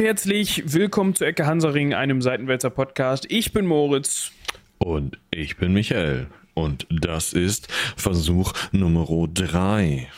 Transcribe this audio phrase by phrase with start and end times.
[0.00, 3.26] und herzlich willkommen zu Ecke Hansaring, einem Seitenwälzer Podcast.
[3.28, 4.32] Ich bin Moritz.
[4.78, 6.28] Und ich bin Michael.
[6.54, 10.08] Und das ist Versuch Nummer 3.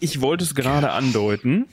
[0.00, 1.64] Ich wollte es gerade andeuten.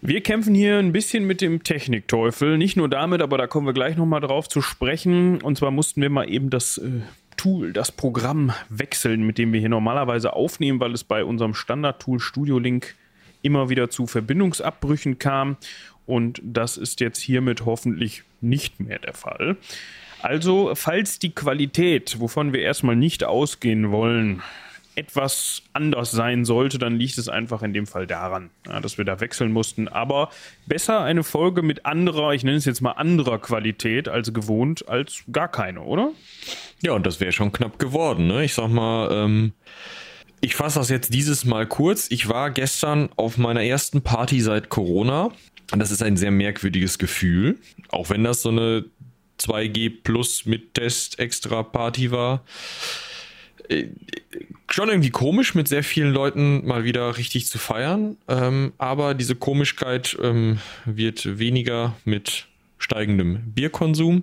[0.00, 2.56] Wir kämpfen hier ein bisschen mit dem Technikteufel.
[2.56, 5.42] Nicht nur damit, aber da kommen wir gleich nochmal drauf zu sprechen.
[5.42, 7.02] Und zwar mussten wir mal eben das äh,
[7.36, 12.20] Tool, das Programm wechseln, mit dem wir hier normalerweise aufnehmen, weil es bei unserem Standard-Tool
[12.20, 12.94] Studio Link
[13.44, 15.58] immer wieder zu Verbindungsabbrüchen kam.
[16.06, 19.56] Und das ist jetzt hiermit hoffentlich nicht mehr der Fall.
[20.20, 24.42] Also, falls die Qualität, wovon wir erstmal nicht ausgehen wollen,
[24.96, 29.04] etwas anders sein sollte, dann liegt es einfach in dem Fall daran, ja, dass wir
[29.04, 29.88] da wechseln mussten.
[29.88, 30.30] Aber
[30.66, 35.24] besser eine Folge mit anderer, ich nenne es jetzt mal anderer Qualität als gewohnt, als
[35.32, 36.12] gar keine, oder?
[36.80, 38.26] Ja, und das wäre schon knapp geworden.
[38.26, 38.44] Ne?
[38.44, 39.52] Ich sag mal, ähm,
[40.40, 42.10] ich fasse das jetzt dieses Mal kurz.
[42.10, 45.30] Ich war gestern auf meiner ersten Party seit Corona.
[45.74, 47.58] Und das ist ein sehr merkwürdiges Gefühl.
[47.88, 48.84] Auch wenn das so eine
[49.40, 52.44] 2G Plus mit Test extra Party war.
[53.68, 53.86] Äh,
[54.70, 58.16] schon irgendwie komisch, mit sehr vielen Leuten mal wieder richtig zu feiern.
[58.28, 62.46] Ähm, aber diese Komischkeit ähm, wird weniger mit
[62.78, 64.22] steigendem Bierkonsum.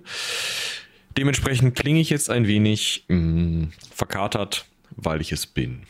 [1.18, 4.64] Dementsprechend klinge ich jetzt ein wenig mh, mm, verkatert,
[4.96, 5.82] weil ich es bin.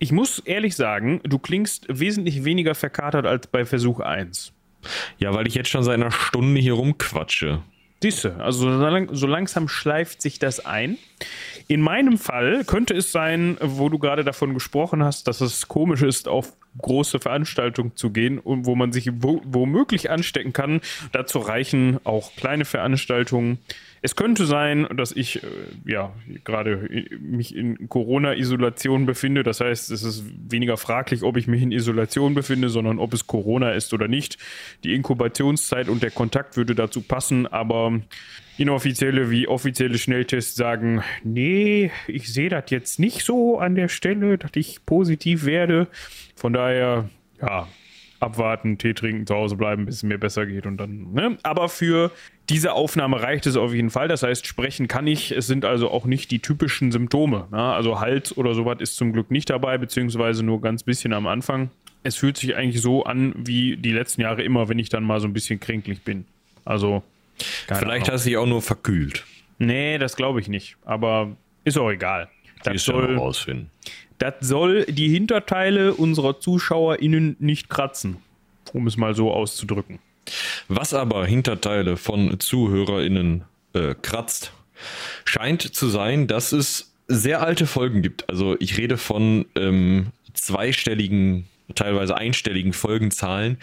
[0.00, 4.52] Ich muss ehrlich sagen, du klingst wesentlich weniger verkatert als bei Versuch 1.
[5.18, 7.62] Ja, weil ich jetzt schon seit einer Stunde hier rumquatsche.
[8.02, 10.98] Siehste, also so langsam schleift sich das ein.
[11.66, 16.02] In meinem Fall könnte es sein, wo du gerade davon gesprochen hast, dass es komisch
[16.02, 20.82] ist, auf große Veranstaltungen zu gehen und wo man sich womöglich anstecken kann.
[21.12, 23.58] Dazu reichen auch kleine Veranstaltungen.
[24.06, 25.48] Es könnte sein, dass ich äh,
[25.84, 26.12] ja
[26.44, 29.42] gerade mich in Corona-Isolation befinde.
[29.42, 33.26] Das heißt, es ist weniger fraglich, ob ich mich in Isolation befinde, sondern ob es
[33.26, 34.38] Corona ist oder nicht.
[34.84, 38.00] Die Inkubationszeit und der Kontakt würde dazu passen, aber
[38.58, 44.38] inoffizielle wie offizielle Schnelltests sagen, nee, ich sehe das jetzt nicht so an der Stelle,
[44.38, 45.88] dass ich positiv werde.
[46.36, 47.10] Von daher,
[47.42, 47.66] ja,
[48.20, 51.38] abwarten, Tee trinken, zu Hause bleiben, bis es mir besser geht und dann, ne?
[51.42, 52.10] Aber für
[52.48, 54.08] diese Aufnahme reicht es auf jeden Fall.
[54.08, 55.32] Das heißt, sprechen kann ich.
[55.32, 57.48] Es sind also auch nicht die typischen Symptome.
[57.50, 57.60] Ne?
[57.60, 61.70] Also Hals oder sowas ist zum Glück nicht dabei, beziehungsweise nur ganz bisschen am Anfang.
[62.04, 65.18] Es fühlt sich eigentlich so an wie die letzten Jahre immer, wenn ich dann mal
[65.20, 66.24] so ein bisschen kränklich bin.
[66.64, 67.02] Also.
[67.66, 69.24] Vielleicht hast du dich auch nur verkühlt.
[69.58, 70.76] Nee, das glaube ich nicht.
[70.84, 72.28] Aber ist auch egal.
[72.62, 73.70] Das soll, rausfinden.
[74.18, 78.18] Das soll die Hinterteile unserer ZuschauerInnen nicht kratzen.
[78.72, 79.98] Um es mal so auszudrücken.
[80.68, 83.44] Was aber Hinterteile von ZuhörerInnen
[83.74, 84.52] äh, kratzt,
[85.24, 88.28] scheint zu sein, dass es sehr alte Folgen gibt.
[88.28, 93.58] Also ich rede von ähm, zweistelligen, teilweise einstelligen Folgenzahlen,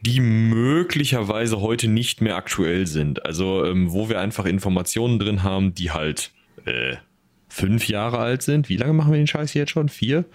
[0.00, 3.24] die möglicherweise heute nicht mehr aktuell sind.
[3.26, 6.30] Also ähm, wo wir einfach Informationen drin haben, die halt
[6.64, 6.96] äh,
[7.56, 8.68] fünf Jahre alt sind.
[8.68, 9.88] Wie lange machen wir den Scheiß jetzt schon?
[9.88, 10.26] Vier?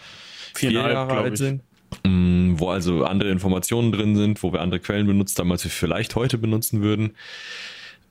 [0.56, 1.62] Vier Jahre alt sind.
[2.04, 5.72] Mm, wo also andere Informationen drin sind, wo wir andere Quellen benutzt haben, als wir
[5.72, 7.12] vielleicht heute benutzen würden.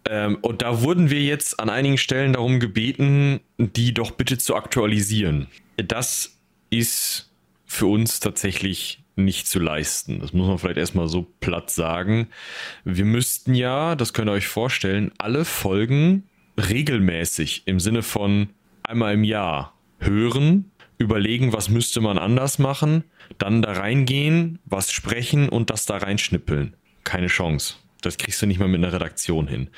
[0.09, 4.54] Ähm, und da wurden wir jetzt an einigen Stellen darum gebeten, die doch bitte zu
[4.54, 5.49] aktualisieren.
[5.76, 6.37] Das
[6.70, 7.31] ist
[7.66, 10.20] für uns tatsächlich nicht zu leisten.
[10.20, 12.28] Das muss man vielleicht erstmal so platt sagen.
[12.84, 18.50] Wir müssten ja, das könnt ihr euch vorstellen, alle Folgen regelmäßig im Sinne von
[18.91, 23.05] einmal im Jahr hören, überlegen, was müsste man anders machen
[23.39, 26.75] dann da reingehen, was sprechen und das da reinschnippeln.
[27.05, 27.75] Keine Chance.
[28.03, 29.69] Das kriegst du nicht mal mit einer Redaktion hin.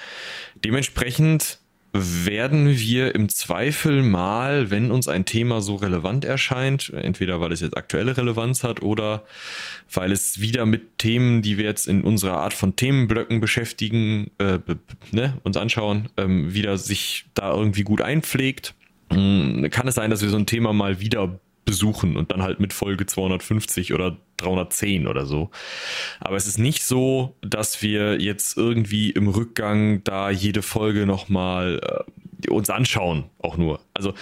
[0.64, 1.58] Dementsprechend
[1.94, 7.60] werden wir im Zweifel mal, wenn uns ein Thema so relevant erscheint, entweder weil es
[7.60, 9.24] jetzt aktuelle Relevanz hat oder
[9.92, 14.58] weil es wieder mit Themen, die wir jetzt in unserer Art von Themenblöcken beschäftigen, äh,
[15.10, 18.74] ne, uns anschauen, ähm, wieder sich da irgendwie gut einpflegt,
[19.70, 22.72] kann es sein, dass wir so ein Thema mal wieder besuchen und dann halt mit
[22.72, 25.50] Folge 250 oder 310 oder so.
[26.20, 32.04] Aber es ist nicht so, dass wir jetzt irgendwie im Rückgang da jede Folge nochmal
[32.44, 33.80] äh, uns anschauen, auch nur.
[33.94, 34.14] Also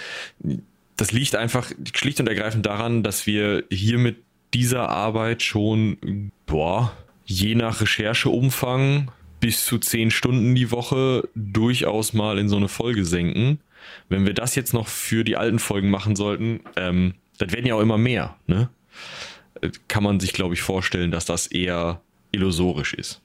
[0.97, 4.17] das liegt einfach schlicht und ergreifend daran, dass wir hier mit
[4.53, 6.91] dieser Arbeit schon, boah,
[7.25, 9.09] je nach Rechercheumfang
[9.39, 13.59] bis zu 10 Stunden die Woche durchaus mal in so eine Folge senken.
[14.09, 17.75] Wenn wir das jetzt noch für die alten Folgen machen sollten, ähm, das werden ja
[17.75, 18.69] auch immer mehr, ne?
[19.87, 22.01] Kann man sich, glaube ich, vorstellen, dass das eher
[22.31, 23.21] illusorisch ist.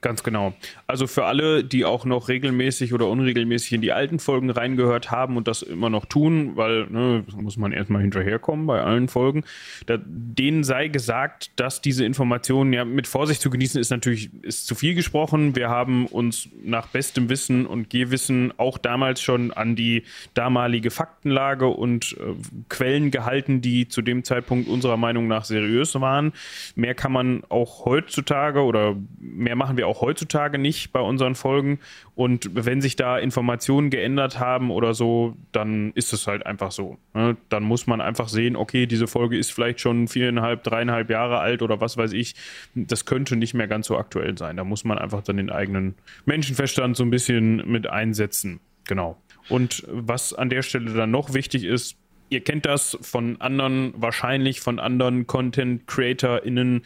[0.00, 0.54] Ganz genau.
[0.86, 5.36] Also für alle, die auch noch regelmäßig oder unregelmäßig in die alten Folgen reingehört haben
[5.36, 9.44] und das immer noch tun, weil ne, muss man erstmal hinterherkommen bei allen Folgen,
[9.84, 14.66] da, denen sei gesagt, dass diese Informationen ja mit Vorsicht zu genießen ist natürlich ist
[14.66, 15.54] zu viel gesprochen.
[15.54, 21.66] Wir haben uns nach bestem Wissen und Gehwissen auch damals schon an die damalige Faktenlage
[21.66, 22.34] und äh,
[22.70, 26.32] Quellen gehalten, die zu dem Zeitpunkt unserer Meinung nach seriös waren.
[26.74, 31.34] Mehr kann man auch heutzutage oder mehr machen wir auch auch heutzutage nicht bei unseren
[31.34, 31.80] Folgen.
[32.14, 36.98] Und wenn sich da Informationen geändert haben oder so, dann ist es halt einfach so.
[37.14, 37.36] Ne?
[37.48, 41.62] Dann muss man einfach sehen, okay, diese Folge ist vielleicht schon viereinhalb, dreieinhalb Jahre alt
[41.62, 42.34] oder was weiß ich.
[42.74, 44.56] Das könnte nicht mehr ganz so aktuell sein.
[44.56, 45.94] Da muss man einfach dann den eigenen
[46.24, 48.60] Menschenverstand so ein bisschen mit einsetzen.
[48.84, 49.16] Genau.
[49.48, 51.96] Und was an der Stelle dann noch wichtig ist,
[52.30, 56.82] ihr kennt das von anderen, wahrscheinlich von anderen Content-CreatorInnen,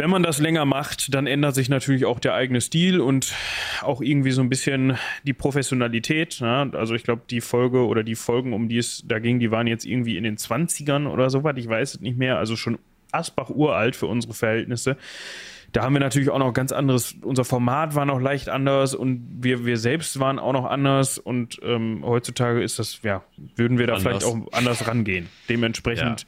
[0.00, 3.34] wenn man das länger macht, dann ändert sich natürlich auch der eigene Stil und
[3.82, 6.40] auch irgendwie so ein bisschen die Professionalität.
[6.40, 6.70] Ne?
[6.72, 9.66] Also ich glaube, die Folge oder die Folgen, um die es da ging, die waren
[9.66, 11.54] jetzt irgendwie in den 20ern oder so was.
[11.58, 12.38] Ich weiß es nicht mehr.
[12.38, 12.78] Also schon
[13.12, 14.96] Asbach uralt für unsere Verhältnisse.
[15.72, 19.28] Da haben wir natürlich auch noch ganz anderes, unser Format war noch leicht anders und
[19.42, 23.22] wir, wir selbst waren auch noch anders und ähm, heutzutage ist das, ja,
[23.54, 24.24] würden wir da anders.
[24.24, 25.28] vielleicht auch anders rangehen.
[25.50, 26.22] Dementsprechend.
[26.22, 26.26] Ja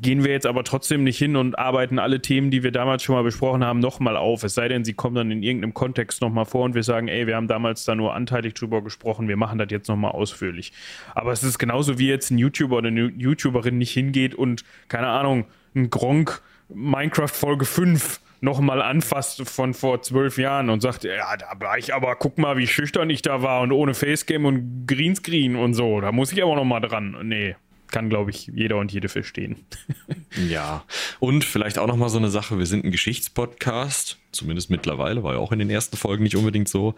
[0.00, 3.14] gehen wir jetzt aber trotzdem nicht hin und arbeiten alle Themen, die wir damals schon
[3.14, 4.42] mal besprochen haben, nochmal auf.
[4.42, 7.26] Es sei denn, sie kommen dann in irgendeinem Kontext nochmal vor und wir sagen, ey,
[7.26, 10.72] wir haben damals da nur anteilig drüber gesprochen, wir machen das jetzt nochmal ausführlich.
[11.14, 15.08] Aber es ist genauso wie jetzt ein YouTuber oder eine YouTuberin nicht hingeht und, keine
[15.08, 21.36] Ahnung, ein Gronk Minecraft Folge 5 nochmal anfasst von vor zwölf Jahren und sagt, ja,
[21.36, 24.86] da war ich aber, guck mal, wie schüchtern ich da war und ohne Facecam und
[24.86, 27.16] Greenscreen und so, da muss ich aber nochmal dran.
[27.22, 27.56] Nee,
[27.90, 29.56] kann, glaube ich, jeder und jede verstehen.
[30.48, 30.84] ja,
[31.20, 35.38] und vielleicht auch nochmal so eine Sache, wir sind ein Geschichtspodcast, zumindest mittlerweile, war ja
[35.38, 36.94] auch in den ersten Folgen nicht unbedingt so.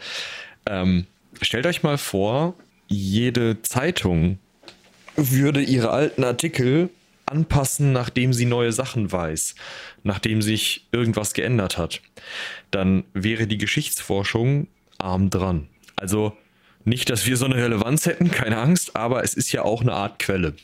[0.67, 1.07] Ähm,
[1.41, 2.55] stellt euch mal vor,
[2.89, 4.39] jede Zeitung
[5.17, 6.91] würde ihre alten Artikel
[7.27, 9.55] anpassen, nachdem sie neue Sachen weiß,
[10.03, 12.01] nachdem sich irgendwas geändert hat.
[12.71, 14.69] Dann wäre die Geschichtsforschung
[14.99, 15.69] arm dran.
[15.97, 16.37] Also
[16.85, 19.93] nicht, dass wir so eine Relevanz hätten, keine Angst, aber es ist ja auch eine
[19.93, 20.55] Art Quelle.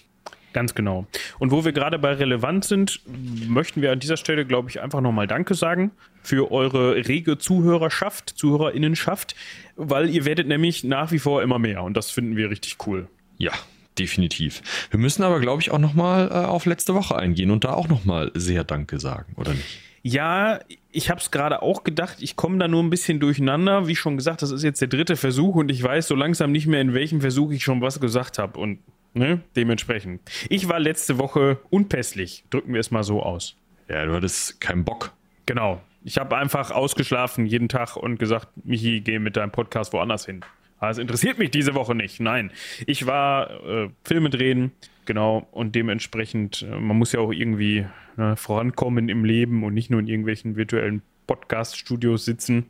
[0.54, 1.06] Ganz genau.
[1.40, 3.00] Und wo wir gerade bei relevant sind,
[3.48, 5.90] möchten wir an dieser Stelle, glaube ich, einfach nochmal Danke sagen
[6.22, 9.34] für eure rege Zuhörerschaft, Zuhörerinnenschaft,
[9.76, 13.08] weil ihr werdet nämlich nach wie vor immer mehr und das finden wir richtig cool.
[13.36, 13.50] Ja,
[13.98, 14.62] definitiv.
[14.90, 17.88] Wir müssen aber, glaube ich, auch nochmal äh, auf letzte Woche eingehen und da auch
[17.88, 19.80] nochmal sehr Danke sagen, oder nicht?
[20.02, 20.60] Ja,
[20.92, 23.88] ich habe es gerade auch gedacht, ich komme da nur ein bisschen durcheinander.
[23.88, 26.66] Wie schon gesagt, das ist jetzt der dritte Versuch und ich weiß so langsam nicht
[26.66, 28.60] mehr, in welchem Versuch ich schon was gesagt habe.
[28.60, 28.78] Und
[29.14, 29.42] Ne?
[29.54, 30.20] Dementsprechend.
[30.48, 33.56] Ich war letzte Woche unpässlich, drücken wir es mal so aus.
[33.88, 35.12] Ja, du hattest keinen Bock.
[35.46, 35.80] Genau.
[36.02, 40.44] Ich habe einfach ausgeschlafen jeden Tag und gesagt, Michi, geh mit deinem Podcast woanders hin.
[40.78, 42.20] Aber es interessiert mich diese Woche nicht.
[42.20, 42.50] Nein,
[42.86, 44.72] ich war äh, Filme drehen,
[45.06, 49.90] genau, und dementsprechend, äh, man muss ja auch irgendwie ne, vorankommen im Leben und nicht
[49.90, 52.66] nur in irgendwelchen virtuellen Podcast-Studios sitzen.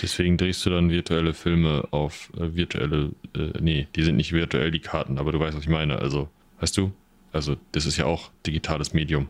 [0.00, 4.70] Deswegen drehst du dann virtuelle Filme auf äh, virtuelle, äh, nee, die sind nicht virtuell,
[4.70, 5.98] die Karten, aber du weißt, was ich meine.
[5.98, 6.28] Also,
[6.60, 6.92] weißt du?
[7.32, 9.28] Also, das ist ja auch digitales Medium.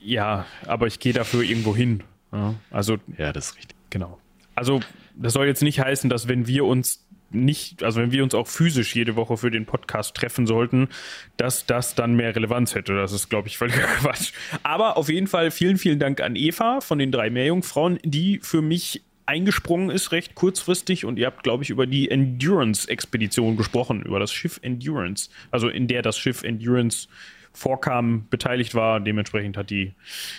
[0.00, 2.02] Ja, aber ich gehe dafür irgendwo hin.
[2.32, 3.76] Ja, also, ja, das ist richtig.
[3.90, 4.20] Genau.
[4.54, 4.80] Also,
[5.16, 8.46] das soll jetzt nicht heißen, dass wenn wir uns nicht, also wenn wir uns auch
[8.46, 10.88] physisch jede Woche für den Podcast treffen sollten,
[11.36, 12.94] dass das dann mehr Relevanz hätte.
[12.94, 14.32] Das ist, glaube ich, völliger Quatsch.
[14.62, 18.62] Aber auf jeden Fall vielen, vielen Dank an Eva von den drei Meerjungfrauen, die für
[18.62, 21.04] mich eingesprungen ist, recht kurzfristig.
[21.04, 25.30] Und ihr habt, glaube ich, über die Endurance-Expedition gesprochen, über das Schiff Endurance.
[25.50, 27.08] Also in der das Schiff Endurance
[27.52, 29.00] vorkam, beteiligt war.
[29.00, 29.92] Dementsprechend hat die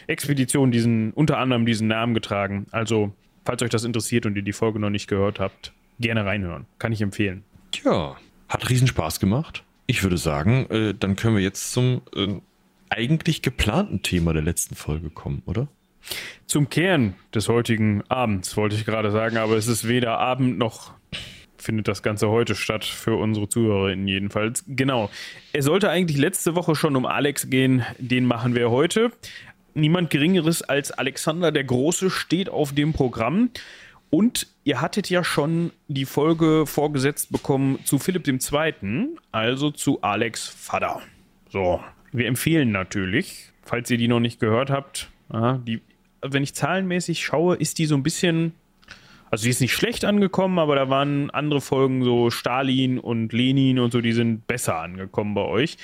[0.08, 2.68] Expedition diesen, unter anderem diesen Namen getragen.
[2.72, 3.13] Also,
[3.46, 6.65] falls euch das interessiert und ihr die Folge noch nicht gehört habt, gerne reinhören.
[6.79, 7.43] Kann ich empfehlen.
[7.72, 8.17] Tja,
[8.50, 9.63] hat riesen Spaß gemacht.
[9.88, 12.36] Ich würde sagen, äh, dann können wir jetzt zum äh,
[12.89, 15.67] eigentlich geplanten Thema der letzten Folge kommen, oder?
[16.48, 20.93] Zum Kern des heutigen Abends, wollte ich gerade sagen, aber es ist weder Abend noch
[21.62, 24.63] findet das Ganze heute statt, für unsere ZuhörerInnen jedenfalls.
[24.67, 25.10] Genau.
[25.53, 29.12] Es sollte eigentlich letzte Woche schon um Alex gehen, den machen wir heute.
[29.74, 33.51] Niemand Geringeres als Alexander der Große steht auf dem Programm.
[34.12, 40.48] Und ihr hattet ja schon die Folge vorgesetzt bekommen zu Philipp II., also zu Alex
[40.48, 41.01] Vater.
[41.50, 45.82] So, wir empfehlen natürlich, falls ihr die noch nicht gehört habt, die,
[46.22, 48.53] wenn ich zahlenmäßig schaue, ist die so ein bisschen,
[49.30, 53.80] also die ist nicht schlecht angekommen, aber da waren andere Folgen, so Stalin und Lenin
[53.80, 55.77] und so, die sind besser angekommen bei euch.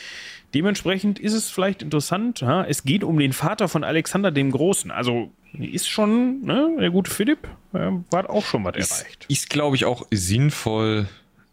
[0.58, 4.90] Dementsprechend ist es vielleicht interessant, ja, es geht um den Vater von Alexander dem Großen,
[4.90, 9.26] also ist schon, ne, der gute Philipp, äh, hat auch schon was ist, erreicht.
[9.30, 11.08] Ist, glaube ich, auch sinnvoll,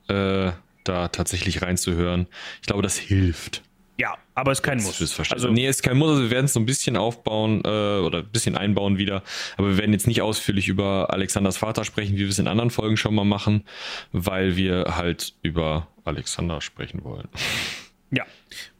[0.08, 0.52] äh,
[0.84, 2.28] da tatsächlich reinzuhören.
[2.62, 3.62] Ich glaube, das hilft.
[3.98, 5.20] Ja, aber es ist kein Muss.
[5.30, 6.08] Also, nee, es ist kein Muss.
[6.08, 9.22] Also wir werden es so ein bisschen aufbauen äh, oder ein bisschen einbauen wieder.
[9.58, 12.70] Aber wir werden jetzt nicht ausführlich über Alexanders Vater sprechen, wie wir es in anderen
[12.70, 13.64] Folgen schon mal machen,
[14.12, 17.28] weil wir halt über Alexander sprechen wollen.
[18.10, 18.24] Ja,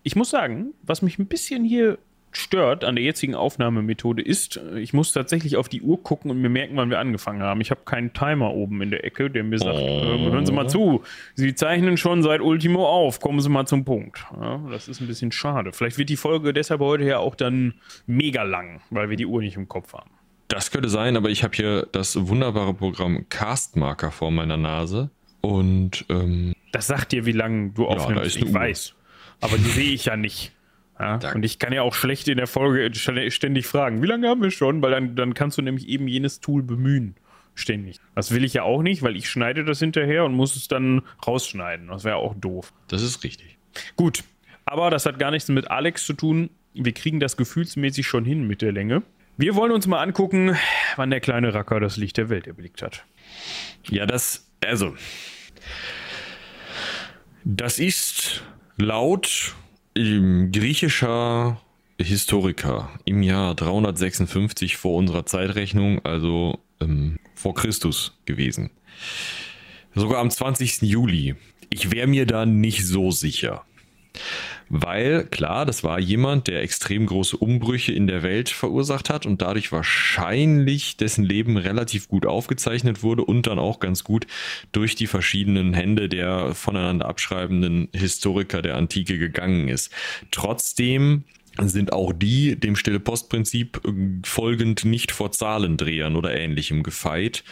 [0.04, 1.98] ich muss sagen, was mich ein bisschen hier
[2.36, 6.48] stört an der jetzigen Aufnahmemethode ist, ich muss tatsächlich auf die Uhr gucken und mir
[6.48, 7.60] merken, wann wir angefangen haben.
[7.60, 10.30] Ich habe keinen Timer oben in der Ecke, der mir sagt, oh.
[10.30, 11.02] hören Sie mal zu,
[11.34, 14.24] Sie zeichnen schon seit Ultimo auf, kommen Sie mal zum Punkt.
[14.38, 15.72] Ja, das ist ein bisschen schade.
[15.72, 17.74] Vielleicht wird die Folge deshalb heute ja auch dann
[18.06, 20.10] mega lang, weil wir die Uhr nicht im Kopf haben.
[20.48, 26.04] Das könnte sein, aber ich habe hier das wunderbare Programm Castmarker vor meiner Nase und
[26.10, 28.36] ähm, das sagt dir, wie lange du aufnimmst.
[28.36, 28.94] Ja, ich weiß,
[29.44, 30.52] aber die sehe ich ja nicht.
[30.98, 34.40] Ja, und ich kann ja auch schlecht in der Folge ständig fragen, wie lange haben
[34.40, 34.80] wir schon?
[34.80, 37.16] Weil dann, dann kannst du nämlich eben jenes Tool bemühen.
[37.54, 38.00] Ständig.
[38.14, 41.02] Das will ich ja auch nicht, weil ich schneide das hinterher und muss es dann
[41.26, 41.88] rausschneiden.
[41.88, 42.72] Das wäre auch doof.
[42.88, 43.58] Das ist richtig.
[43.96, 44.24] Gut.
[44.64, 46.50] Aber das hat gar nichts mit Alex zu tun.
[46.72, 49.02] Wir kriegen das gefühlsmäßig schon hin mit der Länge.
[49.36, 50.56] Wir wollen uns mal angucken,
[50.96, 53.04] wann der kleine Racker das Licht der Welt erblickt hat.
[53.90, 54.96] Ja, das, also.
[57.44, 58.42] Das ist
[58.76, 59.54] laut
[59.94, 61.60] griechischer
[62.00, 68.70] Historiker im Jahr 356 vor unserer Zeitrechnung, also ähm, vor Christus gewesen.
[69.94, 70.82] Sogar am 20.
[70.82, 71.36] Juli.
[71.70, 73.64] Ich wäre mir da nicht so sicher.
[74.68, 79.42] Weil, klar, das war jemand, der extrem große Umbrüche in der Welt verursacht hat und
[79.42, 84.26] dadurch wahrscheinlich dessen Leben relativ gut aufgezeichnet wurde und dann auch ganz gut
[84.72, 89.92] durch die verschiedenen Hände der voneinander abschreibenden Historiker der Antike gegangen ist.
[90.30, 91.24] Trotzdem
[91.60, 93.92] sind auch die dem Stille Postprinzip äh,
[94.24, 97.44] folgend nicht vor Zahlendrehern oder ähnlichem gefeit.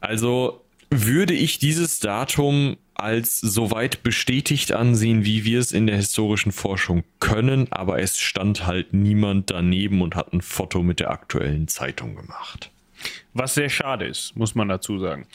[0.00, 0.60] Also
[0.90, 7.04] würde ich dieses Datum als soweit bestätigt ansehen, wie wir es in der historischen Forschung
[7.20, 12.14] können, aber es stand halt niemand daneben und hat ein Foto mit der aktuellen Zeitung
[12.14, 12.70] gemacht.
[13.32, 15.26] Was sehr schade ist, muss man dazu sagen.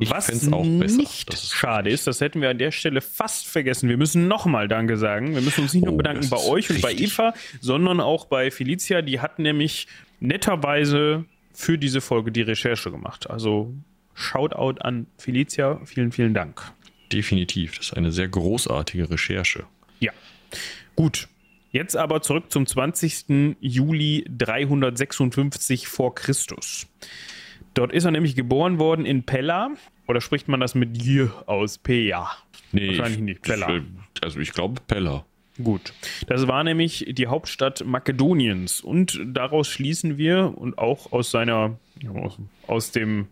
[0.00, 3.88] Ich Was auch nicht ist schade ist, das hätten wir an der Stelle fast vergessen.
[3.88, 5.34] Wir müssen nochmal Danke sagen.
[5.34, 8.52] Wir müssen uns nicht nur oh, bedanken bei euch und bei Eva, sondern auch bei
[8.52, 9.02] Felicia.
[9.02, 9.88] Die hat nämlich
[10.20, 13.28] netterweise für diese Folge die Recherche gemacht.
[13.28, 13.74] Also
[14.14, 15.80] Shoutout an Felicia.
[15.84, 16.72] Vielen, vielen Dank.
[17.12, 17.76] Definitiv.
[17.76, 19.64] Das ist eine sehr großartige Recherche.
[20.00, 20.12] Ja.
[20.96, 21.28] Gut.
[21.70, 23.56] Jetzt aber zurück zum 20.
[23.60, 26.86] Juli 356 vor Christus.
[27.74, 29.70] Dort ist er nämlich geboren worden in Pella.
[30.06, 31.78] Oder spricht man das mit J aus?
[31.78, 32.30] P-Ja.
[32.72, 33.42] Nee, Wahrscheinlich nicht.
[33.42, 33.76] Pella.
[33.76, 33.82] Ich,
[34.22, 35.24] also ich glaube Pella.
[35.62, 35.92] Gut.
[36.26, 38.80] Das war nämlich die Hauptstadt Makedoniens.
[38.80, 41.78] Und daraus schließen wir und auch aus seiner,
[42.14, 43.28] aus, aus dem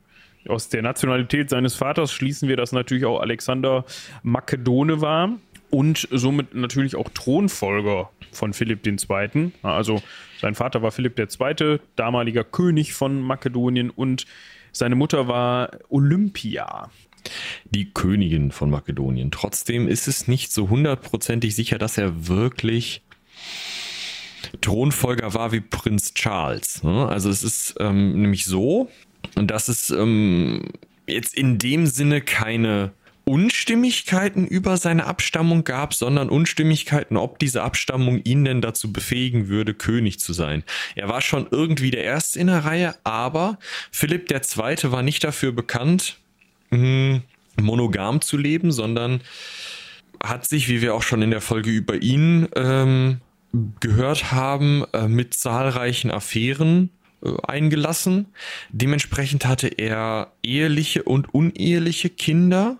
[0.49, 3.85] aus der Nationalität seines Vaters schließen wir, dass natürlich auch Alexander
[4.23, 5.37] Makedone war
[5.71, 9.53] und somit natürlich auch Thronfolger von Philipp II.
[9.63, 10.03] Also
[10.41, 14.27] sein Vater war Philipp II., damaliger König von Makedonien und
[14.73, 16.91] seine Mutter war Olympia.
[17.71, 19.31] Die Königin von Makedonien.
[19.31, 23.03] Trotzdem ist es nicht so hundertprozentig sicher, dass er wirklich
[24.61, 26.83] Thronfolger war wie Prinz Charles.
[26.83, 27.09] Ne?
[27.09, 28.89] Also es ist ähm, nämlich so,
[29.35, 30.65] dass es ähm,
[31.07, 32.93] jetzt in dem Sinne keine
[33.29, 39.75] Unstimmigkeiten über seine Abstammung gab, sondern Unstimmigkeiten, ob diese Abstammung ihn denn dazu befähigen würde,
[39.75, 40.63] König zu sein.
[40.95, 43.59] Er war schon irgendwie der Erste in der Reihe, aber
[43.91, 44.93] Philipp II.
[44.93, 46.19] war nicht dafür bekannt,
[46.71, 47.23] hm,
[47.61, 49.21] monogam zu leben, sondern
[50.23, 53.21] hat sich, wie wir auch schon in der Folge über ihn ähm,
[53.81, 56.91] gehört haben, äh, mit zahlreichen Affären
[57.47, 58.27] eingelassen.
[58.71, 62.79] Dementsprechend hatte er eheliche und uneheliche Kinder,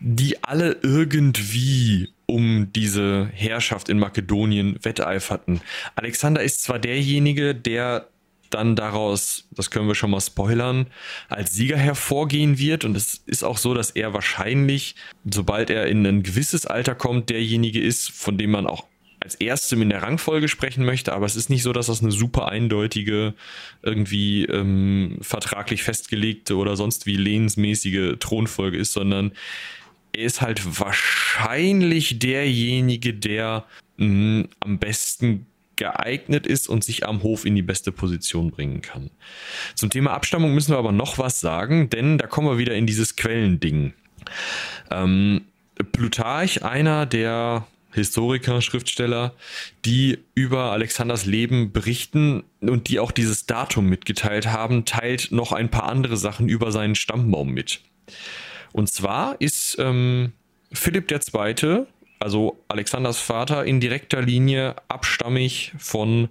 [0.00, 5.60] die alle irgendwie um diese Herrschaft in Makedonien wetteiferten.
[5.94, 8.08] Alexander ist zwar derjenige, der
[8.50, 10.86] dann daraus, das können wir schon mal spoilern,
[11.28, 12.84] als Sieger hervorgehen wird.
[12.84, 14.94] Und es ist auch so, dass er wahrscheinlich,
[15.28, 18.86] sobald er in ein gewisses Alter kommt, derjenige ist, von dem man auch
[19.24, 22.12] als erstem in der Rangfolge sprechen möchte, aber es ist nicht so, dass das eine
[22.12, 23.32] super eindeutige,
[23.82, 29.32] irgendwie ähm, vertraglich festgelegte oder sonst wie lehnsmäßige Thronfolge ist, sondern
[30.12, 33.64] er ist halt wahrscheinlich derjenige, der
[33.96, 38.82] mh, mm, am besten geeignet ist und sich am Hof in die beste Position bringen
[38.82, 39.10] kann.
[39.74, 42.86] Zum Thema Abstammung müssen wir aber noch was sagen, denn da kommen wir wieder in
[42.86, 43.94] dieses Quellending.
[44.90, 45.46] Ähm,
[45.92, 49.34] Plutarch, einer der Historiker, Schriftsteller,
[49.84, 55.70] die über Alexanders Leben berichten und die auch dieses Datum mitgeteilt haben, teilt noch ein
[55.70, 57.80] paar andere Sachen über seinen Stammbaum mit.
[58.72, 60.32] Und zwar ist ähm,
[60.72, 61.86] Philipp II.,
[62.18, 66.28] also Alexanders Vater, in direkter Linie abstammig von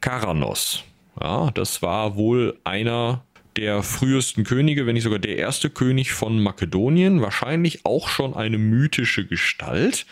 [0.00, 0.82] Karanos.
[1.20, 3.24] Ja, das war wohl einer
[3.56, 8.58] der frühesten Könige, wenn nicht sogar der erste König von Makedonien, wahrscheinlich auch schon eine
[8.58, 10.06] mythische Gestalt,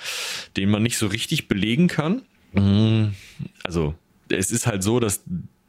[0.57, 2.23] den man nicht so richtig belegen kann.
[2.53, 3.15] Mm,
[3.65, 3.95] also
[4.29, 5.25] es ist halt so, dass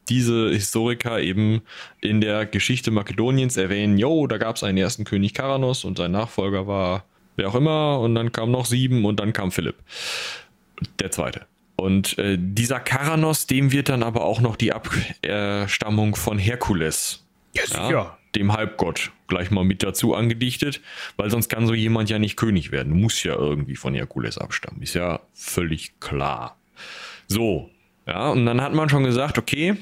[0.10, 1.62] diese Historiker eben
[2.02, 6.12] in der Geschichte Makedoniens erwähnen, jo, da gab es einen ersten König Karanos und sein
[6.12, 9.76] Nachfolger war wer auch immer und dann kam noch sieben und dann kam Philipp,
[11.00, 11.46] der zweite.
[11.76, 17.66] Und äh, dieser Karanos, dem wird dann aber auch noch die Abstammung von Herkules ja,
[17.66, 17.92] sicher.
[17.92, 20.82] Ja, dem Halbgott gleich mal mit dazu angedichtet,
[21.18, 23.00] weil sonst kann so jemand ja nicht König werden.
[23.00, 24.82] Muss ja irgendwie von Herkules abstammen.
[24.82, 26.58] Ist ja völlig klar.
[27.28, 27.70] So,
[28.08, 29.76] ja, und dann hat man schon gesagt, okay,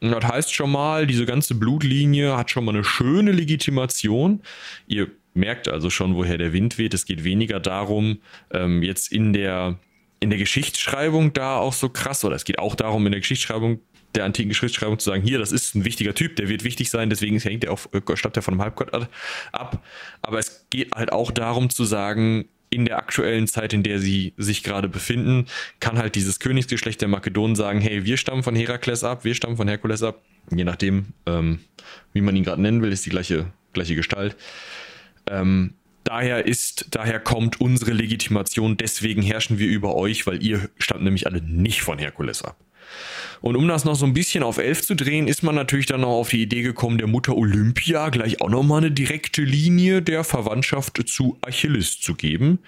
[0.00, 4.42] das heißt schon mal, diese ganze Blutlinie hat schon mal eine schöne Legitimation.
[4.86, 6.94] Ihr merkt also schon, woher der Wind weht.
[6.94, 8.18] Es geht weniger darum,
[8.50, 9.78] ähm, jetzt in der
[10.18, 13.80] in der Geschichtsschreibung da auch so krass, oder es geht auch darum, in der Geschichtsschreibung
[14.16, 17.10] der antiken Schriftschreibung zu sagen, hier, das ist ein wichtiger Typ, der wird wichtig sein,
[17.10, 19.82] deswegen hängt er auf, äh, stammt er von einem Halbgott ab.
[20.22, 24.34] Aber es geht halt auch darum zu sagen, in der aktuellen Zeit, in der sie
[24.36, 25.46] sich gerade befinden,
[25.80, 29.56] kann halt dieses Königsgeschlecht der Makedonen sagen, hey, wir stammen von Herakles ab, wir stammen
[29.56, 30.22] von Herkules ab.
[30.50, 31.60] Je nachdem, ähm,
[32.12, 34.36] wie man ihn gerade nennen will, ist die gleiche, gleiche Gestalt.
[35.28, 41.02] Ähm, daher ist, daher kommt unsere Legitimation, deswegen herrschen wir über euch, weil ihr stammt
[41.02, 42.56] nämlich alle nicht von Herkules ab.
[43.46, 46.00] Und um das noch so ein bisschen auf 11 zu drehen, ist man natürlich dann
[46.00, 50.24] noch auf die Idee gekommen, der Mutter Olympia gleich auch nochmal eine direkte Linie der
[50.24, 52.58] Verwandtschaft zu Achilles zu geben.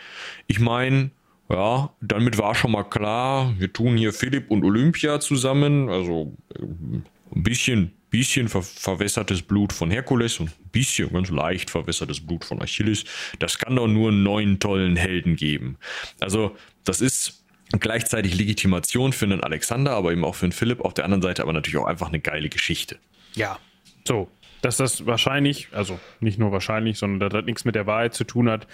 [0.47, 1.11] Ich meine,
[1.51, 6.63] ja, damit war schon mal klar, wir tun hier Philipp und Olympia zusammen, also äh,
[6.63, 12.45] ein bisschen, bisschen ver verwässertes Blut von Herkules und ein bisschen ganz leicht verwässertes Blut
[12.45, 13.03] von Achilles.
[13.41, 15.77] Das kann doch nur einen neuen tollen Helden geben.
[16.21, 17.38] Also, das ist
[17.73, 20.81] gleichzeitig Legitimation für einen Alexander, aber eben auch für einen Philipp.
[20.81, 22.99] Auf der anderen Seite aber natürlich auch einfach eine geile Geschichte.
[23.35, 23.59] Ja,
[24.07, 24.29] so.
[24.61, 28.25] Dass das wahrscheinlich, also nicht nur wahrscheinlich, sondern dass das nichts mit der Wahrheit zu
[28.25, 28.67] tun hat.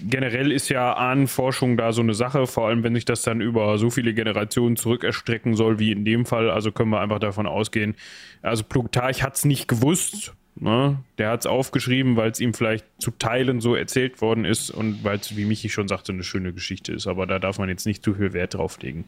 [0.00, 3.76] Generell ist ja Ahnenforschung da so eine Sache, vor allem wenn sich das dann über
[3.76, 6.50] so viele Generationen zurück erstrecken soll, wie in dem Fall.
[6.50, 7.96] Also können wir einfach davon ausgehen,
[8.40, 10.98] also Plutarch hat es nicht gewusst, Ne?
[11.18, 15.02] Der hat es aufgeschrieben, weil es ihm vielleicht zu Teilen so erzählt worden ist und
[15.02, 17.06] weil es, wie Michi schon sagte, eine schöne Geschichte ist.
[17.06, 19.04] Aber da darf man jetzt nicht zu viel Wert drauf legen.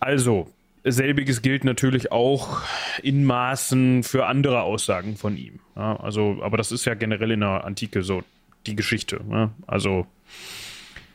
[0.00, 0.50] Also,
[0.82, 2.60] selbiges gilt natürlich auch
[3.02, 5.60] in Maßen für andere Aussagen von ihm.
[5.76, 8.22] Ja, also, aber das ist ja generell in der Antike so
[8.66, 9.20] die Geschichte.
[9.28, 9.50] Ne?
[9.66, 10.06] Also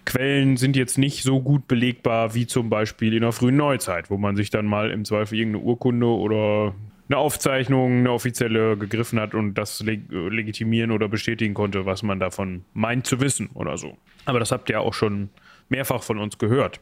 [0.05, 4.17] Quellen sind jetzt nicht so gut belegbar wie zum Beispiel in der frühen Neuzeit, wo
[4.17, 6.73] man sich dann mal im Zweifel irgendeine Urkunde oder
[7.09, 12.19] eine Aufzeichnung, eine offizielle gegriffen hat und das leg legitimieren oder bestätigen konnte, was man
[12.19, 13.97] davon meint zu wissen oder so.
[14.25, 15.29] Aber das habt ihr auch schon
[15.69, 16.79] mehrfach von uns gehört.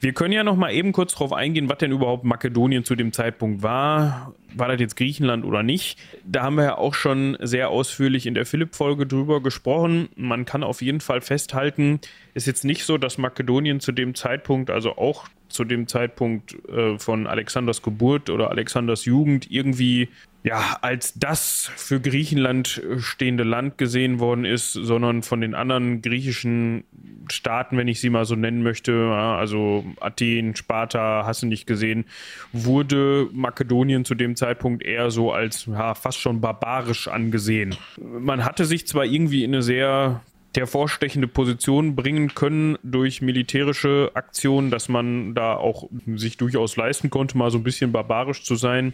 [0.00, 3.12] Wir können ja noch mal eben kurz darauf eingehen, was denn überhaupt Makedonien zu dem
[3.12, 4.34] Zeitpunkt war.
[4.54, 5.98] War das jetzt Griechenland oder nicht?
[6.24, 10.08] Da haben wir ja auch schon sehr ausführlich in der Philipp-Folge drüber gesprochen.
[10.16, 12.00] Man kann auf jeden Fall festhalten,
[12.34, 16.98] ist jetzt nicht so, dass Makedonien zu dem Zeitpunkt, also auch zu dem Zeitpunkt äh,
[16.98, 20.08] von Alexanders Geburt oder Alexanders Jugend irgendwie
[20.44, 26.84] ja, als das für Griechenland stehende Land gesehen worden ist, sondern von den anderen griechischen
[27.30, 32.06] Staaten, wenn ich sie mal so nennen möchte, also Athen, Sparta, hast du nicht gesehen,
[32.52, 37.76] wurde Makedonien zu dem Zeitpunkt eher so als ja, fast schon barbarisch angesehen.
[38.00, 40.22] Man hatte sich zwar irgendwie in eine sehr
[40.56, 47.38] hervorstechende Position bringen können durch militärische Aktionen, dass man da auch sich durchaus leisten konnte,
[47.38, 48.92] mal so ein bisschen barbarisch zu sein.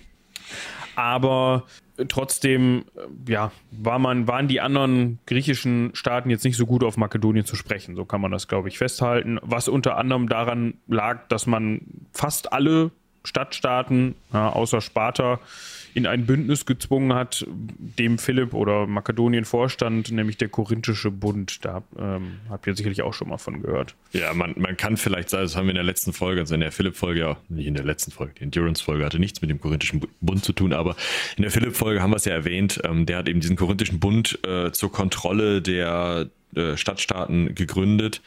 [0.98, 1.62] Aber
[2.08, 2.84] trotzdem,
[3.28, 7.54] ja, war man, waren die anderen griechischen Staaten jetzt nicht so gut auf Makedonien zu
[7.54, 7.94] sprechen.
[7.94, 9.38] So kann man das, glaube ich, festhalten.
[9.42, 11.82] Was unter anderem daran lag, dass man
[12.12, 12.90] fast alle
[13.22, 15.38] Stadtstaaten, ja, außer Sparta,
[15.98, 21.64] in ein Bündnis gezwungen hat, dem Philipp oder Makedonien vorstand, nämlich der Korinthische Bund.
[21.64, 23.96] Da ähm, habt ihr sicherlich auch schon mal von gehört.
[24.12, 26.60] Ja, man, man kann vielleicht sagen, das haben wir in der letzten Folge, also in
[26.60, 30.00] der Philipp-Folge, ja, nicht in der letzten Folge, die Endurance-Folge hatte nichts mit dem Korinthischen
[30.20, 30.94] Bund zu tun, aber
[31.36, 34.38] in der Philipp-Folge haben wir es ja erwähnt, ähm, der hat eben diesen Korinthischen Bund
[34.46, 38.22] äh, zur Kontrolle der äh, Stadtstaaten gegründet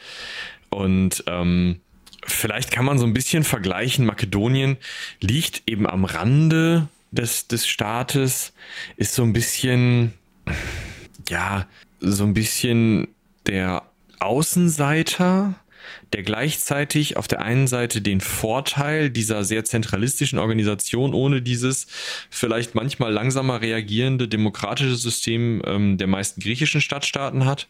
[0.70, 1.80] und ähm,
[2.26, 4.76] vielleicht kann man so ein bisschen vergleichen, Makedonien
[5.22, 8.54] liegt eben am Rande des, des Staates,
[8.98, 10.14] ist so ein bisschen,
[11.30, 11.68] ja,
[12.00, 13.08] so ein bisschen
[13.46, 13.84] der
[14.20, 15.56] Außenseiter,
[16.14, 21.88] der gleichzeitig auf der einen Seite den Vorteil dieser sehr zentralistischen Organisation ohne dieses
[22.30, 27.68] vielleicht manchmal langsamer reagierende demokratische System ähm, der meisten griechischen Stadtstaaten hat.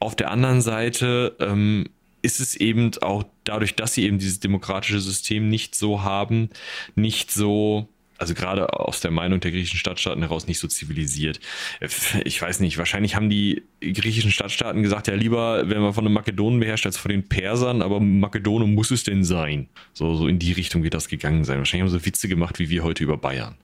[0.00, 1.88] Auf der anderen Seite ähm,
[2.22, 6.48] ist es eben auch dadurch, dass sie eben dieses demokratische System nicht so haben,
[6.94, 7.88] nicht so
[8.24, 11.40] also gerade aus der Meinung der griechischen Stadtstaaten heraus nicht so zivilisiert.
[12.24, 16.14] Ich weiß nicht, wahrscheinlich haben die griechischen Stadtstaaten gesagt, ja lieber werden wir von den
[16.14, 19.68] Makedonen beherrscht als von den Persern, aber Makedonien muss es denn sein.
[19.92, 21.58] So, so in die Richtung wird das gegangen sein.
[21.58, 23.56] Wahrscheinlich haben sie Witze gemacht, wie wir heute über Bayern.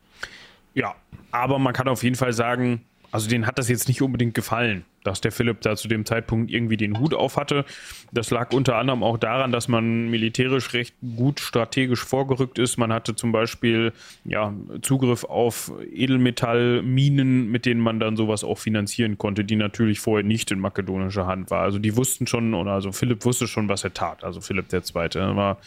[0.75, 0.95] Ja,
[1.31, 4.85] aber man kann auf jeden Fall sagen, also denen hat das jetzt nicht unbedingt gefallen,
[5.03, 7.65] dass der Philipp da zu dem Zeitpunkt irgendwie den Hut auf hatte.
[8.13, 12.77] Das lag unter anderem auch daran, dass man militärisch recht gut strategisch vorgerückt ist.
[12.77, 13.93] Man hatte zum Beispiel
[14.25, 20.25] ja, Zugriff auf Edelmetallminen, mit denen man dann sowas auch finanzieren konnte, die natürlich vorher
[20.25, 21.63] nicht in makedonischer Hand war.
[21.63, 24.23] Also die wussten schon, oder also Philipp wusste schon, was er tat.
[24.23, 25.59] Also Philipp der Zweite war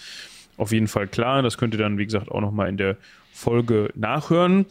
[0.58, 1.42] auf jeden Fall klar.
[1.42, 2.98] Das könnt ihr dann, wie gesagt, auch nochmal in der
[3.34, 4.66] Folge nachhören.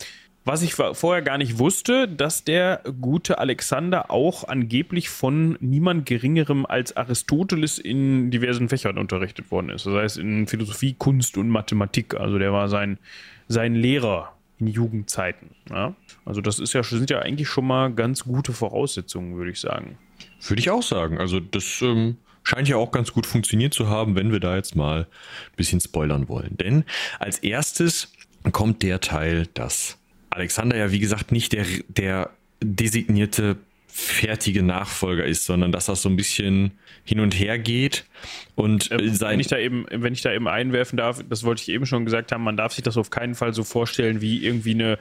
[0.45, 6.67] Was ich vorher gar nicht wusste, dass der gute Alexander auch angeblich von niemand Geringerem
[6.67, 9.87] als Aristoteles in diversen Fächern unterrichtet worden ist.
[9.87, 12.15] Das heißt in Philosophie, Kunst und Mathematik.
[12.15, 12.99] Also der war sein,
[13.47, 15.51] sein Lehrer in Jugendzeiten.
[15.71, 15.95] Ja?
[16.25, 19.97] Also das ist ja, sind ja eigentlich schon mal ganz gute Voraussetzungen, würde ich sagen.
[20.41, 21.19] Würde ich auch sagen.
[21.19, 24.75] Also das ähm, scheint ja auch ganz gut funktioniert zu haben, wenn wir da jetzt
[24.75, 26.57] mal ein bisschen spoilern wollen.
[26.57, 26.85] Denn
[27.21, 28.13] als erstes
[28.51, 29.99] kommt der Teil, dass
[30.37, 32.31] Alexander ja, wie gesagt, nicht der, der
[32.62, 33.57] designierte
[33.95, 36.71] fertige Nachfolger ist, sondern dass das so ein bisschen
[37.05, 38.07] hin und her geht
[38.55, 41.61] und äh, sein wenn ich da eben wenn ich da eben einwerfen darf, das wollte
[41.61, 44.47] ich eben schon gesagt haben, man darf sich das auf keinen Fall so vorstellen wie
[44.47, 44.99] irgendwie eine,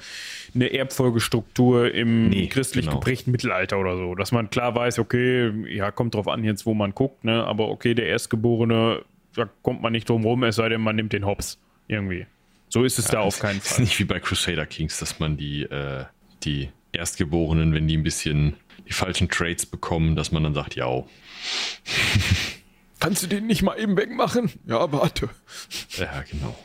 [0.53, 2.99] eine Erbfolgestruktur im nee, christlich genau.
[2.99, 6.73] geprägten Mittelalter oder so, dass man klar weiß, okay, ja, kommt drauf an jetzt, wo
[6.73, 9.03] man guckt, ne, aber okay, der Erstgeborene,
[9.35, 12.25] da kommt man nicht drum rum, es sei denn, man nimmt den Hops irgendwie.
[12.71, 13.65] So ist es ja, da auf keinen Fall.
[13.65, 16.05] Es ist nicht wie bei Crusader Kings, dass man die, äh,
[16.43, 18.55] die Erstgeborenen, wenn die ein bisschen
[18.87, 21.03] die falschen Trades bekommen, dass man dann sagt, ja.
[23.01, 24.51] Kannst du den nicht mal eben wegmachen?
[24.65, 25.29] Ja, warte.
[25.97, 26.57] Ja, genau.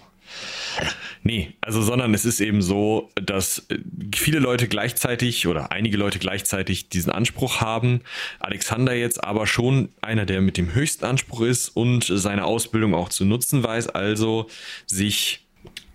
[1.24, 3.78] Nee, also sondern es ist eben so, dass äh,
[4.14, 8.02] viele Leute gleichzeitig oder einige Leute gleichzeitig diesen Anspruch haben.
[8.38, 13.08] Alexander jetzt aber schon einer, der mit dem höchsten Anspruch ist und seine Ausbildung auch
[13.08, 14.48] zu nutzen weiß, also
[14.86, 15.45] sich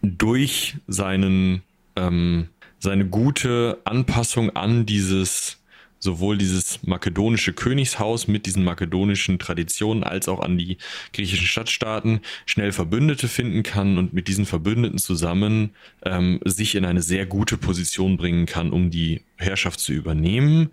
[0.01, 1.61] durch seinen,
[1.95, 2.47] ähm,
[2.79, 5.61] seine gute Anpassung an dieses
[6.01, 10.77] sowohl dieses makedonische Königshaus mit diesen makedonischen Traditionen als auch an die
[11.13, 17.03] griechischen Stadtstaaten schnell Verbündete finden kann und mit diesen Verbündeten zusammen ähm, sich in eine
[17.03, 20.71] sehr gute Position bringen kann, um die Herrschaft zu übernehmen.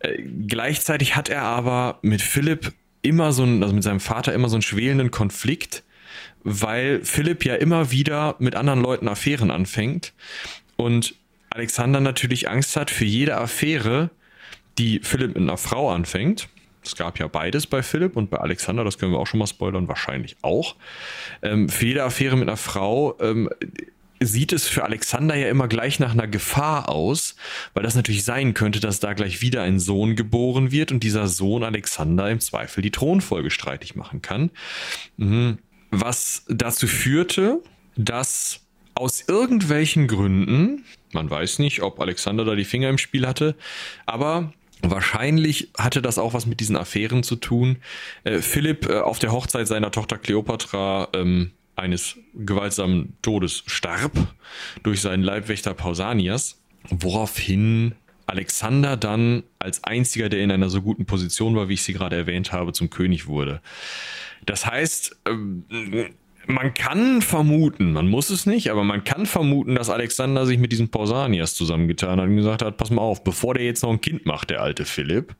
[0.00, 4.50] Äh, gleichzeitig hat er aber mit Philipp immer so ein, also mit seinem Vater immer
[4.50, 5.82] so einen schwelenden Konflikt,
[6.44, 10.12] weil Philipp ja immer wieder mit anderen Leuten Affären anfängt
[10.76, 11.14] und
[11.50, 14.10] Alexander natürlich Angst hat für jede Affäre,
[14.78, 16.48] die Philipp mit einer Frau anfängt.
[16.84, 19.46] Es gab ja beides bei Philipp und bei Alexander, das können wir auch schon mal
[19.46, 20.74] spoilern, wahrscheinlich auch.
[21.42, 23.48] Ähm, für jede Affäre mit einer Frau ähm,
[24.18, 27.36] sieht es für Alexander ja immer gleich nach einer Gefahr aus,
[27.74, 31.28] weil das natürlich sein könnte, dass da gleich wieder ein Sohn geboren wird und dieser
[31.28, 34.50] Sohn Alexander im Zweifel die Thronfolge streitig machen kann.
[35.16, 35.58] Mhm
[35.92, 37.62] was dazu führte,
[37.96, 38.60] dass
[38.94, 43.54] aus irgendwelchen Gründen, man weiß nicht, ob Alexander da die Finger im Spiel hatte,
[44.06, 47.76] aber wahrscheinlich hatte das auch was mit diesen Affären zu tun.
[48.24, 54.12] Äh, Philipp äh, auf der Hochzeit seiner Tochter Kleopatra ähm, eines gewaltsamen Todes starb
[54.82, 56.58] durch seinen Leibwächter Pausanias,
[56.90, 57.94] woraufhin
[58.26, 62.16] Alexander dann als einziger, der in einer so guten Position war, wie ich sie gerade
[62.16, 63.60] erwähnt habe, zum König wurde.
[64.44, 65.64] Das heißt, ähm,
[66.46, 70.72] man kann vermuten, man muss es nicht, aber man kann vermuten, dass Alexander sich mit
[70.72, 74.00] diesem Pausanias zusammengetan hat und gesagt hat, pass mal auf, bevor der jetzt noch ein
[74.00, 75.34] Kind macht, der alte Philipp,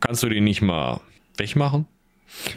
[0.00, 1.00] kannst du den nicht mal
[1.36, 1.86] wegmachen?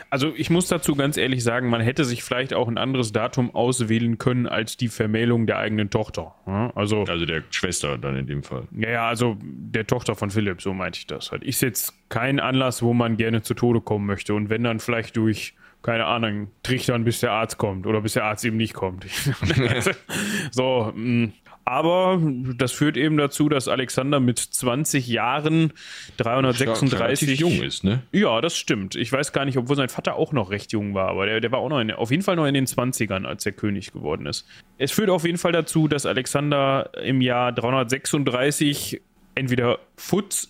[0.10, 3.54] Also ich muss dazu ganz ehrlich sagen, man hätte sich vielleicht auch ein anderes Datum
[3.56, 6.36] auswählen können als die Vermählung der eigenen Tochter.
[6.76, 8.68] Also, also der Schwester dann in dem Fall.
[8.72, 11.44] Ja, ja, also der Tochter von Philipp, so meinte ich das halt.
[11.44, 14.34] Ist jetzt kein Anlass, wo man gerne zu Tode kommen möchte.
[14.34, 18.26] Und wenn dann vielleicht durch keine Ahnung, trichtern, bis der Arzt kommt oder bis der
[18.26, 19.06] Arzt eben nicht kommt.
[20.52, 21.34] so, mh, mm.
[21.66, 22.20] Aber
[22.58, 25.74] das führt eben dazu, dass Alexander mit 20 Jahren
[26.18, 28.04] 336 jung ist, ne?
[28.12, 28.96] Ja, das stimmt.
[28.96, 31.52] Ich weiß gar nicht, obwohl sein Vater auch noch recht jung war, aber der, der
[31.52, 34.26] war auch noch in, auf jeden Fall noch in den 20ern, als er König geworden
[34.26, 34.48] ist.
[34.78, 39.02] Es führt auf jeden Fall dazu, dass Alexander im Jahr 336
[39.36, 40.50] entweder Futz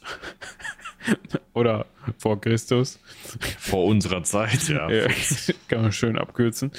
[1.54, 1.86] Oder
[2.18, 3.00] vor Christus.
[3.60, 4.90] Vor unserer Zeit, ja.
[4.90, 5.08] ja.
[5.68, 6.72] Kann man schön abkürzen.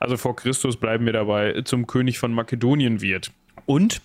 [0.00, 3.32] Also vor Christus bleiben wir dabei, zum König von Makedonien wird.
[3.66, 4.00] Und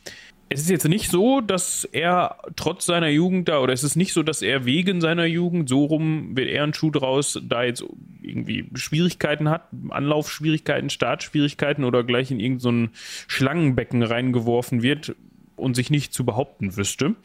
[0.54, 4.12] es ist jetzt nicht so, dass er trotz seiner Jugend da, oder es ist nicht
[4.12, 7.86] so, dass er wegen seiner Jugend, so rum wird er ein Schuh draus, da jetzt
[8.22, 12.94] irgendwie Schwierigkeiten hat, Anlaufschwierigkeiten, Startschwierigkeiten oder gleich in irgendein so
[13.28, 15.16] Schlangenbecken reingeworfen wird
[15.56, 17.16] und sich nicht zu behaupten wüsste.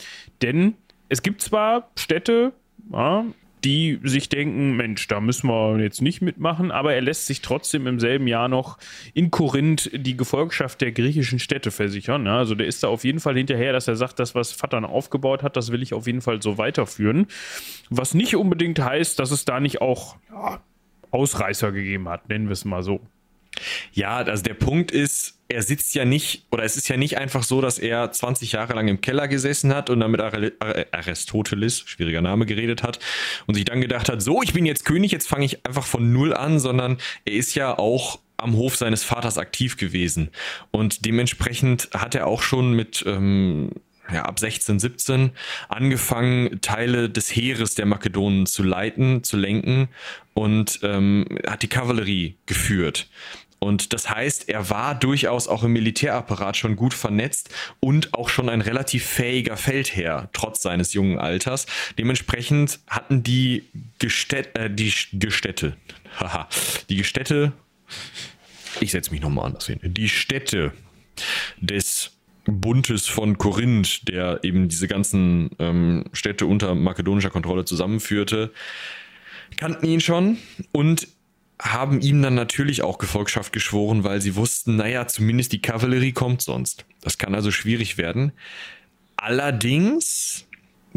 [0.40, 0.74] Denn
[1.08, 2.52] es gibt zwar Städte,
[2.92, 3.24] ja,
[3.64, 7.86] die sich denken, Mensch, da müssen wir jetzt nicht mitmachen, aber er lässt sich trotzdem
[7.86, 8.78] im selben Jahr noch
[9.14, 12.26] in Korinth die Gefolgschaft der griechischen Städte versichern.
[12.26, 14.76] Ja, also der ist da auf jeden Fall hinterher, dass er sagt, das, was Vater
[14.88, 17.26] aufgebaut hat, das will ich auf jeden Fall so weiterführen.
[17.90, 20.60] Was nicht unbedingt heißt, dass es da nicht auch ja,
[21.10, 23.00] Ausreißer gegeben hat, nennen wir es mal so.
[23.92, 27.42] Ja, also der Punkt ist, er sitzt ja nicht, oder es ist ja nicht einfach
[27.42, 32.20] so, dass er 20 Jahre lang im Keller gesessen hat und dann mit Aristoteles, schwieriger
[32.20, 32.98] Name, geredet hat
[33.46, 36.12] und sich dann gedacht hat, so, ich bin jetzt König, jetzt fange ich einfach von
[36.12, 40.30] Null an, sondern er ist ja auch am Hof seines Vaters aktiv gewesen.
[40.70, 43.70] Und dementsprechend hat er auch schon mit ähm,
[44.12, 45.30] ja, ab 16, 17
[45.68, 49.88] angefangen, Teile des Heeres der Makedonen zu leiten, zu lenken
[50.34, 53.08] und ähm, hat die Kavallerie geführt.
[53.58, 58.48] Und das heißt, er war durchaus auch im Militärapparat schon gut vernetzt und auch schon
[58.48, 61.66] ein relativ fähiger Feldherr, trotz seines jungen Alters.
[61.98, 63.64] Dementsprechend hatten die
[63.98, 65.76] Gestätte, äh, die Gestätte,
[66.20, 66.48] haha,
[66.88, 67.52] die Gestätte,
[68.80, 70.72] ich setze mich nochmal anders hin, die Städte
[71.58, 72.12] des
[72.44, 78.52] Buntes von Korinth, der eben diese ganzen ähm, Städte unter makedonischer Kontrolle zusammenführte,
[79.56, 80.38] kannten ihn schon
[80.72, 81.08] und
[81.60, 86.42] haben ihm dann natürlich auch Gefolgschaft geschworen, weil sie wussten, naja, zumindest die Kavallerie kommt
[86.42, 86.84] sonst.
[87.00, 88.32] Das kann also schwierig werden.
[89.16, 90.46] Allerdings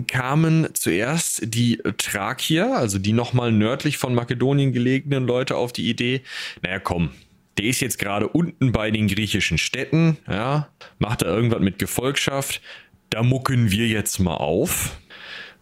[0.08, 6.22] kamen zuerst die Thrakier, also die nochmal nördlich von Makedonien gelegenen Leute auf die Idee,
[6.62, 7.12] naja komm,
[7.58, 12.62] der ist jetzt gerade unten bei den griechischen Städten, ja, macht da irgendwas mit Gefolgschaft,
[13.10, 14.98] da mucken wir jetzt mal auf.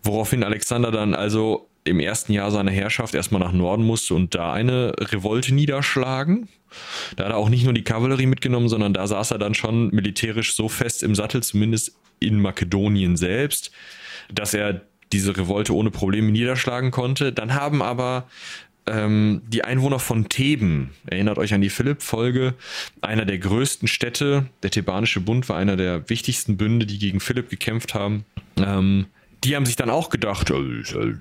[0.03, 4.53] Woraufhin Alexander dann also im ersten Jahr seiner Herrschaft erstmal nach Norden musste und da
[4.53, 6.47] eine Revolte niederschlagen.
[7.15, 9.89] Da hat er auch nicht nur die Kavallerie mitgenommen, sondern da saß er dann schon
[9.89, 13.71] militärisch so fest im Sattel, zumindest in Makedonien selbst,
[14.31, 14.81] dass er
[15.13, 17.31] diese Revolte ohne Probleme niederschlagen konnte.
[17.31, 18.27] Dann haben aber
[18.87, 22.53] ähm, die Einwohner von Theben, erinnert euch an die Philipp-Folge,
[23.01, 27.49] einer der größten Städte, der Thebanische Bund war einer der wichtigsten Bünde, die gegen Philipp
[27.49, 28.25] gekämpft haben.
[28.57, 29.05] Ähm,
[29.43, 31.15] die haben sich dann auch gedacht, äh, äh,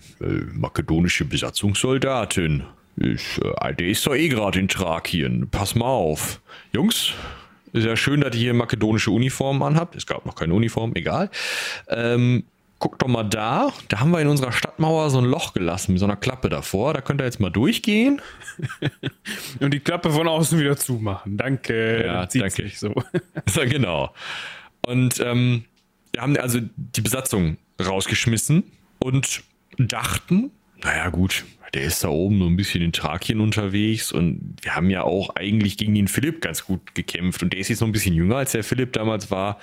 [0.52, 2.64] makedonische Besatzungssoldatin,
[2.96, 6.40] ist, äh, der ist doch eh gerade in Thrakien, pass mal auf.
[6.72, 7.12] Jungs,
[7.72, 9.96] ist ja schön, dass ihr hier makedonische Uniformen anhabt.
[9.96, 11.30] Es gab noch keine Uniform, egal.
[11.88, 12.44] Ähm,
[12.78, 13.72] guckt doch mal da.
[13.88, 16.94] Da haben wir in unserer Stadtmauer so ein Loch gelassen mit so einer Klappe davor.
[16.94, 18.20] Da könnt ihr jetzt mal durchgehen.
[19.60, 21.36] Und die Klappe von außen wieder zumachen.
[21.36, 22.04] Danke.
[22.06, 22.70] Ja, danke.
[22.74, 22.94] So.
[23.46, 23.60] so.
[23.66, 24.14] Genau.
[24.86, 25.64] Und ähm,
[26.12, 28.64] wir haben also die Besatzung rausgeschmissen
[28.98, 29.42] und
[29.78, 30.50] dachten,
[30.82, 34.90] naja gut, der ist da oben so ein bisschen in Thrakien unterwegs und wir haben
[34.90, 37.92] ja auch eigentlich gegen den Philipp ganz gut gekämpft und der ist jetzt noch ein
[37.92, 39.60] bisschen jünger als der Philipp damals war.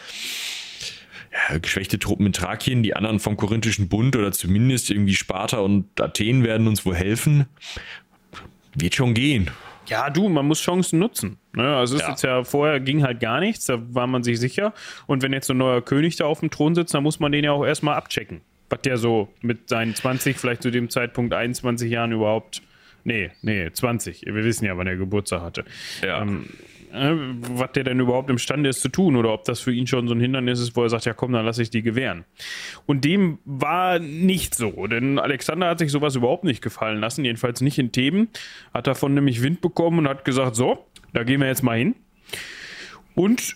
[1.32, 6.00] Ja, geschwächte Truppen in Thrakien, die anderen vom Korinthischen Bund oder zumindest irgendwie Sparta und
[6.00, 7.48] Athen werden uns wohl helfen.
[8.76, 9.50] Wird schon gehen.
[9.88, 11.38] Ja, du, man muss Chancen nutzen.
[11.54, 11.76] Ne?
[11.76, 12.12] Also es ist ja.
[12.12, 14.74] jetzt ja vorher ging halt gar nichts, da war man sich sicher.
[15.08, 17.32] Und wenn jetzt so ein neuer König da auf dem Thron sitzt, dann muss man
[17.32, 18.42] den ja auch erstmal abchecken.
[18.70, 22.62] Was der so mit seinen 20, vielleicht zu dem Zeitpunkt 21 Jahren überhaupt.
[23.04, 24.26] Nee, nee, 20.
[24.26, 25.66] Wir wissen ja, wann er Geburtstag hatte.
[26.02, 26.22] Ja.
[26.22, 26.48] Ähm,
[26.94, 30.08] äh, was der denn überhaupt imstande ist zu tun oder ob das für ihn schon
[30.08, 32.24] so ein Hindernis ist, wo er sagt, ja komm, dann lasse ich die gewähren.
[32.86, 37.62] Und dem war nicht so, denn Alexander hat sich sowas überhaupt nicht gefallen lassen, jedenfalls
[37.62, 38.30] nicht in Theben,
[38.74, 41.96] hat davon nämlich Wind bekommen und hat gesagt, so, da gehen wir jetzt mal hin.
[43.16, 43.56] Und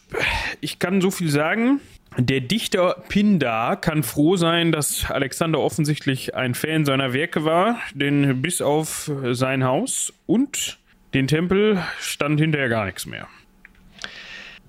[0.61, 1.79] ich kann so viel sagen,
[2.17, 8.41] der Dichter Pindar kann froh sein, dass Alexander offensichtlich ein Fan seiner Werke war, denn
[8.41, 10.79] bis auf sein Haus und
[11.17, 13.27] den Tempel stand hinterher gar nichts mehr.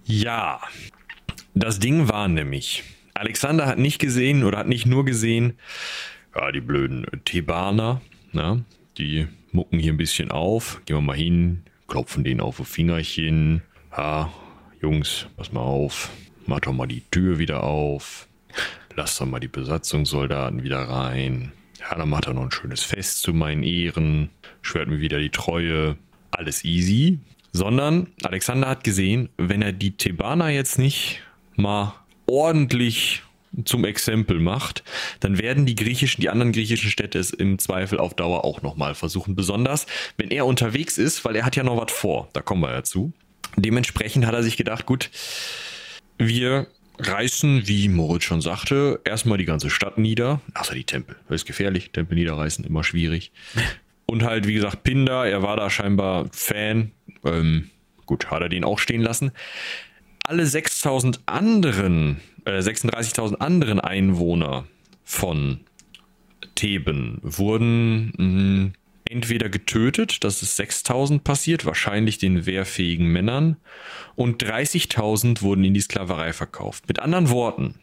[0.04, 0.60] Ja,
[1.54, 5.58] das Ding war nämlich, Alexander hat nicht gesehen oder hat nicht nur gesehen,
[6.34, 8.00] ja, die blöden Thebaner,
[8.32, 8.64] na,
[8.96, 13.60] die mucken hier ein bisschen auf, gehen wir mal hin, klopfen denen auf die Fingerchen,
[13.94, 14.32] ja,
[14.80, 16.10] Jungs, pass mal auf,
[16.46, 18.26] mach doch mal die Tür wieder auf,
[18.96, 23.20] lass doch mal die Besatzungssoldaten wieder rein, ja, dann macht er noch ein schönes Fest
[23.20, 24.30] zu meinen Ehren,
[24.62, 25.98] schwört mir wieder die Treue,
[26.38, 27.18] alles easy,
[27.52, 31.20] sondern Alexander hat gesehen, wenn er die Thebaner jetzt nicht
[31.56, 31.94] mal
[32.26, 33.22] ordentlich
[33.64, 34.84] zum Exempel macht,
[35.20, 38.94] dann werden die griechischen, die anderen griechischen Städte es im Zweifel auf Dauer auch nochmal
[38.94, 39.34] versuchen.
[39.34, 42.28] Besonders, wenn er unterwegs ist, weil er hat ja noch was vor.
[42.34, 43.12] Da kommen wir ja zu.
[43.56, 45.10] Dementsprechend hat er sich gedacht, gut,
[46.18, 50.40] wir reißen, wie Moritz schon sagte, erstmal die ganze Stadt nieder.
[50.54, 51.16] Außer die Tempel.
[51.28, 51.90] Das ist gefährlich.
[51.90, 53.32] Tempel niederreißen, immer schwierig.
[54.10, 56.92] Und halt, wie gesagt, Pindar, er war da scheinbar Fan.
[57.24, 57.70] Ähm,
[58.06, 59.32] gut, hat er den auch stehen lassen.
[60.24, 64.64] Alle 6000 anderen, äh, 36.000 anderen Einwohner
[65.04, 65.60] von
[66.54, 68.72] Theben wurden mh,
[69.10, 73.56] entweder getötet, das ist 6000 passiert, wahrscheinlich den wehrfähigen Männern,
[74.16, 76.88] und 30.000 wurden in die Sklaverei verkauft.
[76.88, 77.74] Mit anderen Worten,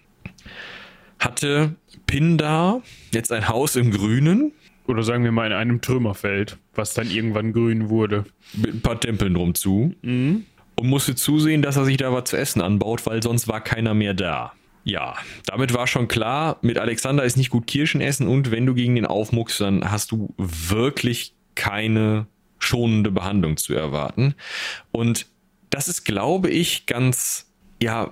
[1.19, 2.81] hatte Pindar
[3.13, 4.51] jetzt ein Haus im Grünen.
[4.87, 8.25] Oder sagen wir mal in einem Trümmerfeld, was dann irgendwann grün wurde.
[8.53, 9.93] Mit ein paar Tempeln drum zu.
[10.01, 10.45] Mhm.
[10.75, 13.93] Und musste zusehen, dass er sich da was zu essen anbaut, weil sonst war keiner
[13.93, 14.53] mehr da.
[14.83, 15.15] Ja,
[15.47, 18.93] damit war schon klar, mit Alexander ist nicht gut Kirschen essen und wenn du gegen
[18.93, 22.27] den aufmuckst, dann hast du wirklich keine
[22.59, 24.35] schonende Behandlung zu erwarten.
[24.91, 25.25] Und
[25.71, 28.11] das ist, glaube ich, ganz ja,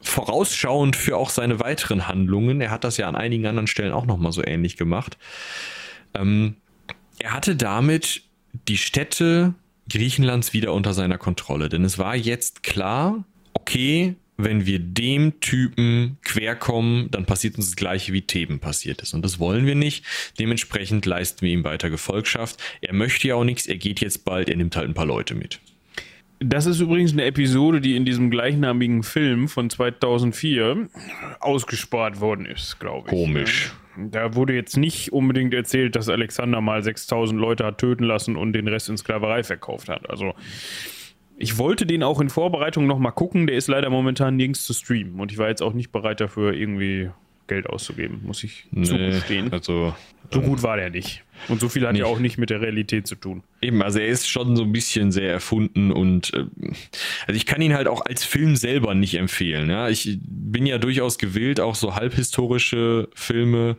[0.00, 2.60] vorausschauend für auch seine weiteren Handlungen.
[2.60, 5.18] Er hat das ja an einigen anderen Stellen auch nochmal so ähnlich gemacht.
[6.14, 6.56] Ähm,
[7.18, 8.22] er hatte damit
[8.68, 9.54] die Städte
[9.90, 16.18] Griechenlands wieder unter seiner Kontrolle, denn es war jetzt klar, okay, wenn wir dem Typen
[16.24, 19.14] querkommen, dann passiert uns das gleiche wie Theben passiert ist.
[19.14, 20.04] Und das wollen wir nicht.
[20.38, 22.60] Dementsprechend leisten wir ihm weiter Gefolgschaft.
[22.80, 25.34] Er möchte ja auch nichts, er geht jetzt bald, er nimmt halt ein paar Leute
[25.34, 25.60] mit.
[26.40, 30.88] Das ist übrigens eine Episode, die in diesem gleichnamigen Film von 2004
[31.38, 33.14] ausgespart worden ist, glaube ich.
[33.14, 33.72] Komisch.
[33.96, 38.52] Da wurde jetzt nicht unbedingt erzählt, dass Alexander mal 6000 Leute hat töten lassen und
[38.52, 40.08] den Rest in Sklaverei verkauft hat.
[40.08, 40.34] Also
[41.36, 45.20] ich wollte den auch in Vorbereitung nochmal gucken, der ist leider momentan nirgends zu streamen
[45.20, 47.10] und ich war jetzt auch nicht bereit dafür, irgendwie
[47.48, 49.52] Geld auszugeben, muss ich nee, zugestehen.
[49.52, 49.94] Also,
[50.32, 51.22] so gut war der nicht.
[51.48, 53.42] Und so viel hat ja auch nicht mit der Realität zu tun.
[53.60, 56.44] Eben, also er ist schon so ein bisschen sehr erfunden und äh,
[57.26, 59.68] also ich kann ihn halt auch als Film selber nicht empfehlen.
[59.68, 59.88] Ja?
[59.88, 63.76] Ich bin ja durchaus gewillt, auch so halbhistorische Filme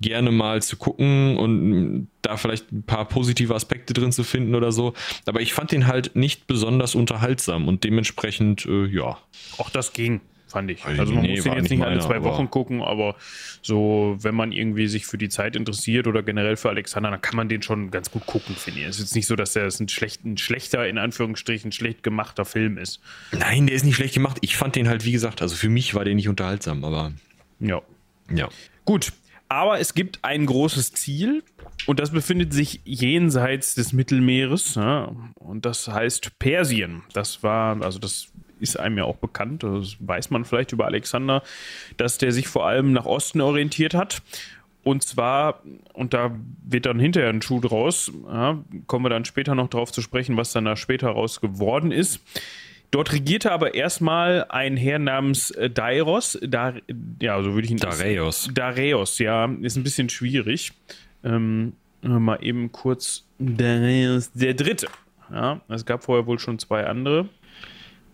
[0.00, 4.72] gerne mal zu gucken und da vielleicht ein paar positive Aspekte drin zu finden oder
[4.72, 4.94] so.
[5.26, 9.18] Aber ich fand ihn halt nicht besonders unterhaltsam und dementsprechend, äh, ja.
[9.58, 10.20] Auch das ging
[10.54, 10.84] fand ich.
[10.84, 13.16] Also, man nee, muss den jetzt nicht alle zwei Wochen gucken, aber
[13.60, 17.36] so, wenn man irgendwie sich für die Zeit interessiert oder generell für Alexander, dann kann
[17.36, 18.86] man den schon ganz gut gucken, finde ich.
[18.86, 22.44] Es ist jetzt nicht so, dass er ein, schlecht, ein schlechter, in Anführungsstrichen, schlecht gemachter
[22.44, 23.00] Film ist.
[23.32, 24.38] Nein, der ist nicht schlecht gemacht.
[24.40, 27.12] Ich fand den halt, wie gesagt, also für mich war der nicht unterhaltsam, aber.
[27.58, 27.82] Ja.
[28.32, 28.48] Ja.
[28.84, 29.12] Gut.
[29.48, 31.42] Aber es gibt ein großes Ziel
[31.86, 34.74] und das befindet sich jenseits des Mittelmeeres.
[34.74, 37.02] Ja, und das heißt Persien.
[37.12, 38.28] Das war, also das
[38.64, 41.42] ist einem ja auch bekannt, das weiß man vielleicht über Alexander,
[41.96, 44.22] dass der sich vor allem nach Osten orientiert hat.
[44.82, 45.62] Und zwar,
[45.94, 49.92] und da wird dann hinterher ein Schuh draus, ja, kommen wir dann später noch drauf
[49.92, 52.20] zu sprechen, was dann da später raus geworden ist.
[52.90, 56.74] Dort regierte aber erstmal ein Herr namens äh, Dairos, da,
[57.20, 58.50] ja, so würde ich ihn Dareios.
[58.52, 60.72] Dareios, ja, ist ein bisschen schwierig.
[61.24, 61.72] Ähm,
[62.02, 64.86] mal eben kurz Dareios der Dritte.
[65.32, 67.28] Ja, es gab vorher wohl schon zwei andere.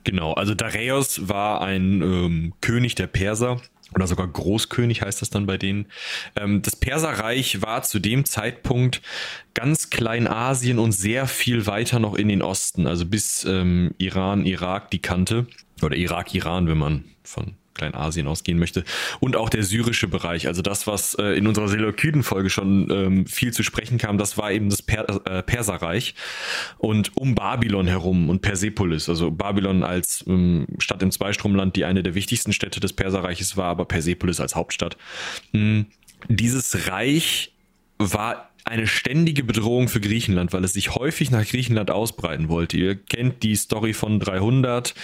[0.04, 3.60] Genau, also Dareios war ein ähm, König der Perser
[3.94, 5.86] oder sogar Großkönig heißt das dann bei denen.
[6.36, 9.02] Ähm, das Perserreich war zu dem Zeitpunkt
[9.54, 14.90] ganz Kleinasien und sehr viel weiter noch in den Osten, also bis ähm, Iran, Irak
[14.90, 15.46] die kannte.
[15.82, 18.85] Oder Irak, Iran, wenn man von Kleinasien ausgehen möchte.
[19.20, 23.52] Und auch der syrische Bereich, also das, was äh, in unserer Seleukiden-Folge schon ähm, viel
[23.52, 26.14] zu sprechen kam, das war eben das per äh, Perserreich.
[26.78, 32.02] Und um Babylon herum und Persepolis, also Babylon als ähm, Stadt im Zweistromland, die eine
[32.02, 34.96] der wichtigsten Städte des Perserreiches war, aber Persepolis als Hauptstadt.
[35.52, 35.87] Mhm.
[36.28, 37.54] Dieses Reich
[37.98, 42.77] war eine ständige Bedrohung für Griechenland, weil es sich häufig nach Griechenland ausbreiten wollte.
[42.77, 44.94] Ihr kennt die Story von 300,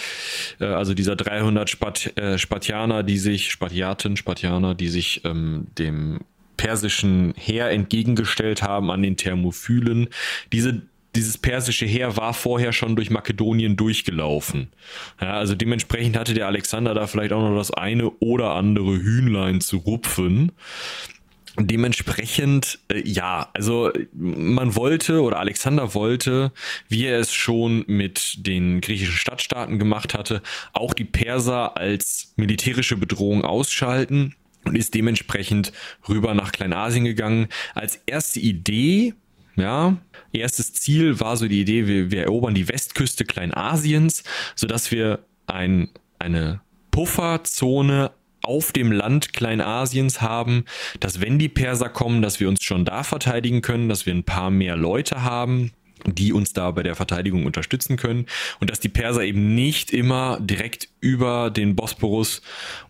[0.59, 6.19] äh, also dieser 300 Spat, äh, Spartianer, die sich, Spartiaten, Spartianer, die sich ähm, dem
[6.55, 10.09] persischen Heer entgegengestellt haben an den Thermophylen.
[10.51, 10.81] Diese
[11.17, 14.67] dieses persische Heer war vorher schon durch Makedonien durchgelaufen.
[15.19, 19.59] Ja, also dementsprechend hatte der Alexander da vielleicht auch noch das eine oder andere Hühnlein
[19.59, 20.51] zu rupfen.
[21.59, 26.51] Dementsprechend, äh, ja, also man wollte oder Alexander wollte,
[26.87, 30.43] wie er es schon mit den griechischen Stadtstaaten gemacht hatte,
[30.73, 34.35] auch die Perser als militärische Bedrohung ausschalten
[34.65, 35.71] und ist dementsprechend
[36.07, 37.47] rüber nach Kleinasien gegangen.
[37.73, 39.15] Als erste Idee,
[39.55, 39.97] ja,
[40.31, 44.23] erstes Ziel war so die Idee, wir, wir erobern die Westküste Kleinasiens,
[44.55, 45.89] sodass wir ein,
[46.19, 48.11] eine Pufferzone
[48.47, 50.65] auf dem Land Kleinasiens haben,
[50.99, 54.23] dass wenn die Perser kommen, dass wir uns schon da verteidigen können, dass wir ein
[54.23, 55.71] paar mehr Leute haben,
[56.05, 58.27] die uns da bei der Verteidigung unterstützen können
[58.59, 62.41] und dass die Perser eben nicht immer direkt über den Bosporus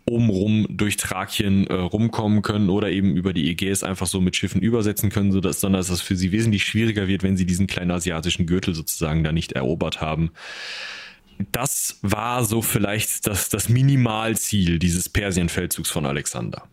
[0.06, 4.62] obenrum durch Thrakien äh, rumkommen können oder eben über die Ägäis einfach so mit Schiffen
[4.62, 7.92] übersetzen können, sodass, sondern dass es für sie wesentlich schwieriger wird, wenn sie diesen kleinen
[7.92, 10.32] asiatischen Gürtel sozusagen da nicht erobert haben.
[11.52, 16.64] Das war so vielleicht das, das Minimalziel dieses Persienfeldzugs von Alexander.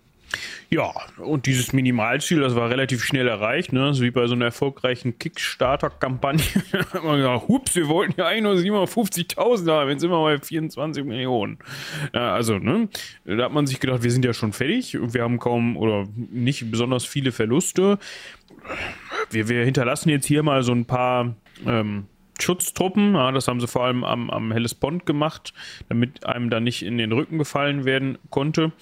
[0.70, 3.94] Ja, und dieses Minimalziel, das war relativ schnell erreicht, ne?
[3.94, 6.44] So wie bei so einer erfolgreichen Kickstarter-Kampagne.
[6.72, 10.22] da hat man gesagt, hups, wir wollten ja eigentlich nur 750.000 haben, jetzt sind wir
[10.22, 11.58] bei 24 Millionen.
[12.12, 12.88] Also, ne?
[13.24, 16.70] Da hat man sich gedacht, wir sind ja schon fertig wir haben kaum oder nicht
[16.70, 17.98] besonders viele Verluste.
[19.30, 21.36] Wir, wir hinterlassen jetzt hier mal so ein paar
[21.66, 22.06] ähm,
[22.40, 23.14] Schutztruppen.
[23.14, 25.54] Ja, das haben sie vor allem am, am Hellespont gemacht,
[25.88, 28.72] damit einem da nicht in den Rücken gefallen werden konnte.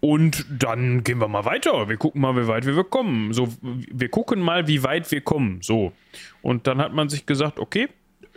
[0.00, 1.88] Und dann gehen wir mal weiter.
[1.88, 3.32] Wir gucken mal, wie weit wir kommen.
[3.32, 5.58] So, wir gucken mal, wie weit wir kommen.
[5.60, 5.92] So.
[6.40, 7.88] Und dann hat man sich gesagt, okay,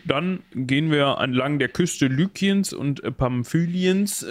[0.04, 4.26] dann gehen wir entlang der Küste Lykiens und Pamphyliens.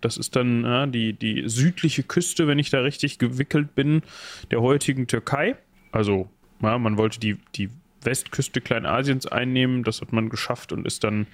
[0.00, 4.02] Das ist dann ja, die, die südliche Küste, wenn ich da richtig gewickelt bin,
[4.50, 5.56] der heutigen Türkei.
[5.92, 6.30] Also,
[6.62, 7.68] ja, man wollte die, die
[8.02, 9.84] Westküste Kleinasiens einnehmen.
[9.84, 11.26] Das hat man geschafft und ist dann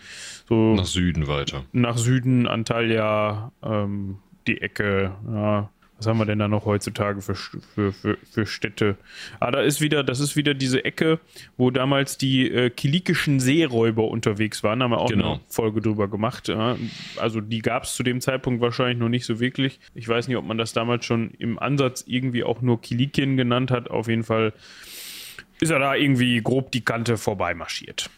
[0.48, 1.64] so nach Süden weiter.
[1.72, 5.12] Nach Süden, Antalya, ähm, die Ecke.
[5.28, 8.96] Ja, was haben wir denn da noch heutzutage für, für, für, für Städte?
[9.40, 11.20] Ah, da ist wieder, das ist wieder diese Ecke,
[11.56, 14.80] wo damals die äh, kilikischen Seeräuber unterwegs waren.
[14.80, 15.32] Da haben wir auch genau.
[15.34, 16.48] eine Folge drüber gemacht.
[16.48, 16.76] Ja,
[17.18, 19.80] also die gab es zu dem Zeitpunkt wahrscheinlich noch nicht so wirklich.
[19.94, 23.70] Ich weiß nicht, ob man das damals schon im Ansatz irgendwie auch nur Kilikien genannt
[23.70, 23.90] hat.
[23.90, 24.52] Auf jeden Fall
[25.60, 28.10] ist er da irgendwie grob die Kante vorbei marschiert.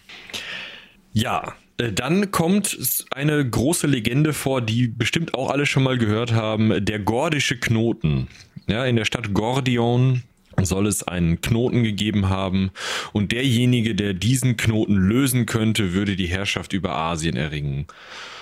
[1.12, 6.32] Ja, äh, dann kommt eine große Legende vor, die bestimmt auch alle schon mal gehört
[6.32, 8.28] haben, der gordische Knoten.
[8.66, 10.22] Ja, in der Stadt Gordion
[10.60, 12.70] soll es einen Knoten gegeben haben
[13.12, 17.86] und derjenige, der diesen Knoten lösen könnte, würde die Herrschaft über Asien erringen.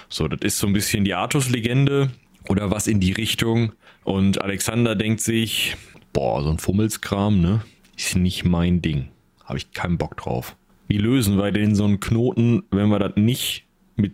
[0.09, 2.11] So, das ist so ein bisschen die Artus-Legende
[2.49, 3.73] oder was in die Richtung.
[4.05, 5.77] Und Alexander denkt sich,
[6.13, 7.63] boah, so ein Fummelskram, ne?
[7.97, 9.09] Ist nicht mein Ding.
[9.45, 10.57] Habe ich keinen Bock drauf.
[10.89, 13.65] Wie lösen wir denn so einen Knoten, wenn wir das nicht
[13.97, 14.13] mit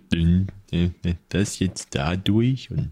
[1.29, 2.91] das jetzt da durch und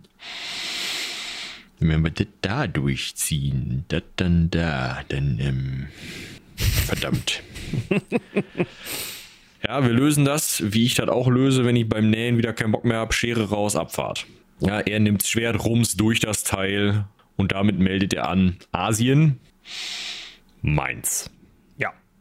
[1.79, 5.87] wenn wir das da durchziehen, das dann da, dann ähm,
[6.57, 7.43] verdammt.
[9.67, 12.73] ja, wir lösen das, wie ich das auch löse, wenn ich beim Nähen wieder keinen
[12.73, 14.27] Bock mehr habe, Schere raus, Abfahrt.
[14.61, 19.41] Ja, er nimmt Schwert, rums durch das Teil und damit meldet er an Asien,
[20.63, 21.31] meins.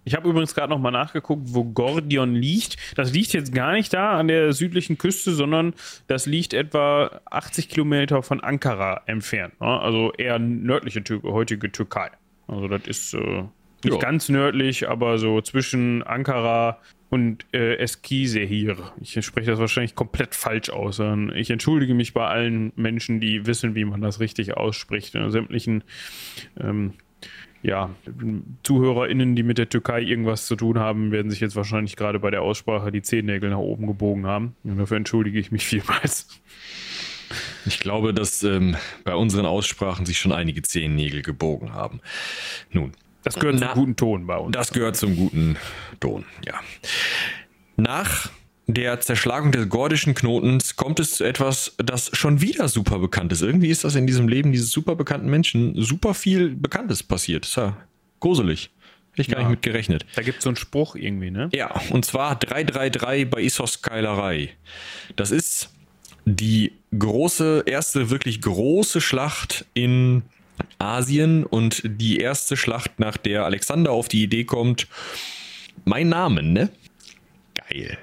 [0.09, 2.77] Ich habe übrigens gerade noch mal nachgeguckt, wo Gordion liegt.
[2.95, 5.75] Das liegt jetzt gar nicht da an der südlichen Küste, sondern
[6.07, 9.61] das liegt etwa 80 Kilometer von Ankara entfernt.
[9.61, 9.67] Ne?
[9.67, 12.09] Also eher nördliche heutige Türkei.
[12.47, 13.43] Also das ist äh,
[13.83, 13.99] nicht jo.
[13.99, 16.79] ganz nördlich, aber so zwischen Ankara
[17.09, 18.77] und äh, Eskisehir.
[19.01, 20.99] Ich spreche das wahrscheinlich komplett falsch aus.
[21.35, 25.13] Ich entschuldige mich bei allen Menschen, die wissen, wie man das richtig ausspricht.
[25.13, 25.83] In sämtlichen
[26.59, 26.93] ähm,
[27.62, 27.89] ja,
[28.64, 32.32] ZuhörerInnen, die mit der Türkei irgendwas zu tun haben, werden sich jetzt wahrscheinlich gerade bei
[32.32, 34.55] der Aussprache die Zehennägel nach oben gebogen haben.
[34.64, 36.28] Und dafür entschuldige ich mich vielmals.
[37.66, 42.01] Ich glaube, dass ähm, bei unseren Aussprachen sich schon einige Zehennägel gebogen haben.
[42.72, 42.93] Nun.
[43.24, 44.53] Das gehört na, zum guten Ton bei uns.
[44.53, 45.57] Das gehört zum guten
[45.99, 46.60] Ton, ja.
[47.76, 48.32] Nach
[48.74, 53.41] der Zerschlagung des gordischen Knotens kommt es zu etwas, das schon wieder super bekannt ist.
[53.41, 57.43] Irgendwie ist das in diesem Leben dieses super bekannten Menschen super viel Bekanntes passiert.
[57.43, 57.78] Das ist ja
[58.20, 58.70] gruselig.
[59.11, 59.47] Hätte ich gar ja.
[59.47, 60.05] nicht mit gerechnet.
[60.15, 61.49] Da gibt es so einen Spruch irgendwie, ne?
[61.51, 64.49] Ja, und zwar 333 bei Issos Keilerei.
[65.15, 65.70] Das ist
[66.26, 70.22] die große, erste wirklich große Schlacht in
[70.78, 74.88] Asien und die erste Schlacht, nach der Alexander auf die Idee kommt,
[75.86, 76.70] mein Name, ne?
[77.55, 77.97] Geil.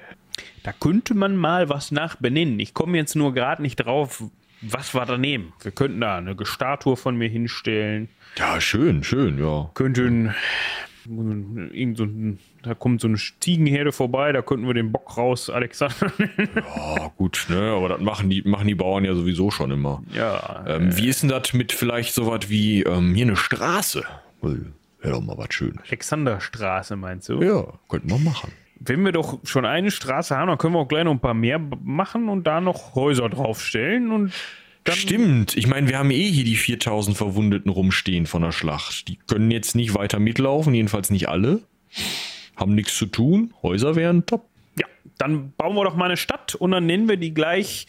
[0.67, 2.59] Da könnte man mal was nach benennen.
[2.59, 4.21] Ich komme jetzt nur gerade nicht drauf,
[4.59, 5.53] was wir da nehmen.
[5.61, 8.09] Wir könnten da eine Statue von mir hinstellen.
[8.37, 9.71] Ja, schön, schön, ja.
[9.75, 10.35] Könnten
[11.05, 15.49] irgend so ein, da kommt so eine Ziegenherde vorbei, da könnten wir den Bock raus,
[15.49, 16.11] Alexander.
[16.37, 20.03] ja, gut, ne, aber das machen die, machen die Bauern ja sowieso schon immer.
[20.11, 20.65] Ja.
[20.67, 24.03] Ähm, äh, wie ist denn das mit vielleicht so was wie ähm, hier eine Straße?
[24.41, 25.79] Wäre doch mal was Schönes.
[25.87, 27.41] Alexanderstraße meinst du?
[27.41, 30.87] Ja, könnten wir machen wenn wir doch schon eine Straße haben, dann können wir auch
[30.87, 34.33] gleich noch ein paar mehr machen und da noch Häuser draufstellen und
[34.89, 35.57] Stimmt.
[35.57, 39.09] Ich meine, wir haben eh hier die 4000 Verwundeten rumstehen von der Schlacht.
[39.09, 41.59] Die können jetzt nicht weiter mitlaufen, jedenfalls nicht alle.
[42.55, 43.53] Haben nichts zu tun.
[43.61, 44.45] Häuser wären top.
[44.79, 44.85] Ja,
[45.17, 47.85] dann bauen wir doch mal eine Stadt und dann nennen wir die gleich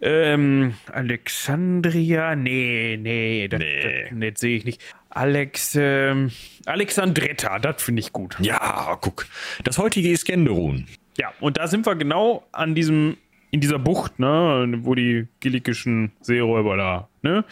[0.00, 2.34] ähm, Alexandria.
[2.34, 4.04] Nee, nee, das, Nee.
[4.10, 4.80] das, das sehe ich nicht.
[5.14, 6.30] Alex, ähm,
[6.64, 8.36] Alexandretta, das finde ich gut.
[8.40, 9.26] Ja, guck.
[9.62, 10.86] Das heutige Iskenderun.
[11.18, 13.18] Ja, und da sind wir genau an diesem,
[13.50, 17.44] in dieser Bucht, ne, wo die gilikischen Seeräuber da, ne,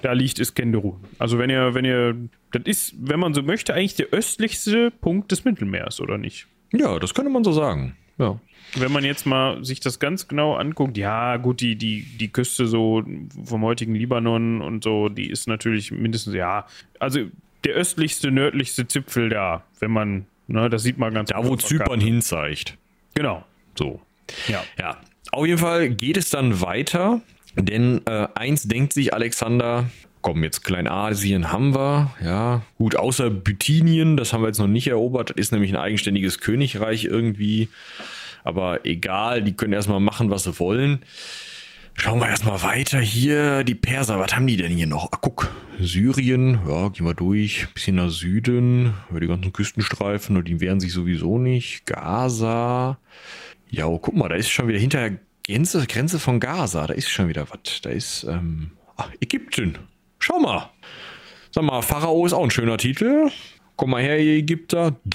[0.00, 1.04] da liegt Iskenderun.
[1.18, 2.16] Also wenn ihr, wenn ihr,
[2.52, 6.46] das ist, wenn man so möchte, eigentlich der östlichste Punkt des Mittelmeers, oder nicht?
[6.72, 7.96] Ja, das könnte man so sagen.
[8.18, 8.38] Ja.
[8.76, 12.66] Wenn man jetzt mal sich das ganz genau anguckt, ja, gut, die, die, die Küste
[12.66, 13.02] so
[13.44, 16.66] vom heutigen Libanon und so, die ist natürlich mindestens, ja,
[16.98, 17.20] also
[17.64, 21.56] der östlichste, nördlichste Zipfel da, wenn man, ne, das sieht man ganz Da, gut wo
[21.56, 22.76] Zypern hinzeigt.
[23.14, 23.44] Genau,
[23.76, 24.00] So.
[24.48, 24.62] ja.
[24.78, 24.96] Ja,
[25.30, 27.20] auf jeden Fall geht es dann weiter,
[27.56, 29.88] denn äh, eins denkt sich Alexander,
[30.24, 34.86] komm, jetzt Kleinasien haben wir, ja, gut, außer Bithynien, das haben wir jetzt noch nicht
[34.86, 37.68] erobert, ist nämlich ein eigenständiges Königreich irgendwie,
[38.42, 41.00] aber egal, die können erstmal machen, was sie wollen.
[41.92, 45.12] Schauen wir erstmal weiter hier, die Perser, was haben die denn hier noch?
[45.12, 50.48] Ah, guck, Syrien, ja, gehen wir durch, bisschen nach Süden, über die ganzen Küstenstreifen, und
[50.48, 51.84] die wehren sich sowieso nicht.
[51.84, 52.98] Gaza,
[53.68, 55.10] ja, oh, guck mal, da ist schon wieder hinter
[55.46, 57.82] Grenze, Grenze von Gaza, da ist schon wieder was.
[57.82, 59.76] Da ist ähm, ach, Ägypten.
[60.26, 60.70] Schau mal.
[61.50, 63.28] Sag mal, Pharao ist auch ein schöner Titel.
[63.76, 64.96] Komm mal her, ihr Ägypter.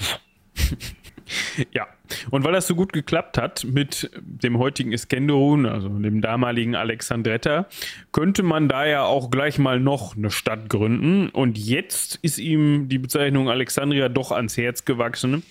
[1.72, 1.86] Ja,
[2.32, 7.66] und weil das so gut geklappt hat mit dem heutigen Iskenderun, also dem damaligen Alexandretta,
[8.10, 11.28] könnte man da ja auch gleich mal noch eine Stadt gründen.
[11.28, 15.44] Und jetzt ist ihm die Bezeichnung Alexandria doch ans Herz gewachsen.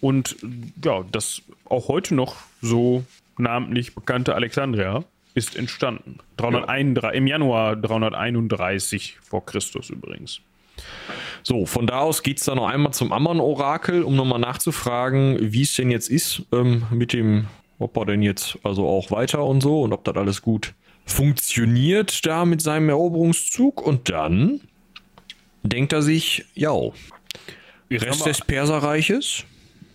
[0.00, 0.34] Und
[0.84, 3.04] ja, das auch heute noch so
[3.38, 5.04] namentlich bekannte Alexandria
[5.34, 6.18] ist entstanden.
[6.36, 10.40] 331, Im Januar 331 vor Christus übrigens.
[11.42, 15.62] So, von da aus geht es dann noch einmal zum Ammon-Orakel, um nochmal nachzufragen, wie
[15.62, 17.46] es denn jetzt ist ähm, mit dem,
[17.78, 20.74] ob er denn jetzt also auch weiter und so und ob das alles gut
[21.04, 23.84] funktioniert da mit seinem Eroberungszug.
[23.84, 24.60] Und dann
[25.62, 26.72] denkt er sich, ja,
[27.90, 29.44] Rest des Perserreiches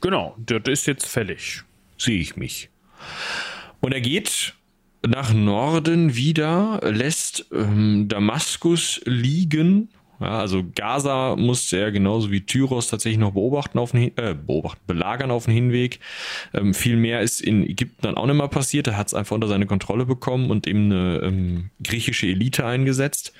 [0.05, 1.63] Genau, das ist jetzt fällig.
[1.97, 2.69] sehe ich mich.
[3.81, 4.53] Und er geht
[5.07, 9.89] nach Norden wieder, lässt ähm, Damaskus liegen.
[10.21, 14.81] Ja, also Gaza musste er genauso wie Tyros tatsächlich noch beobachten auf den, äh, beobachten,
[14.87, 15.99] belagern auf dem Hinweg.
[16.53, 18.87] Ähm, viel mehr ist in Ägypten dann auch nicht mehr passiert.
[18.87, 23.33] Er hat es einfach unter seine Kontrolle bekommen und eben eine ähm, griechische Elite eingesetzt.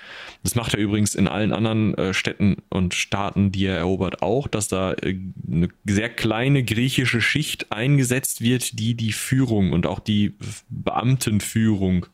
[0.43, 4.47] Das macht er übrigens in allen anderen äh, Städten und Staaten, die er erobert, auch,
[4.47, 5.17] dass da äh,
[5.49, 10.33] eine sehr kleine griechische Schicht eingesetzt wird, die die Führung und auch die
[10.69, 12.07] Beamtenführung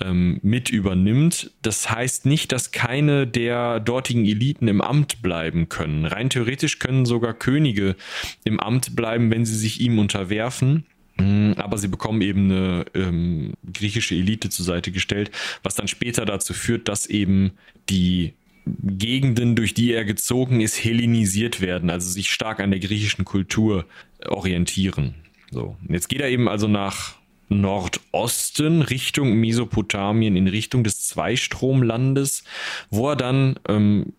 [0.00, 1.50] ähm, mit übernimmt.
[1.62, 6.04] Das heißt nicht, dass keine der dortigen Eliten im Amt bleiben können.
[6.04, 7.96] Rein theoretisch können sogar Könige
[8.44, 10.84] im Amt bleiben, wenn sie sich ihm unterwerfen.
[11.16, 15.30] Mm, Aber sie bekommen eben eine ähm, griechische Elite zur Seite gestellt,
[15.62, 17.52] was dann später dazu führt, dass eben
[17.88, 18.34] die
[18.66, 23.84] Gegenden, durch die er gezogen ist, hellenisiert werden, also sich stark an der griechischen Kultur
[24.26, 25.14] orientieren.
[25.50, 27.16] So, jetzt geht er eben also nach
[27.54, 32.44] Nordosten Richtung Mesopotamien in Richtung des Zweistromlandes,
[32.90, 34.12] wo er dann ähm,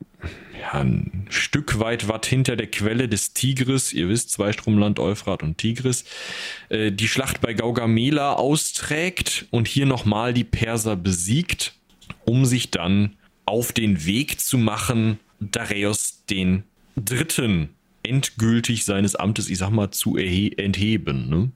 [0.60, 5.58] ja, ein Stück weit was hinter der Quelle des Tigris, ihr wisst, Zweistromland, Euphrat und
[5.58, 6.06] Tigris,
[6.70, 11.76] äh, die Schlacht bei Gaugamela austrägt und hier nochmal die Perser besiegt,
[12.24, 13.16] um sich dann
[13.46, 16.64] auf den Weg zu machen, Dareios den
[16.96, 17.70] Dritten
[18.04, 21.30] endgültig seines Amtes, ich sag mal, zu entheben.
[21.30, 21.52] Ne?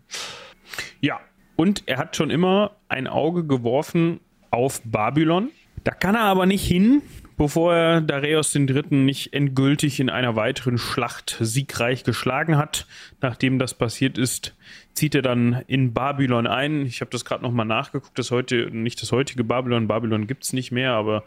[1.02, 1.20] Ja,
[1.60, 5.50] und er hat schon immer ein Auge geworfen auf Babylon.
[5.84, 7.02] Da kann er aber nicht hin,
[7.36, 8.86] bevor er Dareios III.
[8.92, 12.88] nicht endgültig in einer weiteren Schlacht siegreich geschlagen hat.
[13.20, 14.56] Nachdem das passiert ist,
[14.94, 16.86] zieht er dann in Babylon ein.
[16.86, 20.54] Ich habe das gerade nochmal nachgeguckt, das heute, nicht das heutige Babylon, Babylon gibt es
[20.54, 21.26] nicht mehr, aber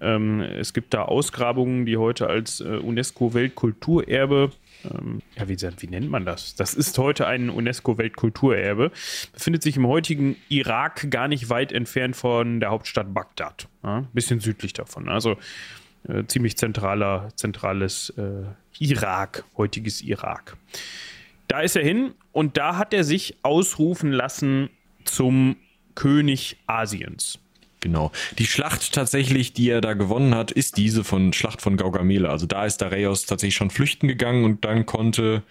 [0.00, 4.52] ähm, es gibt da Ausgrabungen, die heute als äh, UNESCO-Weltkulturerbe
[4.84, 6.54] ähm, ja, wie, wie nennt man das?
[6.54, 8.90] Das ist heute ein UNESCO-Weltkulturerbe.
[9.32, 13.68] Befindet sich im heutigen Irak gar nicht weit entfernt von der Hauptstadt Bagdad.
[13.82, 15.08] Ja, bisschen südlich davon.
[15.08, 15.36] Also
[16.08, 18.44] äh, ziemlich zentraler, zentrales äh,
[18.78, 20.56] Irak, heutiges Irak.
[21.48, 24.70] Da ist er hin und da hat er sich ausrufen lassen
[25.04, 25.56] zum
[25.94, 27.38] König Asiens.
[27.82, 28.12] Genau.
[28.38, 32.30] Die Schlacht tatsächlich, die er da gewonnen hat, ist diese von Schlacht von Gaugamela.
[32.30, 35.42] Also da ist Dareios tatsächlich schon flüchten gegangen und dann konnte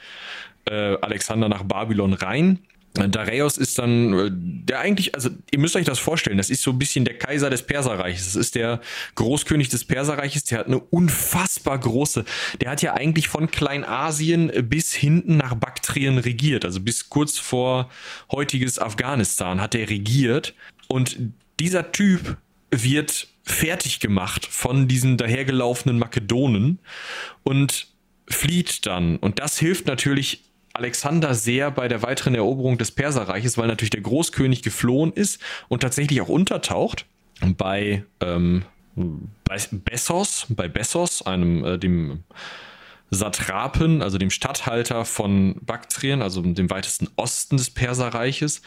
[0.65, 2.59] äh, Alexander nach Babylon rein.
[2.93, 6.71] Dareios ist dann äh, der eigentlich, also ihr müsst euch das vorstellen, das ist so
[6.71, 8.25] ein bisschen der Kaiser des Perserreiches.
[8.25, 8.79] Das ist der
[9.15, 12.23] Großkönig des Perserreiches, der hat eine unfassbar große,
[12.61, 17.89] der hat ja eigentlich von Kleinasien bis hinten nach Baktrien regiert, also bis kurz vor
[18.32, 20.53] heutiges Afghanistan hat er regiert
[20.88, 21.17] und
[21.62, 22.38] dieser Typ
[22.72, 26.80] wird fertig gemacht von diesen dahergelaufenen Makedonen
[27.43, 27.88] und
[28.28, 29.18] flieht dann.
[29.18, 30.43] Und das hilft natürlich
[30.74, 35.82] Alexander sehr bei der weiteren Eroberung des Perserreiches, weil natürlich der Großkönig geflohen ist und
[35.82, 37.05] tatsächlich auch untertaucht
[37.57, 38.64] bei, ähm,
[38.95, 42.24] bei Bessos, bei Bessos, einem äh, dem
[43.12, 48.62] Satrapen, also dem Statthalter von Baktrien, also dem weitesten Osten des Perserreiches.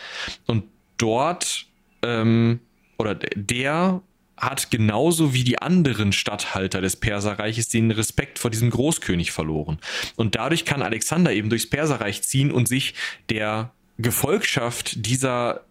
[0.47, 0.65] Und
[0.99, 1.67] dort
[2.03, 2.61] ähm,
[2.99, 4.03] oder der
[4.37, 9.79] hat genauso wie die anderen Statthalter des Perserreiches den Respekt vor diesem Großkönig verloren.
[10.17, 12.95] Und dadurch kann Alexander eben durchs Perserreich ziehen und sich
[13.29, 15.65] der Gefolgschaft dieser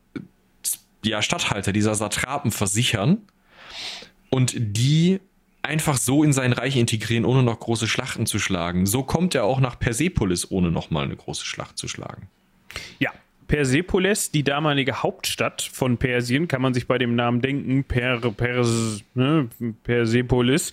[1.04, 3.22] ja, Statthalter, dieser Satrapen versichern
[4.30, 5.20] und die
[5.62, 8.86] einfach so in sein Reich integrieren, ohne noch große Schlachten zu schlagen.
[8.86, 12.30] So kommt er auch nach Persepolis, ohne nochmal eine große Schlacht zu schlagen.
[13.00, 13.12] Ja,
[13.48, 19.04] Persepolis, die damalige Hauptstadt von Persien, kann man sich bei dem Namen denken, per, Pers,
[19.14, 19.50] ne,
[19.84, 20.72] Persepolis.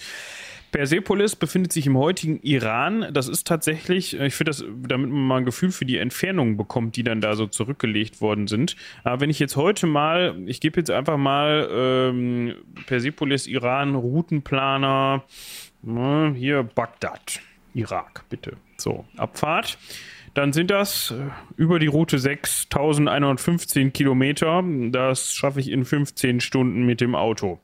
[0.73, 3.09] Persepolis befindet sich im heutigen Iran.
[3.12, 6.97] Das ist tatsächlich, ich finde das, damit man mal ein Gefühl für die Entfernungen bekommt,
[6.97, 8.77] die dann da so zurückgelegt worden sind.
[9.03, 12.55] Aber wenn ich jetzt heute mal, ich gebe jetzt einfach mal ähm,
[12.87, 15.25] Persepolis, Iran, Routenplaner,
[15.83, 17.41] ne, hier Bagdad,
[17.75, 18.57] Irak, bitte.
[18.77, 19.77] So, Abfahrt
[20.35, 24.62] dann sind das äh, über die Route 6115 Kilometer.
[24.91, 27.61] Das schaffe ich in 15 Stunden mit dem Auto.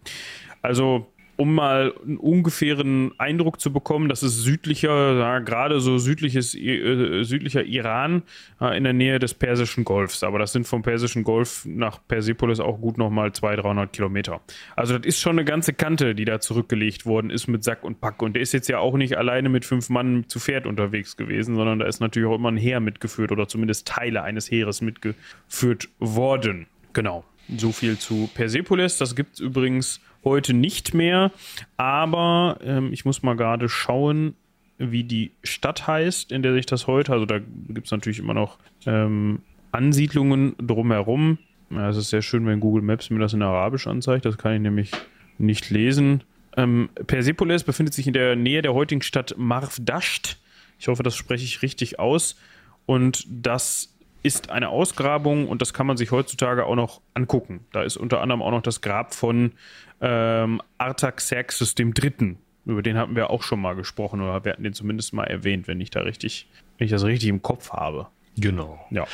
[0.62, 1.06] Also
[1.36, 7.22] um mal einen ungefähren Eindruck zu bekommen, das ist südlicher, ja, gerade so südliches, äh,
[7.24, 8.22] südlicher Iran
[8.60, 10.22] äh, in der Nähe des Persischen Golfs.
[10.22, 14.40] Aber das sind vom Persischen Golf nach Persepolis auch gut nochmal 200, 300 Kilometer.
[14.74, 18.00] Also das ist schon eine ganze Kante, die da zurückgelegt worden ist mit Sack und
[18.00, 18.22] Pack.
[18.22, 21.54] Und der ist jetzt ja auch nicht alleine mit fünf Mann zu Pferd unterwegs gewesen,
[21.54, 25.88] sondern da ist natürlich auch immer ein Heer mitgeführt oder zumindest Teile eines Heeres mitgeführt
[25.98, 26.66] worden.
[26.92, 27.24] Genau.
[27.56, 28.98] So viel zu Persepolis.
[28.98, 31.32] Das gibt es übrigens heute nicht mehr.
[31.78, 34.34] Aber ähm, ich muss mal gerade schauen,
[34.76, 38.34] wie die Stadt heißt, in der sich das heute, also da gibt es natürlich immer
[38.34, 39.40] noch ähm,
[39.72, 41.38] Ansiedlungen drumherum.
[41.70, 44.26] Ja, es ist sehr schön, wenn Google Maps mir das in Arabisch anzeigt.
[44.26, 44.90] Das kann ich nämlich
[45.38, 46.22] nicht lesen.
[46.56, 50.38] Ähm, Persepolis befindet sich in der Nähe der heutigen Stadt Marvdasht.
[50.78, 52.36] Ich hoffe, das spreche ich richtig aus.
[52.84, 53.95] Und das
[54.26, 57.64] ist eine Ausgrabung und das kann man sich heutzutage auch noch angucken.
[57.72, 59.52] Da ist unter anderem auch noch das Grab von
[60.00, 62.36] ähm, Artaxerxes III.
[62.64, 65.68] Über den hatten wir auch schon mal gesprochen oder wir hatten den zumindest mal erwähnt,
[65.68, 68.08] wenn ich da richtig, wenn ich das richtig im Kopf habe.
[68.36, 68.84] Genau.
[68.90, 69.06] Ja.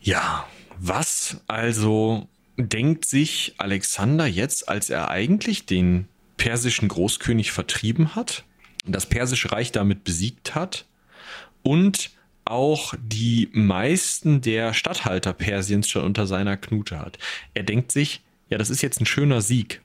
[0.00, 0.46] Ja,
[0.78, 2.26] was also
[2.56, 6.08] denkt sich Alexander jetzt, als er eigentlich den
[6.38, 8.44] persischen Großkönig vertrieben hat,
[8.86, 10.86] das persische Reich damit besiegt hat
[11.62, 12.10] und
[12.52, 17.18] auch die meisten der Statthalter Persiens schon unter seiner Knute hat.
[17.54, 19.80] Er denkt sich, ja, das ist jetzt ein schöner Sieg,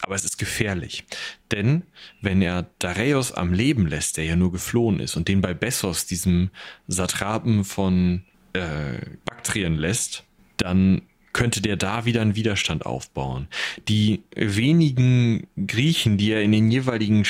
[0.00, 1.04] aber es ist gefährlich.
[1.50, 1.82] Denn
[2.20, 6.06] wenn er Dareios am Leben lässt, der ja nur geflohen ist, und den bei Bessos,
[6.06, 6.50] diesem
[6.86, 10.24] Satrapen von äh, Baktrien, lässt,
[10.56, 11.02] dann
[11.32, 13.48] könnte der da wieder einen Widerstand aufbauen.
[13.88, 17.24] Die wenigen Griechen, die er in den jeweiligen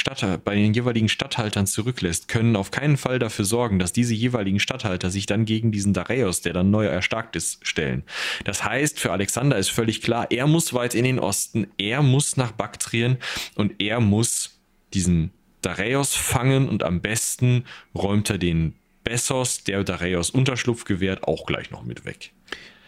[0.44, 5.10] bei den jeweiligen Statthaltern zurücklässt, können auf keinen Fall dafür sorgen, dass diese jeweiligen Statthalter
[5.10, 8.02] sich dann gegen diesen Dareios, der dann neu erstarkt ist, stellen.
[8.44, 12.36] Das heißt, für Alexander ist völlig klar, er muss weit in den Osten, er muss
[12.36, 13.18] nach Baktrien
[13.54, 14.60] und er muss
[14.94, 15.30] diesen
[15.62, 18.74] Dareios fangen und am besten räumt er den
[19.04, 22.32] Bessos, der Dareios Unterschlupf gewährt, auch gleich noch mit weg.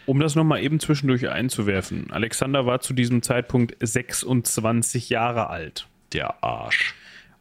[0.05, 2.11] Um das nochmal eben zwischendurch einzuwerfen.
[2.11, 5.87] Alexander war zu diesem Zeitpunkt 26 Jahre alt.
[6.13, 6.93] Der Arsch.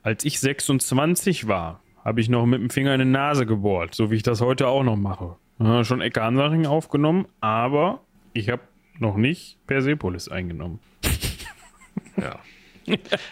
[0.03, 4.11] Als ich 26 war, habe ich noch mit dem Finger in die Nase gebohrt, so
[4.11, 5.37] wie ich das heute auch noch mache.
[5.59, 8.01] Ja, schon Ecke Hansaring aufgenommen, aber
[8.33, 8.63] ich habe
[8.99, 10.81] noch nicht Persepolis eingenommen.
[12.17, 12.39] ja.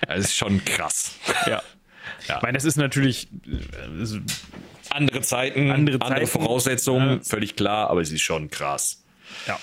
[0.06, 1.18] Das ist schon krass.
[1.46, 1.62] Ja.
[2.28, 2.36] ja.
[2.36, 3.28] Ich meine, das ist natürlich
[3.98, 4.20] das ist
[4.90, 7.20] andere Zeiten, andere, Zeiten, andere Voraussetzungen, ja.
[7.22, 9.01] völlig klar, aber es ist schon krass.
[9.46, 9.58] Ja.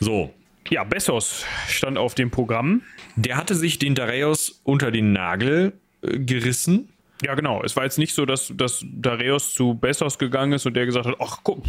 [0.00, 0.34] So.
[0.70, 2.82] Ja, Bessos stand auf dem Programm.
[3.16, 6.90] Der hatte sich den Dareios unter den Nagel äh, gerissen.
[7.22, 7.62] Ja, genau.
[7.64, 11.06] Es war jetzt nicht so, dass, dass Dareios zu Bessos gegangen ist und der gesagt
[11.06, 11.64] hat, ach guck,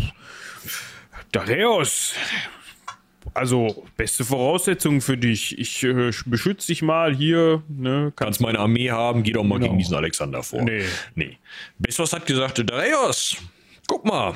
[1.31, 2.13] Dareios,
[3.33, 5.57] also beste Voraussetzungen für dich.
[5.57, 7.63] Ich äh, beschütze dich mal hier.
[7.67, 9.69] Ne, kannst, kannst meine Armee haben, geh doch mal genau.
[9.69, 10.61] gegen diesen Alexander vor.
[10.61, 10.83] Nee.
[11.15, 11.37] nee.
[11.77, 13.37] Bessos hat gesagt, Dareios,
[13.89, 14.35] guck mal,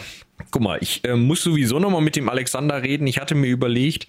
[0.52, 3.08] guck mal, ich äh, muss sowieso nochmal mit dem Alexander reden.
[3.08, 4.08] Ich hatte mir überlegt,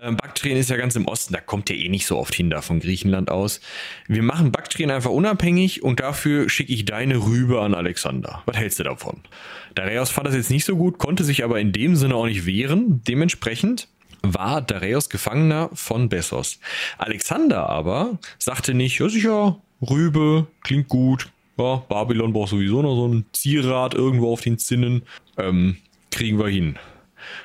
[0.00, 2.48] äh, Baktrien ist ja ganz im Osten, da kommt der eh nicht so oft hin
[2.48, 3.60] da von Griechenland aus.
[4.06, 8.42] Wir machen Baktrien einfach unabhängig und dafür schicke ich deine Rübe an Alexander.
[8.46, 9.20] Was hältst du davon?
[9.74, 12.46] Dareios fand das jetzt nicht so gut, konnte sich aber in dem Sinne auch nicht
[12.46, 13.02] wehren.
[13.06, 13.88] Dementsprechend
[14.22, 16.60] war Dareios Gefangener von Bessos.
[16.96, 21.28] Alexander aber sagte nicht, ja sicher, Rübe, klingt gut,
[21.58, 25.02] ja, Babylon braucht sowieso noch so ein Zierat irgendwo auf den Zinnen.
[25.38, 25.76] Ähm,
[26.10, 26.78] kriegen wir hin.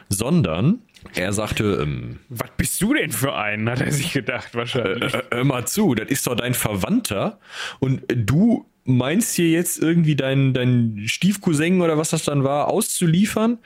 [0.09, 0.79] Sondern
[1.15, 5.13] er sagte, ähm, Was bist du denn für einen, hat er sich gedacht, wahrscheinlich.
[5.13, 7.39] äh, äh, hör mal zu, das ist doch dein Verwandter
[7.79, 13.59] und du meinst hier jetzt irgendwie deinen dein Stiefcousin oder was das dann war, auszuliefern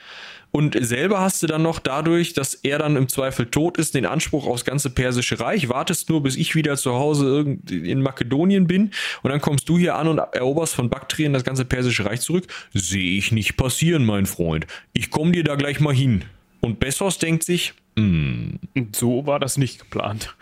[0.56, 4.06] und selber hast du dann noch dadurch, dass er dann im Zweifel tot ist, den
[4.06, 8.90] Anspruch aufs ganze persische Reich, wartest nur, bis ich wieder zu Hause in Makedonien bin
[9.22, 12.46] und dann kommst du hier an und eroberst von Baktrien das ganze persische Reich zurück.
[12.72, 14.66] Sehe ich nicht passieren, mein Freund.
[14.94, 16.24] Ich komme dir da gleich mal hin.
[16.60, 18.58] Und Bessos denkt sich, hm,
[18.94, 20.34] so war das nicht geplant.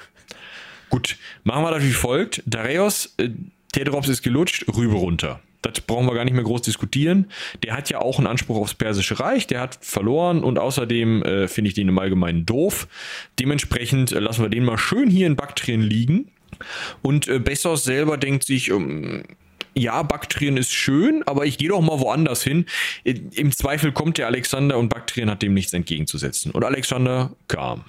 [0.90, 2.40] Gut, machen wir das wie folgt.
[2.46, 3.30] Dareios, äh,
[3.74, 5.40] Tedrops ist gelutscht, Rübe runter.
[5.60, 7.28] Das brauchen wir gar nicht mehr groß diskutieren.
[7.64, 11.48] Der hat ja auch einen Anspruch aufs Persische Reich, der hat verloren und außerdem äh,
[11.48, 12.86] finde ich den im Allgemeinen doof.
[13.40, 16.30] Dementsprechend äh, lassen wir den mal schön hier in Baktrien liegen.
[17.02, 19.24] Und äh, Bessos selber denkt sich, ähm,
[19.74, 22.66] ja, Baktrien ist schön, aber ich gehe doch mal woanders hin.
[23.02, 26.52] Im Zweifel kommt der Alexander und Baktrien hat dem nichts entgegenzusetzen.
[26.52, 27.84] Und Alexander kam.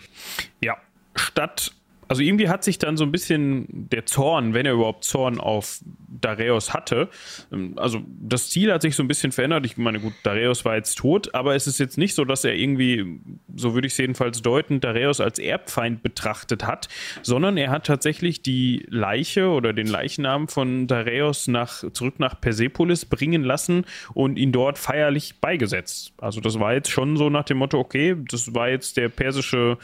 [0.64, 0.78] Ja,
[1.16, 1.74] statt
[2.08, 5.80] also irgendwie hat sich dann so ein bisschen der Zorn, wenn er überhaupt Zorn auf
[6.22, 7.10] Dareios hatte,
[7.52, 9.66] ähm, also das Ziel hat sich so ein bisschen verändert.
[9.66, 12.56] Ich meine, gut, Dareios war jetzt tot, aber es ist jetzt nicht so, dass er
[12.56, 13.20] irgendwie,
[13.56, 16.88] so würde ich es jedenfalls deuten, Dareios als Erbfeind betrachtet hat,
[17.22, 23.06] sondern er hat tatsächlich die Leiche oder den Leichnam von Dareios nach, zurück nach Persepolis
[23.06, 26.14] bringen lassen und ihn dort feierlich beigesetzt.
[26.18, 29.78] Also das war jetzt schon so nach dem Motto, okay, das war jetzt der persische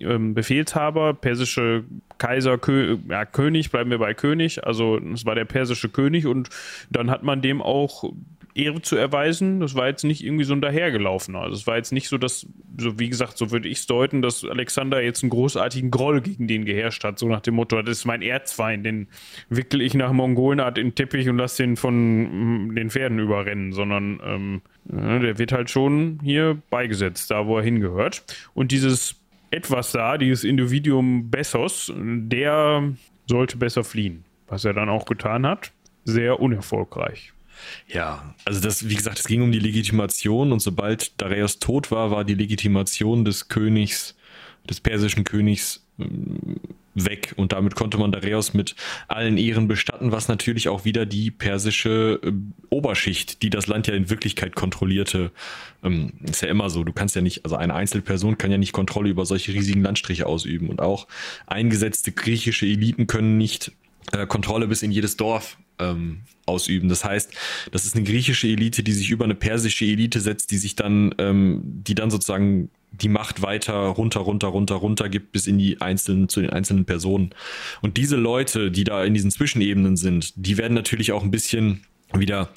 [0.00, 1.84] ähm, Befehlshaber, persische
[2.18, 6.48] Kaiser, Kö ja, König, bleiben wir bei König, also es war der persische König und
[6.90, 8.12] dann hat man dem auch
[8.58, 9.60] Ehre zu erweisen.
[9.60, 11.40] Das war jetzt nicht irgendwie so ein dahergelaufener.
[11.40, 12.46] Also es war jetzt nicht so, dass,
[12.76, 16.48] so wie gesagt, so würde ich es deuten, dass Alexander jetzt einen großartigen Groll gegen
[16.48, 19.08] den geherrscht hat, so nach dem Motto, das ist mein Erzfeind, den
[19.48, 23.72] wickel ich nach Mongolenart in den Teppich und lass den von mm, den Pferden überrennen,
[23.72, 28.24] sondern ähm, der wird halt schon hier beigesetzt, da wo er hingehört.
[28.54, 29.17] Und dieses
[29.50, 32.92] etwas da, dieses Individuum Bessos, der
[33.26, 34.24] sollte besser fliehen.
[34.46, 35.72] Was er dann auch getan hat,
[36.04, 37.32] sehr unerfolgreich.
[37.88, 42.10] Ja, also das, wie gesagt, es ging um die Legitimation und sobald Dareios tot war,
[42.10, 44.16] war die Legitimation des Königs,
[44.68, 45.84] des persischen Königs
[46.94, 48.74] weg und damit konnte man Dareios mit
[49.08, 52.32] allen Ehren bestatten, was natürlich auch wieder die persische äh,
[52.78, 55.32] Oberschicht, die das Land ja in Wirklichkeit kontrollierte,
[55.82, 56.84] ähm, ist ja immer so.
[56.84, 60.26] Du kannst ja nicht, also eine Einzelperson kann ja nicht Kontrolle über solche riesigen Landstriche
[60.26, 61.08] ausüben und auch
[61.46, 63.72] eingesetzte griechische Eliten können nicht
[64.12, 66.88] äh, Kontrolle bis in jedes Dorf ähm, ausüben.
[66.88, 67.32] Das heißt,
[67.72, 71.14] das ist eine griechische Elite, die sich über eine persische Elite setzt, die sich dann,
[71.18, 75.80] ähm, die dann sozusagen die Macht weiter runter, runter, runter, runter gibt bis in die
[75.80, 77.30] einzelnen, zu den einzelnen Personen.
[77.82, 81.82] Und diese Leute, die da in diesen Zwischenebenen sind, die werden natürlich auch ein bisschen
[82.14, 82.50] wieder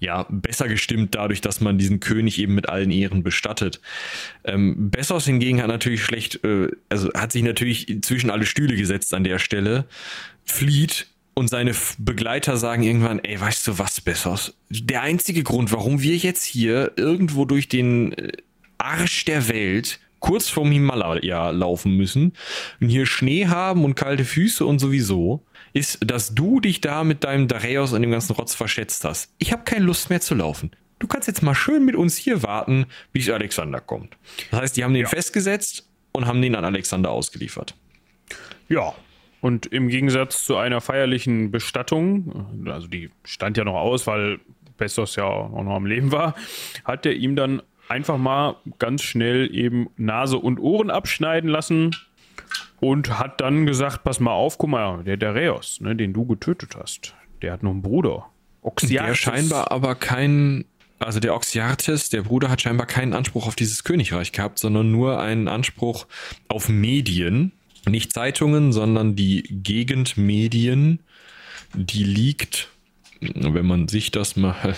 [0.00, 3.80] ja, besser gestimmt dadurch, dass man diesen König eben mit allen Ehren bestattet.
[4.44, 9.12] Ähm, Bessos hingegen hat natürlich schlecht, äh, also hat sich natürlich zwischen alle Stühle gesetzt
[9.12, 9.86] an der Stelle,
[10.44, 14.54] flieht und seine Begleiter sagen irgendwann, ey, weißt du was, Bessos?
[14.70, 18.32] Der einzige Grund, warum wir jetzt hier irgendwo durch den äh,
[18.78, 22.32] Arsch der Welt kurz vorm Himalaya laufen müssen
[22.80, 27.24] und hier Schnee haben und kalte Füße und sowieso, ist, dass du dich da mit
[27.24, 29.32] deinem Dareios und dem ganzen Rotz verschätzt hast.
[29.38, 30.70] Ich habe keine Lust mehr zu laufen.
[30.98, 34.16] Du kannst jetzt mal schön mit uns hier warten, bis Alexander kommt.
[34.50, 35.08] Das heißt, die haben den ja.
[35.08, 37.74] festgesetzt und haben den an Alexander ausgeliefert.
[38.68, 38.94] Ja,
[39.40, 44.40] und im Gegensatz zu einer feierlichen Bestattung, also die stand ja noch aus, weil
[44.76, 46.34] Pestos ja auch noch am Leben war,
[46.84, 51.94] hat er ihm dann einfach mal ganz schnell eben Nase und Ohren abschneiden lassen
[52.80, 56.76] und hat dann gesagt, pass mal auf, guck mal, der Dareios, ne, den du getötet
[56.76, 58.26] hast, der hat noch einen Bruder.
[58.62, 59.06] Oxyartes.
[59.06, 60.64] Der scheinbar aber kein,
[60.98, 65.20] also der Oxyartes, der Bruder hat scheinbar keinen Anspruch auf dieses Königreich gehabt, sondern nur
[65.20, 66.06] einen Anspruch
[66.48, 67.52] auf Medien,
[67.88, 71.00] nicht Zeitungen, sondern die Gegendmedien,
[71.74, 72.68] die liegt
[73.20, 74.74] wenn man sich das mal.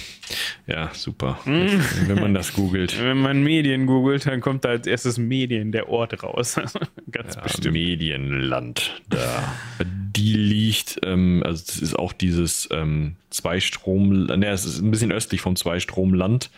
[0.66, 1.38] ja, super.
[1.44, 1.80] Mm.
[2.06, 2.98] wenn man das googelt.
[3.00, 6.56] Wenn man Medien googelt, dann kommt da als erstes Medien der Ort raus.
[7.10, 7.74] Ganz ja, bestimmt.
[7.74, 9.02] Medienland.
[9.08, 9.54] Da.
[9.84, 15.12] Die liegt, ähm, also es ist auch dieses ähm, Zweistrom, ne, es ist ein bisschen
[15.12, 16.50] östlich vom Zweistromland.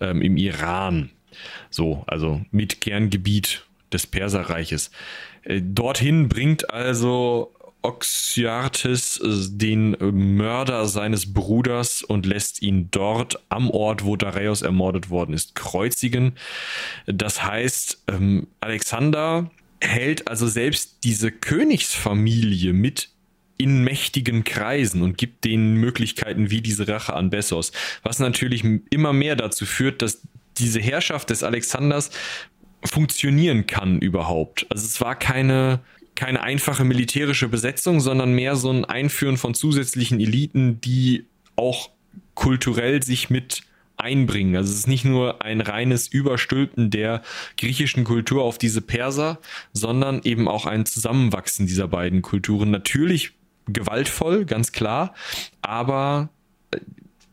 [0.00, 1.10] ähm, im Iran.
[1.70, 4.90] So, also mit Kerngebiet des Perserreiches.
[5.44, 9.96] Äh, dorthin bringt also Oxyartes äh, den
[10.36, 16.32] Mörder seines Bruders und lässt ihn dort am Ort, wo Dareios ermordet worden ist, kreuzigen.
[17.06, 19.50] Das heißt, ähm, Alexander
[19.80, 23.08] hält also selbst diese Königsfamilie mit
[23.56, 27.72] in mächtigen Kreisen und gibt denen Möglichkeiten wie diese Rache an Bessos,
[28.02, 30.22] was natürlich immer mehr dazu führt, dass
[30.56, 32.10] diese Herrschaft des Alexanders
[32.82, 34.66] funktionieren kann überhaupt.
[34.70, 35.80] Also es war keine
[36.20, 41.24] keine einfache militärische Besetzung, sondern mehr so ein Einführen von zusätzlichen Eliten, die
[41.56, 41.88] auch
[42.34, 43.62] kulturell sich mit
[43.96, 44.54] einbringen.
[44.54, 47.22] Also es ist nicht nur ein reines Überstülpen der
[47.56, 49.38] griechischen Kultur auf diese Perser,
[49.72, 52.70] sondern eben auch ein Zusammenwachsen dieser beiden Kulturen.
[52.70, 53.32] Natürlich
[53.66, 55.14] gewaltvoll, ganz klar,
[55.62, 56.28] aber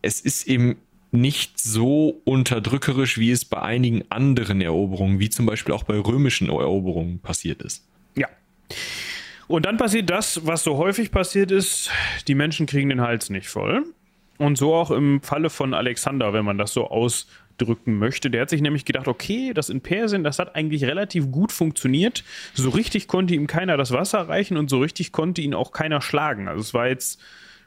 [0.02, 0.78] es ist eben
[1.12, 6.48] nicht so unterdrückerisch, wie es bei einigen anderen Eroberungen, wie zum Beispiel auch bei römischen
[6.48, 7.86] Eroberungen passiert ist.
[8.16, 8.30] Ja.
[9.48, 11.90] Und dann passiert das, was so häufig passiert ist,
[12.28, 13.86] die Menschen kriegen den Hals nicht voll.
[14.38, 18.30] Und so auch im Falle von Alexander, wenn man das so ausdrücken möchte.
[18.30, 22.24] Der hat sich nämlich gedacht, okay, das in Persien, das hat eigentlich relativ gut funktioniert.
[22.54, 26.02] So richtig konnte ihm keiner das Wasser reichen und so richtig konnte ihn auch keiner
[26.02, 26.48] schlagen.
[26.48, 27.20] Also es war jetzt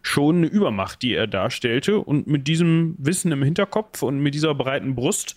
[0.03, 1.99] schon eine Übermacht, die er darstellte.
[1.99, 5.35] Und mit diesem Wissen im Hinterkopf und mit dieser breiten Brust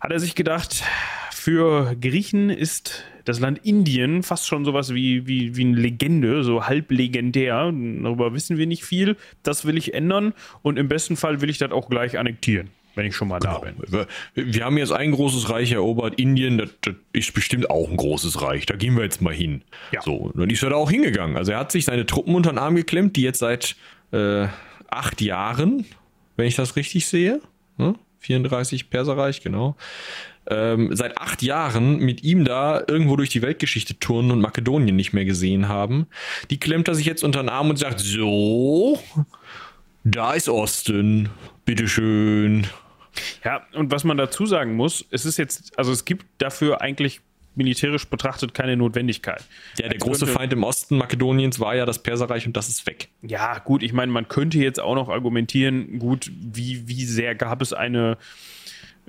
[0.00, 0.82] hat er sich gedacht,
[1.30, 6.66] für Griechen ist das Land Indien fast schon sowas wie, wie, wie eine Legende, so
[6.66, 7.72] halb legendär.
[7.72, 9.16] Darüber wissen wir nicht viel.
[9.42, 13.06] Das will ich ändern und im besten Fall will ich das auch gleich annektieren wenn
[13.06, 13.60] ich schon mal genau.
[13.60, 13.76] da bin.
[13.86, 17.96] Wir, wir, haben jetzt ein großes Reich erobert, Indien, das, das, ist bestimmt auch ein
[17.96, 19.62] großes Reich, da gehen wir jetzt mal hin.
[19.92, 20.02] Ja.
[20.02, 21.36] So, und dann ist er da auch hingegangen.
[21.36, 23.76] Also er hat sich seine Truppen unter den Arm geklemmt, die jetzt seit
[24.12, 24.48] äh,
[24.88, 25.86] acht Jahren,
[26.36, 27.40] wenn ich das richtig sehe,
[27.78, 27.94] ne?
[28.18, 29.76] 34 Perserreich, genau,
[30.50, 35.12] ähm, seit acht Jahren mit ihm da irgendwo durch die Weltgeschichte turnen und Makedonien nicht
[35.12, 36.06] mehr gesehen haben.
[36.50, 39.00] Die klemmt er sich jetzt unter den Arm und sagt, so,
[40.04, 41.28] da ist Osten,
[41.64, 42.66] bitteschön.
[43.44, 47.20] Ja, und was man dazu sagen muss, es ist jetzt, also es gibt dafür eigentlich
[47.56, 49.44] militärisch betrachtet keine Notwendigkeit.
[49.78, 53.08] Ja, der große Feind im Osten Makedoniens war ja das Perserreich und das ist weg.
[53.22, 57.60] Ja, gut, ich meine, man könnte jetzt auch noch argumentieren, gut, wie, wie sehr gab
[57.60, 58.16] es eine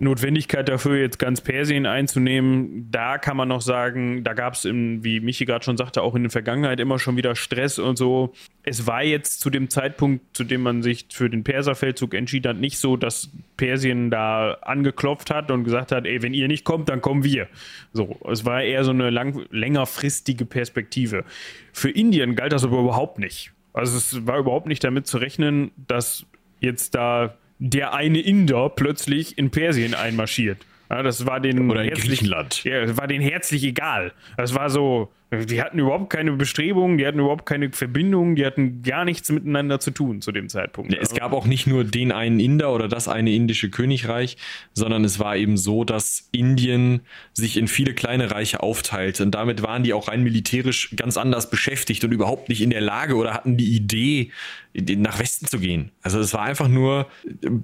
[0.02, 5.20] Notwendigkeit dafür, jetzt ganz Persien einzunehmen, da kann man noch sagen, da gab es, wie
[5.20, 8.34] Michi gerade schon sagte, auch in der Vergangenheit immer schon wieder Stress und so.
[8.64, 12.58] Es war jetzt zu dem Zeitpunkt, zu dem man sich für den Perserfeldzug entschieden hat,
[12.58, 16.90] nicht so, dass Persien da angeklopft hat und gesagt hat, ey, wenn ihr nicht kommt,
[16.90, 17.48] dann kommen wir.
[17.94, 21.26] So, es war eher so eine lang, längerfristige Perspektive.
[21.74, 23.54] Für Indien galt das aber überhaupt nicht.
[23.74, 26.26] Also es war überhaupt nicht damit zu rechnen, dass
[26.60, 30.66] jetzt da der eine Inder plötzlich in Persien einmarschiert.
[30.92, 32.66] Ja, das war den Oder in herzlich, Griechenland.
[32.66, 34.12] Ja, war denen herzlich egal.
[34.36, 38.84] Das war so, die hatten überhaupt keine Bestrebungen, die hatten überhaupt keine Verbindungen, die hatten
[38.84, 40.94] gar nichts miteinander zu tun zu dem Zeitpunkt.
[40.94, 44.36] Es gab auch nicht nur den einen Inder oder das eine indische Königreich,
[44.74, 47.00] sondern es war eben so, dass Indien
[47.32, 51.50] sich in viele kleine Reiche aufteilte und damit waren die auch rein militärisch ganz anders
[51.50, 54.32] beschäftigt und überhaupt nicht in der Lage oder hatten die Idee,
[54.74, 55.92] nach Westen zu gehen.
[56.02, 57.08] Also es war einfach nur,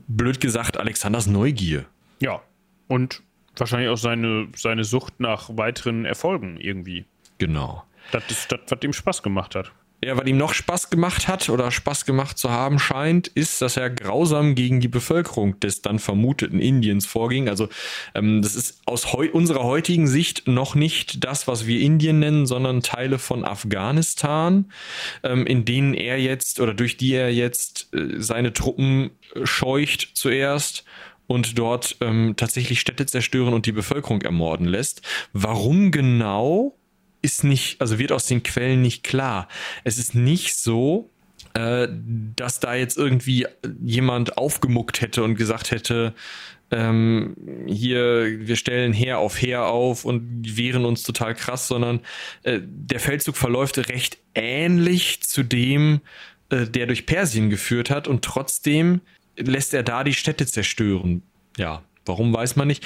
[0.07, 1.83] blöd gesagt, Alexanders Neugier.
[2.21, 2.41] Ja,
[2.87, 3.21] und
[3.55, 7.05] wahrscheinlich auch seine, seine Sucht nach weiteren Erfolgen irgendwie.
[7.37, 7.83] Genau.
[8.11, 9.71] Das ist das, was ihm Spaß gemacht hat.
[10.05, 13.77] Ja, was ihm noch Spaß gemacht hat oder Spaß gemacht zu haben scheint, ist, dass
[13.77, 17.49] er grausam gegen die Bevölkerung des dann vermuteten Indiens vorging.
[17.49, 17.67] Also
[18.13, 22.45] ähm, das ist aus heu unserer heutigen Sicht noch nicht das, was wir Indien nennen,
[22.45, 24.71] sondern Teile von Afghanistan,
[25.23, 29.09] ähm, in denen er jetzt oder durch die er jetzt äh, seine Truppen
[29.45, 30.85] scheucht zuerst
[31.27, 35.01] und dort ähm, tatsächlich Städte zerstören und die Bevölkerung ermorden lässt.
[35.33, 36.77] Warum genau
[37.21, 39.47] ist nicht, also wird aus den Quellen nicht klar.
[39.83, 41.09] Es ist nicht so,
[41.53, 41.87] äh,
[42.35, 43.45] dass da jetzt irgendwie
[43.83, 46.13] jemand aufgemuckt hätte und gesagt hätte,
[46.69, 47.35] ähm,
[47.67, 52.01] hier, wir stellen Heer auf Heer auf und wehren uns total krass, sondern
[52.43, 56.01] äh, der Feldzug verläuft recht ähnlich zu dem,
[56.49, 59.01] äh, der durch Persien geführt hat und trotzdem
[59.37, 61.23] lässt er da die Städte zerstören.
[61.57, 62.85] Ja, warum weiß man nicht.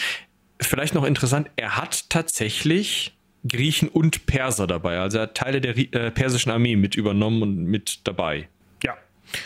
[0.60, 5.00] Vielleicht noch interessant, er hat tatsächlich Griechen und Perser dabei.
[5.00, 8.48] Also er hat Teile der äh, persischen Armee mit übernommen und mit dabei.
[8.84, 8.96] Ja,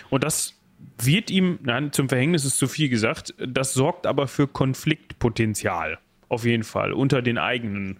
[0.10, 0.53] und das
[1.01, 5.97] wird ihm, nein, zum Verhängnis ist zu viel gesagt, das sorgt aber für Konfliktpotenzial.
[6.28, 7.97] Auf jeden Fall, unter den eigenen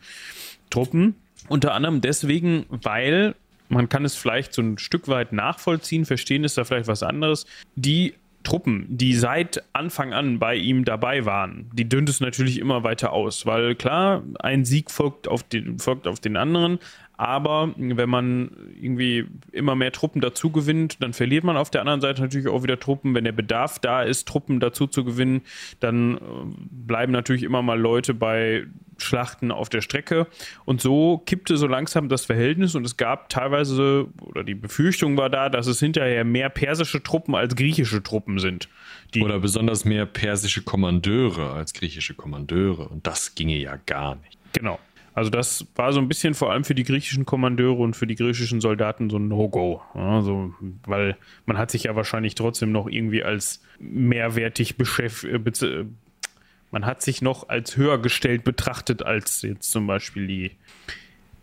[0.70, 1.16] Truppen.
[1.47, 3.36] Unter anderem deswegen, weil
[3.70, 7.45] man kann es vielleicht so ein Stück weit nachvollziehen, verstehen ist da vielleicht was anderes.
[7.76, 8.16] Die
[8.46, 13.12] Truppen, die seit Anfang an bei ihm dabei waren, die dünnt es natürlich immer weiter
[13.12, 16.80] aus, weil klar, ein Sieg folgt auf den, folgt auf den anderen,
[17.18, 22.01] aber wenn man irgendwie immer mehr Truppen dazu gewinnt, dann verliert man auf der anderen
[22.01, 23.16] Seite natürlich auch wieder Truppen.
[23.16, 25.41] Wenn der Bedarf da ist, Truppen dazu zu gewinnen,
[25.80, 26.20] dann äh,
[26.70, 28.66] bleiben natürlich immer mal Leute bei
[28.97, 30.28] Schlachten auf der Strecke.
[30.66, 35.30] Und so kippte so langsam das Verhältnis und es gab teilweise, oder die Befürchtung war
[35.30, 38.70] da, dass es hinterher mehr persische Truppen als griechische Truppen sind.
[39.18, 42.89] oder besonders mehr persische Kommandeure als griechische Kommandeure.
[42.89, 44.38] Und das ginge ja gar nicht.
[44.53, 44.80] Genau.
[45.16, 48.16] Also das war so ein bisschen vor allem für die griechischen Kommandeure und für die
[48.16, 49.82] griechischen Soldaten so ein No-Go.
[49.93, 50.53] Also,
[50.86, 55.86] weil man hat sich ja wahrscheinlich trotzdem noch irgendwie als mehrwertig beschäftigt, äh,
[56.70, 60.51] man hat sich noch als höher gestellt betrachtet als jetzt zum Beispiel die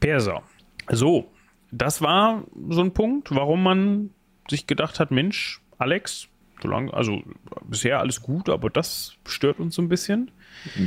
[0.00, 0.42] Perser.
[0.90, 1.30] So,
[1.70, 4.10] das war so ein Punkt, warum man
[4.50, 6.28] sich gedacht hat, Mensch, Alex,
[6.62, 7.22] solange, also
[7.68, 10.30] bisher alles gut, aber das stört uns so ein bisschen.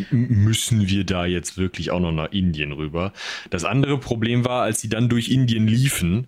[0.09, 3.13] Müssen wir da jetzt wirklich auch noch nach Indien rüber?
[3.49, 6.27] Das andere Problem war, als sie dann durch Indien liefen.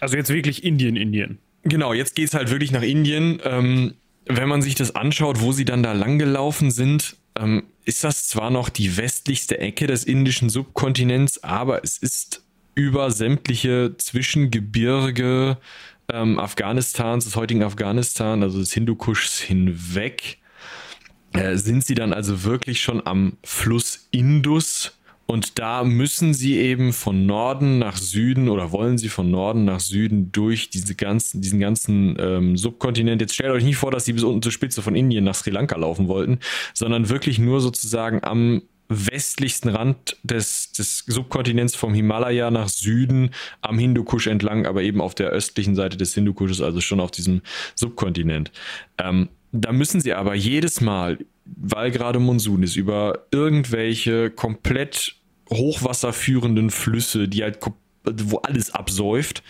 [0.00, 1.38] Also jetzt wirklich Indien, Indien.
[1.62, 3.40] Genau, jetzt geht es halt wirklich nach Indien.
[3.44, 8.26] Ähm, wenn man sich das anschaut, wo sie dann da langgelaufen sind, ähm, ist das
[8.26, 12.42] zwar noch die westlichste Ecke des indischen Subkontinents, aber es ist
[12.74, 15.58] über sämtliche Zwischengebirge
[16.12, 20.38] ähm, Afghanistans, des heutigen Afghanistan, also des Hindukuschs hinweg,
[21.32, 25.00] äh, sind sie dann also wirklich schon am Fluss Indus
[25.30, 29.78] und da müssen sie eben von Norden nach Süden oder wollen sie von Norden nach
[29.78, 33.20] Süden durch diese ganzen, diesen ganzen ähm, Subkontinent.
[33.20, 35.50] Jetzt stellt euch nicht vor, dass sie bis unten zur Spitze von Indien nach Sri
[35.50, 36.40] Lanka laufen wollten,
[36.74, 43.30] sondern wirklich nur sozusagen am westlichsten Rand des, des Subkontinents vom Himalaya nach Süden
[43.62, 47.40] am Hindukusch entlang, aber eben auf der östlichen Seite des Hindukusches, also schon auf diesem
[47.76, 48.50] Subkontinent.
[48.98, 55.14] Ähm, da müssen sie aber jedes Mal, weil gerade Monsun ist, über irgendwelche komplett
[55.50, 57.60] hochwasserführenden Flüsse, die halt
[58.04, 59.42] wo alles absäuft,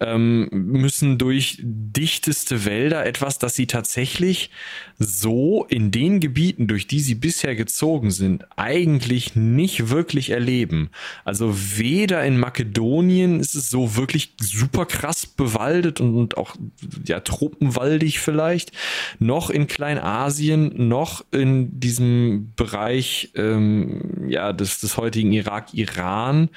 [0.00, 4.50] ähm, müssen durch dichteste Wälder etwas, das sie tatsächlich
[4.98, 10.90] so in den Gebieten, durch die sie bisher gezogen sind, eigentlich nicht wirklich erleben.
[11.24, 16.56] Also weder in Makedonien ist es so wirklich super krass bewaldet und, und auch
[17.04, 18.72] ja tropenwaldig vielleicht,
[19.18, 26.50] noch in Kleinasien, noch in diesem Bereich ähm, ja des, des heutigen Irak, Iran.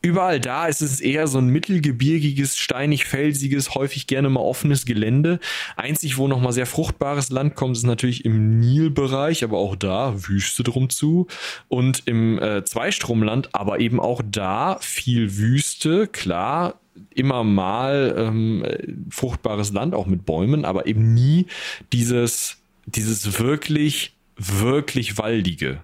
[0.00, 5.40] Überall überall da ist es eher so ein mittelgebirgiges, steinig-felsiges, häufig gerne mal offenes Gelände.
[5.76, 10.62] Einzig, wo nochmal sehr fruchtbares Land kommt, ist natürlich im Nilbereich, aber auch da Wüste
[10.62, 11.26] drum zu.
[11.68, 16.80] Und im äh, Zweistromland, aber eben auch da viel Wüste, klar,
[17.10, 18.64] immer mal ähm,
[19.10, 21.46] fruchtbares Land, auch mit Bäumen, aber eben nie
[21.92, 25.82] dieses, dieses wirklich, wirklich waldige.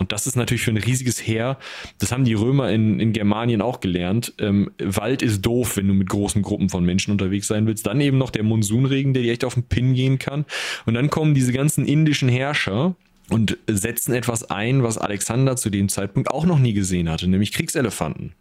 [0.00, 1.58] Und das ist natürlich für ein riesiges Heer,
[1.98, 4.32] das haben die Römer in, in Germanien auch gelernt.
[4.38, 7.86] Ähm, Wald ist doof, wenn du mit großen Gruppen von Menschen unterwegs sein willst.
[7.86, 10.46] Dann eben noch der Monsunregen, der dir echt auf den Pin gehen kann.
[10.86, 12.96] Und dann kommen diese ganzen indischen Herrscher,
[13.28, 17.52] und setzen etwas ein, was Alexander zu dem Zeitpunkt auch noch nie gesehen hatte, nämlich
[17.52, 18.32] Kriegselefanten.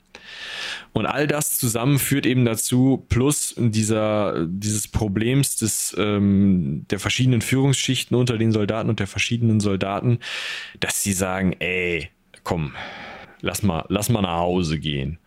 [0.93, 7.41] Und all das zusammen führt eben dazu, plus dieser, dieses Problems des, ähm, der verschiedenen
[7.41, 10.19] Führungsschichten unter den Soldaten und der verschiedenen Soldaten,
[10.79, 12.09] dass sie sagen, ey,
[12.43, 12.73] komm,
[13.41, 15.19] lass mal, lass mal nach Hause gehen.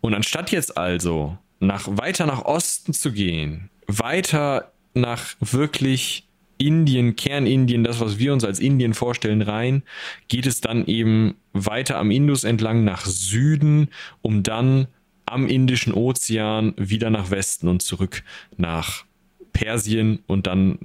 [0.00, 6.26] Und anstatt jetzt also nach, weiter nach Osten zu gehen, weiter nach wirklich
[6.58, 9.82] Indien, Kernindien, das, was wir uns als Indien vorstellen, rein,
[10.28, 13.88] geht es dann eben weiter am Indus entlang nach Süden,
[14.22, 14.88] um dann
[15.26, 18.22] am Indischen Ozean wieder nach Westen und zurück
[18.56, 19.04] nach
[19.52, 20.78] Persien und dann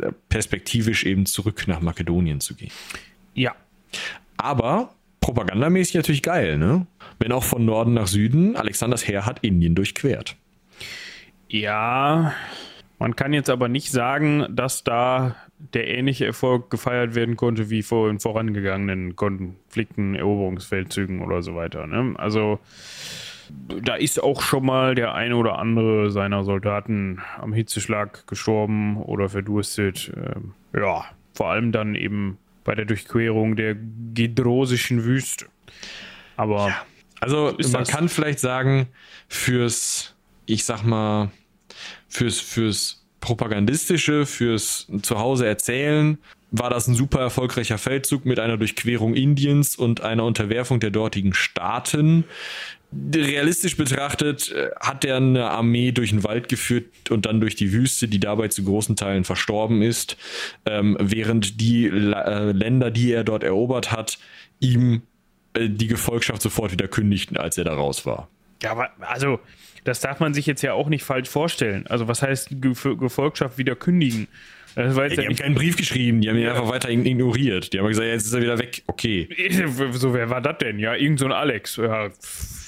[0.00, 2.70] äh, perspektivisch eben zurück nach Makedonien zu gehen.
[3.34, 3.54] Ja.
[4.36, 6.86] Aber propagandamäßig natürlich geil, ne?
[7.18, 10.36] Wenn auch von Norden nach Süden, Alexanders Heer hat Indien durchquert.
[11.48, 12.34] Ja,
[12.98, 15.36] man kann jetzt aber nicht sagen, dass da
[15.74, 21.86] der ähnliche Erfolg gefeiert werden konnte wie vor in vorangegangenen Konflikten, Eroberungsfeldzügen oder so weiter.
[21.86, 22.14] Ne?
[22.16, 22.60] Also
[23.82, 29.28] da ist auch schon mal der eine oder andere seiner Soldaten am Hitzeschlag gestorben oder
[29.28, 30.12] verdurstet.
[30.16, 33.76] Ähm, ja, vor allem dann eben bei der Durchquerung der
[34.14, 35.46] gedrosischen Wüste.
[36.36, 36.86] Aber ja.
[37.20, 38.88] also man kann vielleicht sagen,
[39.28, 40.14] fürs,
[40.46, 41.30] ich sag mal,
[42.08, 46.18] fürs, fürs Propagandistische, fürs Zuhause erzählen,
[46.50, 51.34] war das ein super erfolgreicher Feldzug mit einer Durchquerung Indiens und einer Unterwerfung der dortigen
[51.34, 52.24] Staaten.
[52.92, 57.72] Realistisch betrachtet äh, hat er eine Armee durch den Wald geführt und dann durch die
[57.72, 60.16] Wüste, die dabei zu großen Teilen verstorben ist,
[60.64, 64.18] ähm, während die äh, Länder, die er dort erobert hat,
[64.60, 65.02] ihm
[65.54, 68.28] äh, die Gefolgschaft sofort wieder kündigten, als er da raus war.
[68.62, 69.38] Ja, aber also,
[69.84, 71.86] das darf man sich jetzt ja auch nicht falsch vorstellen.
[71.88, 74.28] Also, was heißt Gefolgschaft wieder kündigen?
[74.84, 76.52] Das war jetzt die ja haben keinen Brief geschrieben, die haben ihn ja.
[76.52, 77.72] einfach weiter ignoriert.
[77.72, 78.82] Die haben gesagt, jetzt ist er wieder weg.
[78.86, 79.28] Okay.
[79.92, 80.78] So, wer war das denn?
[80.78, 81.76] Ja, irgend so ein Alex.
[81.76, 82.10] Ja,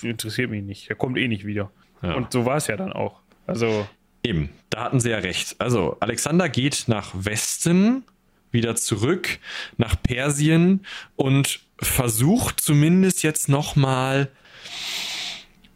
[0.02, 0.88] interessiert mich nicht.
[0.88, 1.70] Der kommt eh nicht wieder.
[2.02, 2.14] Ja.
[2.14, 3.20] Und so war es ja dann auch.
[3.46, 3.86] Also.
[4.24, 5.54] Eben, da hatten sie ja recht.
[5.58, 8.04] Also, Alexander geht nach Westen,
[8.50, 9.38] wieder zurück
[9.76, 10.84] nach Persien
[11.16, 14.30] und versucht zumindest jetzt nochmal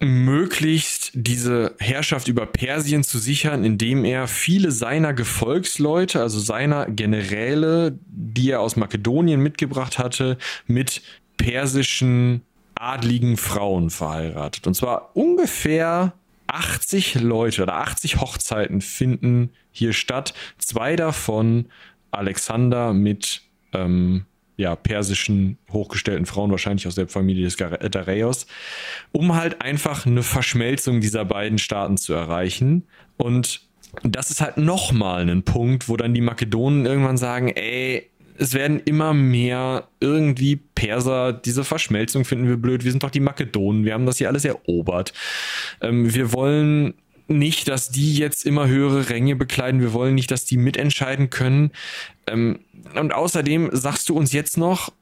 [0.05, 7.99] möglichst diese Herrschaft über Persien zu sichern, indem er viele seiner Gefolgsleute, also seiner Generäle,
[8.07, 11.03] die er aus Makedonien mitgebracht hatte, mit
[11.37, 12.43] persischen
[12.75, 14.67] adligen Frauen verheiratet.
[14.67, 16.15] Und zwar ungefähr
[16.47, 20.35] 80 Leute oder 80 Hochzeiten finden hier statt.
[20.59, 21.67] Zwei davon
[22.11, 23.43] Alexander mit
[23.73, 24.27] ähm,
[24.57, 28.47] ja, persischen hochgestellten Frauen, wahrscheinlich aus der Familie des äh, Dareios,
[29.13, 32.85] um halt einfach eine Verschmelzung dieser beiden Staaten zu erreichen.
[33.17, 33.63] Und
[34.03, 38.81] das ist halt nochmal ein Punkt, wo dann die Makedonen irgendwann sagen, ey, es werden
[38.85, 43.95] immer mehr irgendwie Perser, diese Verschmelzung finden wir blöd, wir sind doch die Makedonen, wir
[43.95, 45.13] haben das hier alles erobert.
[45.81, 46.95] Ähm, wir wollen
[47.27, 49.81] nicht, dass die jetzt immer höhere Ränge bekleiden.
[49.81, 51.71] Wir wollen nicht, dass die mitentscheiden können.
[52.27, 52.61] Ähm,
[52.99, 54.93] und außerdem sagst du uns jetzt noch,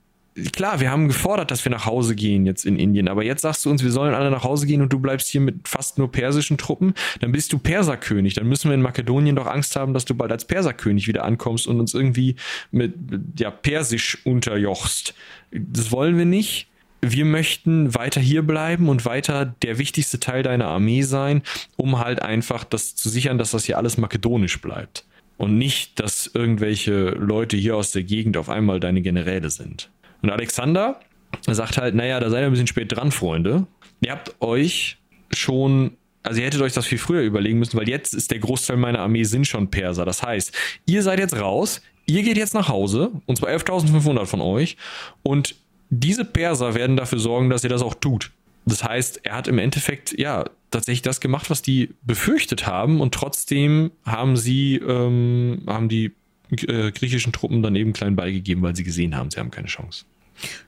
[0.52, 3.64] klar, wir haben gefordert, dass wir nach Hause gehen jetzt in Indien, aber jetzt sagst
[3.64, 6.10] du uns, wir sollen alle nach Hause gehen und du bleibst hier mit fast nur
[6.10, 8.34] persischen Truppen, dann bist du Perserkönig.
[8.34, 11.66] Dann müssen wir in Makedonien doch Angst haben, dass du bald als Perserkönig wieder ankommst
[11.66, 12.36] und uns irgendwie
[12.70, 12.94] mit
[13.38, 15.14] ja, Persisch unterjochst.
[15.50, 16.68] Das wollen wir nicht
[17.02, 21.42] wir möchten weiter hier bleiben und weiter der wichtigste Teil deiner Armee sein,
[21.76, 25.04] um halt einfach das zu sichern, dass das hier alles makedonisch bleibt.
[25.43, 29.90] Und nicht, dass irgendwelche Leute hier aus der Gegend auf einmal deine Generäle sind.
[30.22, 31.01] Und Alexander
[31.49, 33.66] sagt halt, naja, da seid ihr ein bisschen spät dran, Freunde.
[34.03, 34.99] Ihr habt euch
[35.34, 38.76] schon also ihr hättet euch das viel früher überlegen müssen, weil jetzt ist der Großteil
[38.76, 40.05] meiner Armee sind schon Perser.
[40.05, 44.40] Das heißt, ihr seid jetzt raus, ihr geht jetzt nach Hause, und zwar 11.500 von
[44.40, 44.76] euch,
[45.24, 45.57] und
[45.90, 48.30] diese Perser werden dafür sorgen, dass er das auch tut.
[48.64, 53.14] Das heißt, er hat im Endeffekt ja tatsächlich das gemacht, was die befürchtet haben, und
[53.14, 56.12] trotzdem haben sie, ähm, haben die
[56.50, 60.04] äh, griechischen Truppen dann eben klein beigegeben, weil sie gesehen haben, sie haben keine Chance.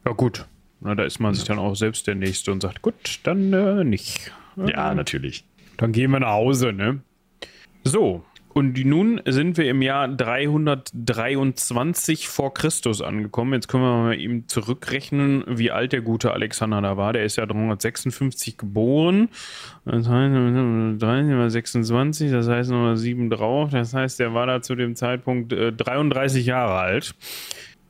[0.04, 0.46] Ja, gut.
[0.80, 3.84] Na, da ist man sich dann auch selbst der Nächste und sagt, gut, dann äh,
[3.84, 4.32] nicht.
[4.56, 5.44] Ja, natürlich.
[5.76, 7.00] Dann gehen wir nach Hause, ne?
[7.84, 8.24] So,
[8.54, 13.52] und nun sind wir im Jahr 323 vor Christus angekommen.
[13.52, 17.12] Jetzt können wir mal eben zurückrechnen, wie alt der gute Alexander da war.
[17.12, 19.28] Der ist ja 356 geboren.
[19.84, 20.32] Das heißt,
[21.50, 23.70] 26, das heißt noch 7 drauf.
[23.72, 27.16] Das heißt, der war da zu dem Zeitpunkt 33 äh, Jahre alt.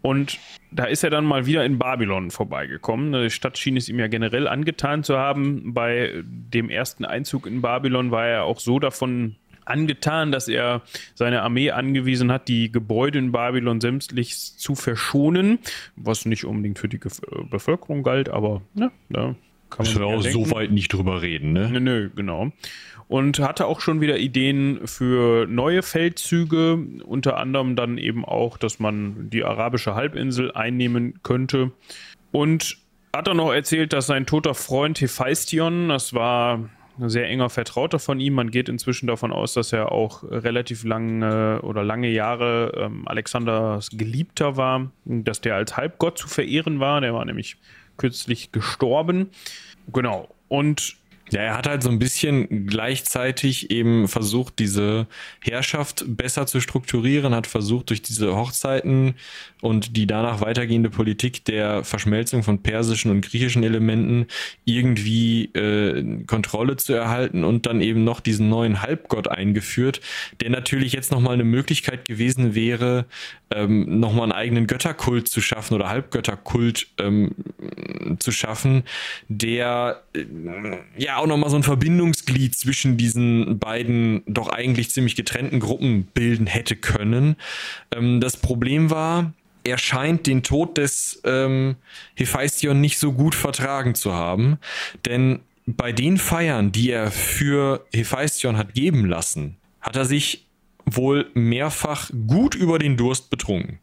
[0.00, 0.38] Und
[0.70, 3.12] da ist er dann mal wieder in Babylon vorbeigekommen.
[3.12, 5.74] Die Stadt schien es ihm ja generell angetan zu haben.
[5.74, 10.82] Bei dem ersten Einzug in Babylon war er auch so davon angetan, dass er
[11.14, 15.58] seine Armee angewiesen hat, die Gebäude in Babylon sämtlich zu verschonen,
[15.96, 19.34] was nicht unbedingt für die Ge äh, Bevölkerung galt, aber ja, da
[19.70, 21.68] kann man auch so weit nicht drüber reden, ne?
[21.70, 22.52] Nö, nö, genau.
[23.08, 28.78] Und hatte auch schon wieder Ideen für neue Feldzüge, unter anderem dann eben auch, dass
[28.78, 31.72] man die arabische Halbinsel einnehmen könnte.
[32.32, 32.78] Und
[33.14, 37.98] hat er noch erzählt, dass sein toter Freund Hephaistion, das war ein sehr enger Vertrauter
[37.98, 38.34] von ihm.
[38.34, 43.90] Man geht inzwischen davon aus, dass er auch relativ lange oder lange Jahre ähm, Alexanders
[43.92, 47.00] Geliebter war, dass der als Halbgott zu verehren war.
[47.00, 47.56] Der war nämlich
[47.96, 49.30] kürzlich gestorben.
[49.92, 50.28] Genau.
[50.48, 50.96] Und
[51.30, 55.06] ja, er hat halt so ein bisschen gleichzeitig eben versucht, diese
[55.40, 59.14] Herrschaft besser zu strukturieren, hat versucht, durch diese Hochzeiten
[59.62, 64.26] und die danach weitergehende Politik der Verschmelzung von persischen und griechischen Elementen
[64.66, 70.02] irgendwie äh, Kontrolle zu erhalten und dann eben noch diesen neuen Halbgott eingeführt,
[70.40, 73.06] der natürlich jetzt nochmal eine Möglichkeit gewesen wäre,
[73.50, 77.34] ähm, nochmal einen eigenen Götterkult zu schaffen oder Halbgötterkult ähm,
[78.18, 78.84] zu schaffen,
[79.28, 80.24] der äh,
[80.96, 86.46] ja auch nochmal so ein Verbindungsglied zwischen diesen beiden doch eigentlich ziemlich getrennten Gruppen bilden
[86.46, 87.36] hätte können.
[87.94, 89.32] Ähm, das Problem war,
[89.64, 91.76] er scheint den Tod des ähm,
[92.14, 94.58] Hephaistion nicht so gut vertragen zu haben,
[95.06, 100.46] denn bei den Feiern, die er für Hephaistion hat geben lassen, hat er sich
[100.84, 103.78] wohl mehrfach gut über den Durst betrunken.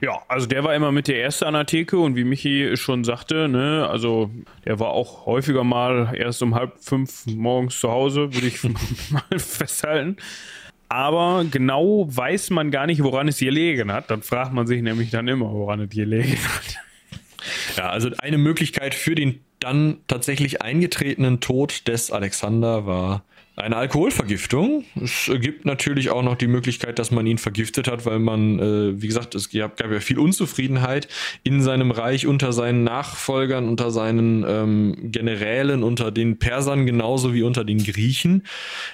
[0.00, 3.04] Ja, also der war immer mit der Erste an der Theke und wie Michi schon
[3.04, 4.30] sagte, ne, also
[4.64, 8.62] der war auch häufiger mal erst um halb fünf morgens zu Hause, würde ich
[9.10, 10.16] mal festhalten.
[10.88, 14.10] Aber genau weiß man gar nicht, woran es gelegen hat.
[14.10, 16.76] Dann fragt man sich nämlich dann immer, woran es gelegen hat.
[17.76, 23.24] Ja, also eine Möglichkeit für den dann tatsächlich eingetretenen Tod des Alexander war
[23.58, 24.84] eine Alkoholvergiftung.
[25.02, 29.02] Es gibt natürlich auch noch die Möglichkeit, dass man ihn vergiftet hat, weil man, äh,
[29.02, 31.08] wie gesagt, es gab, gab, ja viel Unzufriedenheit
[31.42, 37.42] in seinem Reich unter seinen Nachfolgern, unter seinen ähm, Generälen, unter den Persern genauso wie
[37.42, 38.44] unter den Griechen.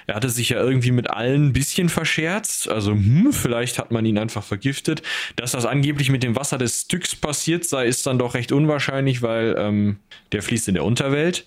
[0.07, 2.69] Er hatte sich ja irgendwie mit allen ein bisschen verscherzt.
[2.69, 5.01] Also hm, vielleicht hat man ihn einfach vergiftet.
[5.35, 9.21] Dass das angeblich mit dem Wasser des Styx passiert sei, ist dann doch recht unwahrscheinlich,
[9.21, 9.97] weil ähm,
[10.31, 11.45] der fließt in der Unterwelt.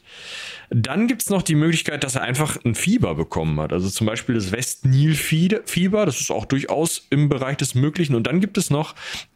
[0.70, 3.72] Dann gibt es noch die Möglichkeit, dass er einfach ein Fieber bekommen hat.
[3.72, 8.14] Also zum Beispiel das West-Nil-Fieber, das ist auch durchaus im Bereich des Möglichen.
[8.14, 8.94] Und dann gibt es noch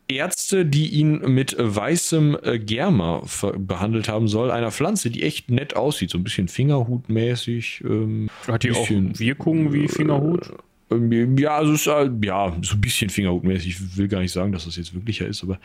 [0.08, 3.22] Ärzte, die ihn mit weißem äh, Germa
[3.56, 7.82] behandelt haben soll, einer Pflanze, die echt nett aussieht, so ein bisschen Fingerhutmäßig.
[7.84, 10.52] Ähm, Hat die bisschen, auch Wirkungen wie Fingerhut?
[10.90, 13.68] Äh, ja, also ist, äh, ja, so ein bisschen Fingerhutmäßig.
[13.68, 15.58] Ich will gar nicht sagen, dass das jetzt wirklicher ist, aber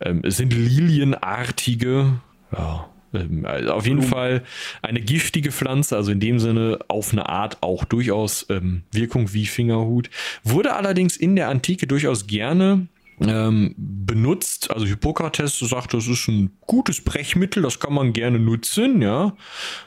[0.00, 2.20] ähm, es sind lilienartige,
[2.52, 4.42] ja, ähm, also auf jeden Fall
[4.82, 9.46] eine giftige Pflanze, also in dem Sinne auf eine Art auch durchaus ähm, Wirkung wie
[9.46, 10.10] Fingerhut.
[10.44, 12.88] Wurde allerdings in der Antike durchaus gerne
[13.20, 14.70] ähm, benutzt.
[14.70, 19.36] Also Hippokrates sagt, das ist ein gutes Brechmittel, das kann man gerne nutzen, ja.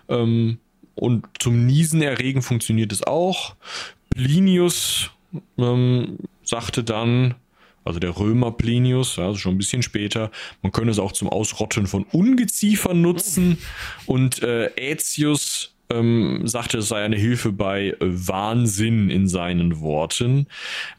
[0.07, 0.59] Ähm,
[0.95, 3.55] und zum Niesen erregen funktioniert es auch.
[4.09, 5.11] Plinius
[5.57, 7.35] ähm, sagte dann,
[7.89, 10.31] also der Römer Plinius, also schon ein bisschen später.
[10.61, 13.57] Man könnte es auch zum Ausrotten von Ungeziefern nutzen.
[14.05, 20.45] Und äh, Aetius ähm, sagte, es sei eine Hilfe bei äh, Wahnsinn in seinen Worten.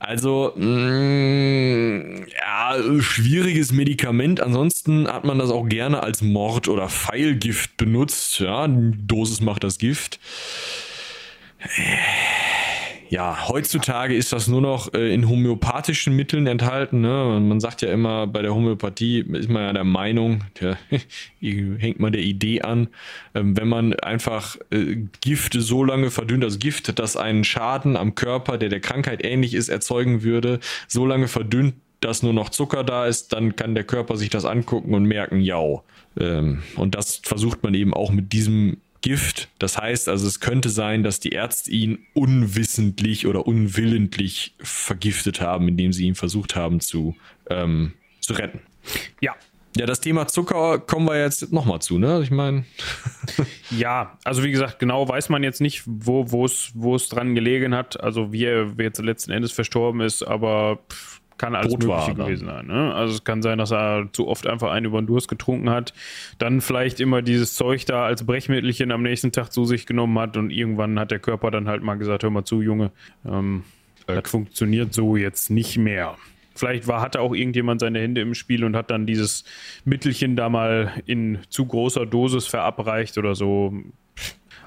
[0.01, 4.41] Also, mh, mm, ja, schwieriges Medikament.
[4.41, 8.41] Ansonsten hat man das auch gerne als Mord- oder Pfeilgift benutzt.
[8.41, 10.19] Ja, Dosis macht das Gift.
[13.11, 17.01] Ja, heutzutage ist das nur noch äh, in homöopathischen Mitteln enthalten.
[17.01, 17.41] Ne?
[17.41, 20.79] Man sagt ja immer, bei der Homöopathie ist man ja der Meinung, der,
[21.41, 22.87] hängt man der Idee an,
[23.35, 28.15] ähm, wenn man einfach äh, Gifte so lange verdünnt, also Gift, das einen Schaden am
[28.15, 32.85] Körper, der der Krankheit ähnlich ist, erzeugen würde, so lange verdünnt, dass nur noch Zucker
[32.85, 35.83] da ist, dann kann der Körper sich das angucken und merken, ja.
[36.17, 39.49] Ähm, und das versucht man eben auch mit diesem Gift.
[39.59, 45.69] Das heißt also, es könnte sein, dass die Ärzte ihn unwissentlich oder unwillentlich vergiftet haben,
[45.69, 47.17] indem sie ihn versucht haben zu,
[47.49, 48.61] ähm, zu retten.
[49.21, 49.35] Ja.
[49.77, 52.21] Ja, das Thema Zucker kommen wir jetzt nochmal zu, ne?
[52.25, 52.65] Ich meine.
[53.71, 58.33] ja, also wie gesagt, genau weiß man jetzt nicht, wo es dran gelegen hat, also
[58.33, 62.67] wie er jetzt letzten Endes verstorben ist, aber pff, kann alles Tot Mögliche gewesen sein.
[62.67, 62.95] Ne?
[62.95, 65.95] Also es kann sein, dass er zu oft einfach einen über den Durst getrunken hat,
[66.37, 70.37] dann vielleicht immer dieses Zeug da als Brechmittelchen am nächsten Tag zu sich genommen hat
[70.37, 72.91] und irgendwann hat der Körper dann halt mal gesagt, hör mal zu, Junge,
[73.25, 73.65] ähm,
[74.07, 76.17] das funktioniert so jetzt nicht mehr.
[76.55, 79.45] Vielleicht war, hatte auch irgendjemand seine Hände im Spiel und hat dann dieses
[79.87, 83.73] Mittelchen da mal in zu großer Dosis verabreicht oder so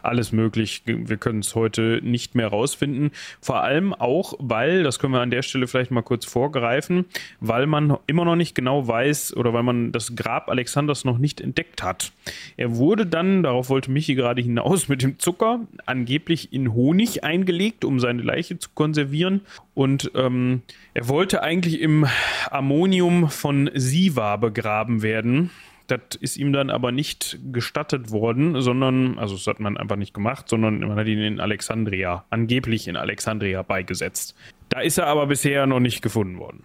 [0.03, 0.83] alles möglich.
[0.85, 3.11] Wir können es heute nicht mehr rausfinden.
[3.41, 7.05] Vor allem auch, weil, das können wir an der Stelle vielleicht mal kurz vorgreifen,
[7.39, 11.41] weil man immer noch nicht genau weiß oder weil man das Grab Alexanders noch nicht
[11.41, 12.11] entdeckt hat.
[12.57, 17.85] Er wurde dann, darauf wollte Michi gerade hinaus, mit dem Zucker angeblich in Honig eingelegt,
[17.85, 19.41] um seine Leiche zu konservieren.
[19.73, 20.61] Und ähm,
[20.93, 22.05] er wollte eigentlich im
[22.51, 25.49] Ammonium von Siva begraben werden.
[25.87, 30.13] Das ist ihm dann aber nicht gestattet worden, sondern, also das hat man einfach nicht
[30.13, 34.35] gemacht, sondern man hat ihn in Alexandria, angeblich in Alexandria beigesetzt.
[34.69, 36.63] Da ist er aber bisher noch nicht gefunden worden.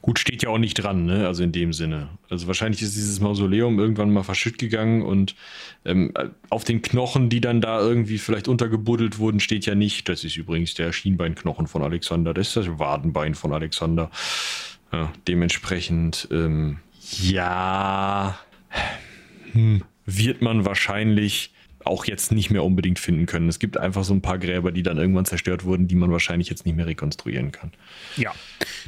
[0.00, 1.26] Gut, steht ja auch nicht dran, ne?
[1.26, 2.08] Also in dem Sinne.
[2.30, 5.34] Also wahrscheinlich ist dieses Mausoleum irgendwann mal verschütt gegangen und
[5.84, 6.12] ähm,
[6.48, 10.08] auf den Knochen, die dann da irgendwie vielleicht untergebuddelt wurden, steht ja nicht.
[10.08, 12.32] Das ist übrigens der Schienbeinknochen von Alexander.
[12.32, 14.10] Das ist das Wadenbein von Alexander.
[14.90, 16.78] Ja, dementsprechend, ähm,
[17.16, 18.38] ja,
[19.52, 21.52] hm, wird man wahrscheinlich
[21.84, 23.48] auch jetzt nicht mehr unbedingt finden können.
[23.48, 26.50] Es gibt einfach so ein paar Gräber, die dann irgendwann zerstört wurden, die man wahrscheinlich
[26.50, 27.72] jetzt nicht mehr rekonstruieren kann.
[28.16, 28.32] Ja,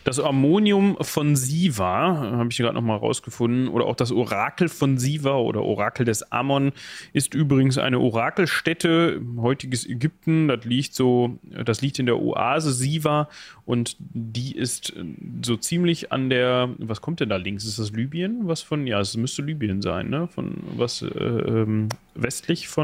[0.05, 5.37] das Ammonium von Siva, habe ich gerade nochmal rausgefunden, oder auch das Orakel von Siva
[5.37, 6.73] oder Orakel des Ammon,
[7.12, 10.49] ist übrigens eine Orakelstätte, heutiges Ägypten.
[10.49, 13.29] Das liegt so, das liegt in der Oase Siva
[13.65, 14.93] und die ist
[15.43, 17.65] so ziemlich an der, was kommt denn da links?
[17.65, 18.49] Ist das Libyen?
[18.49, 20.27] Was von, ja, es müsste Libyen sein, ne?
[20.27, 22.80] Von was äh, ähm, westlich von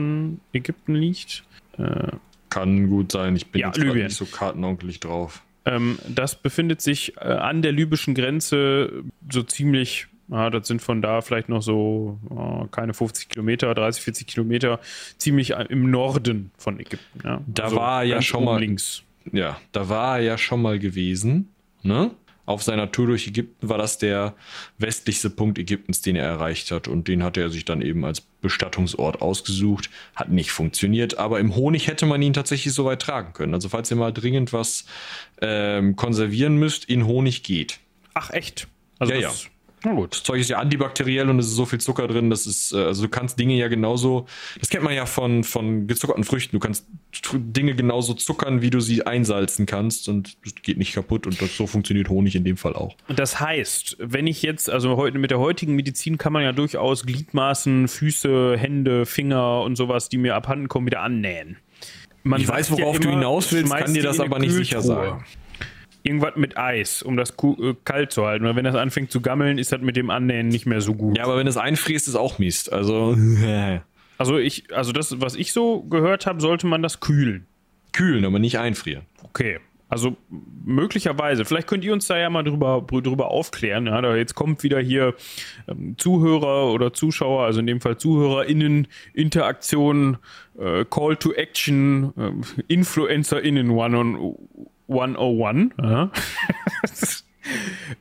[0.53, 1.45] Ägypten liegt.
[1.79, 2.13] Äh,
[2.49, 5.43] Kann gut sein, ich bin ja, jetzt nicht so kartenonkelig drauf.
[5.65, 11.03] Ähm, das befindet sich äh, an der libyschen Grenze so ziemlich ja, das sind von
[11.03, 14.81] da vielleicht noch so oh, keine 50 Kilometer, 30, 40 Kilometer,
[15.19, 17.21] ziemlich im Norden von Ägypten.
[17.23, 17.41] Ja.
[17.47, 19.03] Da also war ja schon mal links.
[19.33, 21.49] Ja, da war er ja schon mal gewesen.
[21.83, 22.11] Ne?
[22.47, 24.35] Auf seiner Tour durch Ägypten war das der
[24.79, 26.89] westlichste Punkt Ägyptens, den er erreicht hat.
[26.89, 29.91] Und den hatte er sich dann eben als Bestattungsort ausgesucht.
[30.15, 33.53] Hat nicht funktioniert, aber im Honig hätte man ihn tatsächlich so weit tragen können.
[33.53, 34.87] Also falls ihr mal dringend was
[35.43, 37.81] ähm, konservieren müsst, in Honig geht.
[38.15, 38.69] Ach echt?
[38.99, 39.33] Also ja, ja.
[39.87, 40.15] Na gut.
[40.15, 42.79] Das Zeug ist ja antibakteriell und es ist so viel Zucker drin, das ist, äh,
[42.79, 44.27] also du kannst Dinge ja genauso,
[44.59, 46.89] das kennt man ja von, von gezuckerten Früchten, du kannst
[47.33, 51.57] Dinge genauso zuckern, wie du sie einsalzen kannst und es geht nicht kaputt und das,
[51.57, 52.97] so funktioniert Honig in dem Fall auch.
[53.15, 57.07] Das heißt, wenn ich jetzt, also heute mit der heutigen Medizin kann man ja durchaus
[57.07, 61.59] Gliedmaßen, Füße, Hände, Finger und sowas, die mir abhanden kommen, wieder annähen.
[62.25, 64.83] Man ich weiß, worauf ja immer, du hinaus willst, kann dir das aber nicht sicher
[64.83, 65.25] sagen
[66.07, 68.45] irgendwas mit Eis, um das äh, kalt zu halten.
[68.45, 71.17] Weil wenn das anfängt zu gammeln, ist das mit dem Annähen nicht mehr so gut.
[71.19, 72.73] Ja, aber wenn es einfriest, ist auch Mist.
[72.73, 73.17] Also.
[74.19, 77.47] also ich, also das, was ich so gehört habe, sollte man das kühlen.
[77.93, 79.05] Kühlen, aber nicht einfrieren.
[79.23, 79.59] Okay.
[79.89, 80.17] Also
[80.65, 83.87] möglicherweise, vielleicht könnt ihr uns da ja mal drüber, drüber aufklären.
[83.87, 85.15] Ja, da jetzt kommt wieder hier
[85.69, 90.19] ähm, Zuhörer oder Zuschauer, also in dem Fall ZuhörerInnen, Interaktion,
[90.59, 92.33] äh, Call to Action, äh,
[92.67, 94.35] InfluencerInnen One on
[94.89, 95.73] 101.
[95.83, 96.11] Ja.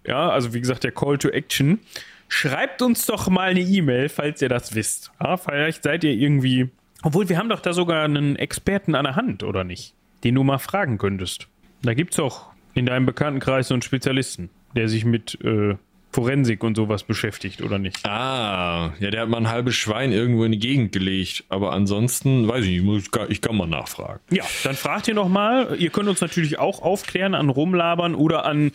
[0.07, 1.80] ja, also wie gesagt, der Call to Action.
[2.28, 5.12] Schreibt uns doch mal eine E-Mail, falls ihr das wisst.
[5.22, 6.70] Ja, vielleicht seid ihr irgendwie.
[7.03, 9.94] Obwohl, wir haben doch da sogar einen Experten an der Hand, oder nicht?
[10.24, 11.48] Den du mal fragen könntest.
[11.84, 15.76] Da gibt es auch in deinem Bekanntenkreis so einen Spezialisten, der sich mit äh,
[16.16, 18.06] Forensik und sowas beschäftigt, oder nicht?
[18.08, 21.44] Ah, ja, der hat mal ein halbes Schwein irgendwo in die Gegend gelegt.
[21.50, 24.22] Aber ansonsten, weiß ich nicht, ich kann mal nachfragen.
[24.32, 25.76] Ja, dann fragt ihr noch mal.
[25.78, 28.72] Ihr könnt uns natürlich auch aufklären an Rumlabern oder an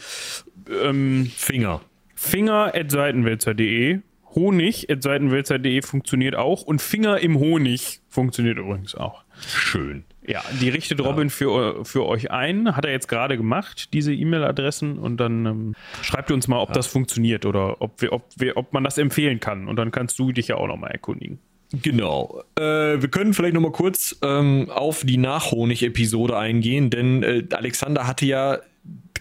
[0.82, 1.80] ähm, Finger.
[2.14, 4.00] Finger.seitenwälzer.de
[4.34, 9.24] Honig.seitenwälzer.de funktioniert auch und Finger im Honig funktioniert übrigens auch.
[9.46, 10.04] Schön.
[10.30, 11.34] Ja, die richtet Robin ja.
[11.34, 12.76] für, für euch ein.
[12.76, 14.98] Hat er jetzt gerade gemacht, diese E-Mail-Adressen.
[14.98, 16.74] Und dann ähm, schreibt uns mal, ob ja.
[16.74, 19.66] das funktioniert oder ob, wir, ob, wir, ob man das empfehlen kann.
[19.66, 21.40] Und dann kannst du dich ja auch nochmal erkundigen.
[21.72, 22.42] Genau.
[22.56, 28.26] Äh, wir können vielleicht nochmal kurz ähm, auf die Nachhonig-Episode eingehen, denn äh, Alexander hatte
[28.26, 28.58] ja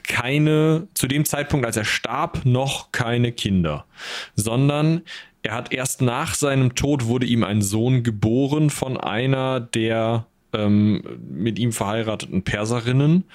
[0.03, 3.85] keine, zu dem Zeitpunkt, als er starb, noch keine Kinder,
[4.35, 5.01] sondern
[5.43, 11.03] er hat erst nach seinem Tod wurde ihm ein Sohn geboren von einer der ähm,
[11.29, 13.25] mit ihm verheirateten Perserinnen.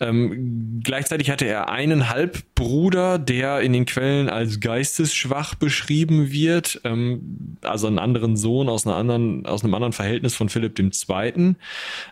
[0.00, 7.56] Ähm, gleichzeitig hatte er einen Halbbruder, der in den Quellen als geistesschwach beschrieben wird, ähm,
[7.62, 11.54] also einen anderen Sohn aus, einer anderen, aus einem anderen Verhältnis von Philipp II.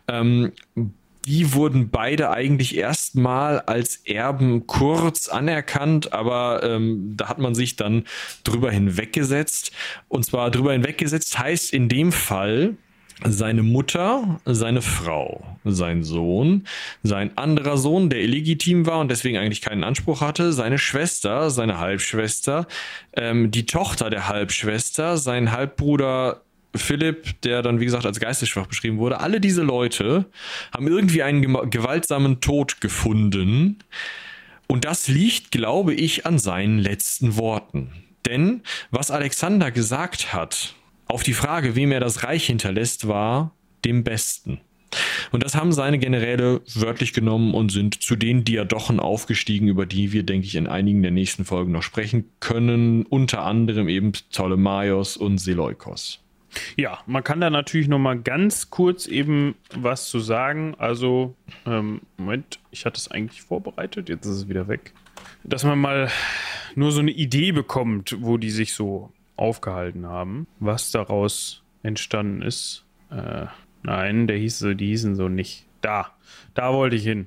[0.09, 0.53] Ähm,
[1.27, 7.75] die wurden beide eigentlich erstmal als Erben kurz anerkannt, aber ähm, da hat man sich
[7.75, 8.05] dann
[8.45, 9.73] drüber hinweggesetzt.
[10.07, 12.77] Und zwar drüber hinweggesetzt heißt in dem Fall,
[13.25, 16.67] seine Mutter, seine Frau, sein Sohn,
[17.03, 21.79] sein anderer Sohn, der illegitim war und deswegen eigentlich keinen Anspruch hatte, seine Schwester, seine
[21.79, 22.67] Halbschwester,
[23.15, 26.43] ähm, die Tochter der Halbschwester, sein Halbbruder
[26.75, 29.21] Philipp, der dann wie gesagt als geistesschwach beschrieben wurde.
[29.21, 30.27] Alle diese Leute
[30.75, 33.79] haben irgendwie einen gewaltsamen Tod gefunden
[34.67, 37.93] und das liegt, glaube ich, an seinen letzten Worten.
[38.27, 40.75] Denn was Alexander gesagt hat,
[41.07, 43.53] auf die Frage, wem er das Reich hinterlässt, war
[43.85, 44.61] dem Besten.
[45.33, 50.13] Und das haben seine Generäle wörtlich genommen und sind zu den Diadochen aufgestiegen, über die
[50.13, 53.05] wir, denke ich, in einigen der nächsten Folgen noch sprechen können.
[53.05, 56.21] Unter anderem eben Ptolemaios und Seleukos.
[56.77, 60.75] Ja, man kann da natürlich noch mal ganz kurz eben was zu sagen.
[60.79, 61.35] Also,
[61.67, 64.93] ähm, Moment, ich hatte es eigentlich vorbereitet, jetzt ist es wieder weg.
[65.45, 66.11] Dass man mal
[66.75, 70.47] nur so eine Idee bekommt, wo die sich so aufgehalten haben.
[70.61, 73.47] Was daraus entstanden ist, äh,
[73.83, 75.67] nein, der hieß, die hießen so nicht.
[75.81, 76.13] Da,
[76.55, 77.27] da wollte ich hin.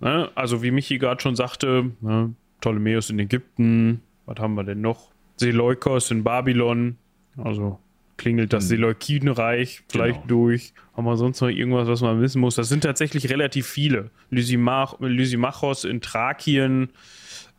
[0.00, 0.30] Ne?
[0.34, 2.34] Also wie Michi gerade schon sagte, ne?
[2.60, 5.12] Ptolemäus in Ägypten, was haben wir denn noch?
[5.36, 6.96] Seleukos in Babylon,
[7.36, 7.78] also
[8.16, 8.68] klingelt das hm.
[8.68, 10.26] Seleukidenreich vielleicht genau.
[10.26, 10.74] durch.
[10.94, 12.56] Haben wir sonst noch irgendwas, was man wissen muss?
[12.56, 14.10] Das sind tatsächlich relativ viele.
[14.30, 16.90] Lysimach Lysimachos in Thrakien,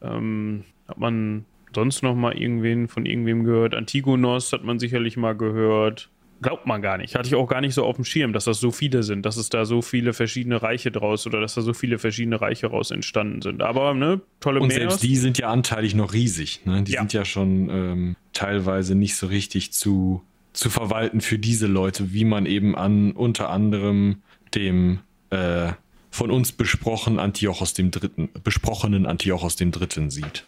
[0.01, 3.74] ähm, hat man sonst noch mal irgendwen von irgendwem gehört?
[3.74, 6.10] Antigonos hat man sicherlich mal gehört.
[6.41, 7.16] Glaubt man gar nicht.
[7.16, 9.36] Hatte ich auch gar nicht so auf dem Schirm, dass das so viele sind, dass
[9.36, 12.91] es da so viele verschiedene Reiche draus oder dass da so viele verschiedene Reiche raus
[12.91, 13.62] entstanden sind.
[13.62, 16.62] Aber, ne, tolle Und selbst die sind ja anteilig noch riesig.
[16.66, 16.84] Ne?
[16.84, 17.02] Die ja.
[17.02, 20.22] sind ja schon ähm, teilweise nicht so richtig zu,
[20.54, 24.22] zu verwalten für diese Leute, wie man eben an unter anderem
[24.56, 25.00] dem
[25.32, 25.74] äh,
[26.10, 30.46] von uns besprochen Antiochos dem Dritten, besprochenen Antiochos dem Dritten sieht.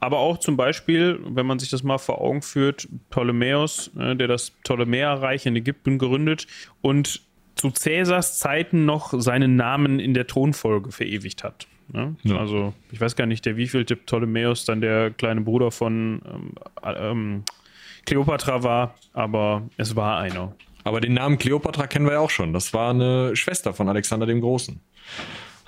[0.00, 4.28] Aber auch zum Beispiel, wenn man sich das mal vor Augen führt, Ptolemäus, äh, der
[4.28, 6.46] das Ptolemäerreich in Ägypten gründet
[6.80, 7.22] und
[7.54, 11.66] zu Cäsars Zeiten noch seinen Namen in der Thronfolge verewigt hat.
[11.92, 12.16] Ne?
[12.22, 12.36] Ja.
[12.36, 16.52] Also, ich weiß gar nicht, der wievielte Ptolemäus dann der kleine Bruder von ähm,
[16.84, 17.44] ähm,
[18.06, 20.54] Kleopatra war, aber es war einer.
[20.84, 22.52] Aber den Namen Kleopatra kennen wir ja auch schon.
[22.52, 24.80] Das war eine Schwester von Alexander dem Großen.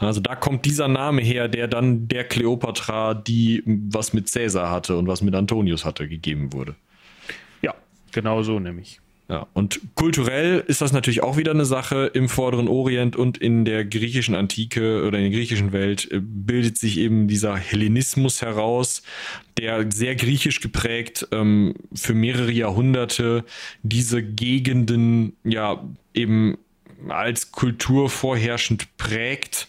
[0.07, 4.97] Also da kommt dieser Name her, der dann der Kleopatra, die was mit Caesar hatte
[4.97, 6.75] und was mit Antonius hatte, gegeben wurde.
[7.63, 7.75] Ja,
[8.13, 9.01] genau so nämlich.
[9.31, 12.11] Ja, und kulturell ist das natürlich auch wieder eine Sache.
[12.15, 16.79] Im Vorderen Orient und in der griechischen Antike oder in der griechischen Welt äh, bildet
[16.79, 19.05] sich eben dieser Hellenismus heraus,
[19.57, 23.45] der sehr griechisch geprägt ähm, für mehrere Jahrhunderte
[23.85, 25.81] diese Gegenden ja
[26.13, 26.59] eben
[27.09, 29.69] als Kultur vorherrschend prägt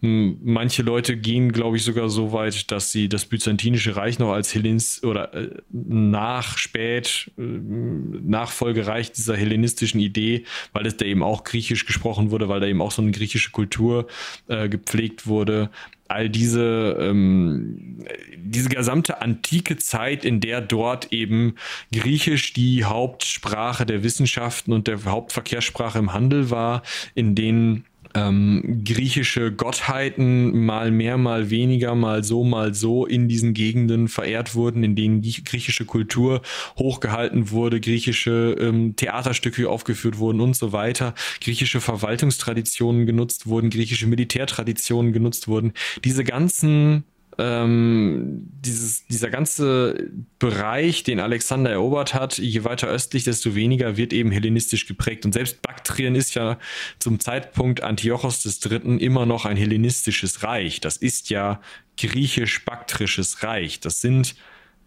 [0.00, 4.54] Manche Leute gehen, glaube ich, sogar so weit, dass sie das Byzantinische Reich noch als
[4.54, 11.42] Hellens oder äh, nach spät äh, Nachfolgereich dieser hellenistischen Idee, weil es da eben auch
[11.42, 14.06] griechisch gesprochen wurde, weil da eben auch so eine griechische Kultur
[14.46, 15.68] äh, gepflegt wurde,
[16.08, 18.04] all diese, ähm,
[18.36, 21.56] diese gesamte antike Zeit, in der dort eben
[21.92, 26.82] Griechisch die Hauptsprache der Wissenschaften und der Hauptverkehrssprache im Handel war,
[27.14, 27.84] in denen
[28.18, 34.54] ähm, griechische Gottheiten mal mehr, mal weniger, mal so, mal so in diesen Gegenden verehrt
[34.54, 36.42] wurden, in denen griechische Kultur
[36.78, 44.06] hochgehalten wurde, griechische ähm, Theaterstücke aufgeführt wurden und so weiter, griechische Verwaltungstraditionen genutzt wurden, griechische
[44.06, 45.72] Militärtraditionen genutzt wurden.
[46.04, 47.04] Diese ganzen
[47.38, 54.12] ähm, dieses, dieser ganze Bereich, den Alexander erobert hat, je weiter östlich, desto weniger wird
[54.12, 55.24] eben hellenistisch geprägt.
[55.24, 56.58] Und selbst Baktrien ist ja
[56.98, 58.96] zum Zeitpunkt Antiochos III.
[58.96, 60.80] immer noch ein hellenistisches Reich.
[60.80, 61.60] Das ist ja
[61.96, 63.80] griechisch-baktrisches Reich.
[63.80, 64.34] Das sind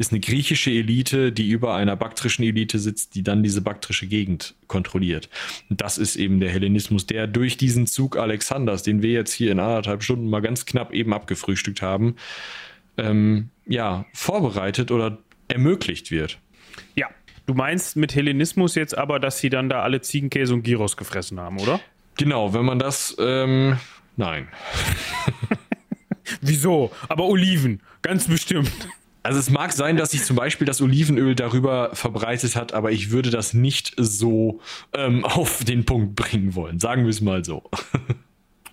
[0.02, 4.56] ist eine griechische Elite, die über einer baktrischen Elite sitzt, die dann diese baktrische Gegend
[4.68, 5.30] kontrolliert.
[5.70, 9.52] Und das ist eben der Hellenismus, der durch diesen Zug Alexanders, den wir jetzt hier
[9.52, 12.16] in anderthalb Stunden mal ganz knapp eben abgefrühstückt haben,
[12.98, 16.40] ähm, ja, vorbereitet oder ermöglicht wird.
[16.96, 17.08] Ja,
[17.46, 21.40] du meinst mit Hellenismus jetzt aber, dass sie dann da alle Ziegenkäse und Gyros gefressen
[21.40, 21.80] haben, oder?
[22.18, 23.78] Genau, wenn man das, ähm,
[24.18, 24.48] nein.
[26.42, 26.92] Wieso?
[27.08, 28.72] Aber Oliven, ganz bestimmt.
[29.24, 33.12] Also es mag sein, dass sich zum Beispiel das Olivenöl darüber verbreitet hat, aber ich
[33.12, 34.62] würde das nicht so
[34.94, 36.80] ähm, auf den Punkt bringen wollen.
[36.80, 37.64] Sagen wir es mal so.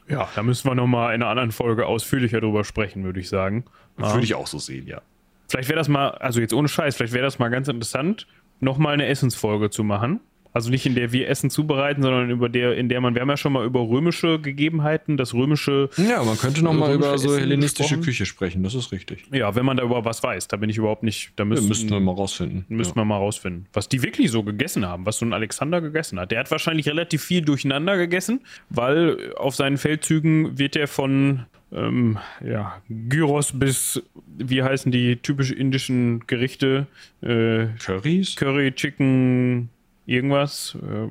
[0.09, 3.65] Ja, da müssen wir nochmal in einer anderen Folge ausführlicher drüber sprechen, würde ich sagen.
[3.99, 5.03] Würde ich auch so sehen, ja.
[5.49, 8.27] Vielleicht wäre das mal, also jetzt ohne Scheiß, vielleicht wäre das mal ganz interessant,
[8.61, 10.21] nochmal eine Essensfolge zu machen.
[10.53, 13.29] Also nicht in der wir Essen zubereiten, sondern über der, in der man, wir haben
[13.29, 15.91] ja schon mal über römische Gegebenheiten, das römische.
[15.97, 18.05] Ja, man könnte noch mal über so hellenistische gesprochen.
[18.05, 19.25] Küche sprechen, das ist richtig.
[19.33, 21.33] Ja, wenn man da über was weiß, da bin ich überhaupt nicht.
[21.37, 22.65] Da müssen, ja, müssten wir mal rausfinden.
[22.69, 22.97] Müssen ja.
[22.97, 26.31] wir mal rausfinden, was die wirklich so gegessen haben, was so ein Alexander gegessen hat.
[26.31, 32.19] Der hat wahrscheinlich relativ viel durcheinander gegessen, weil auf seinen Feldzügen wird er von ähm,
[32.45, 34.03] ja, Gyros bis,
[34.39, 36.87] wie heißen die typisch indischen Gerichte?
[37.21, 38.37] Äh, Currys?
[38.37, 39.69] Curry, Chicken,
[40.09, 41.09] irgendwas äh,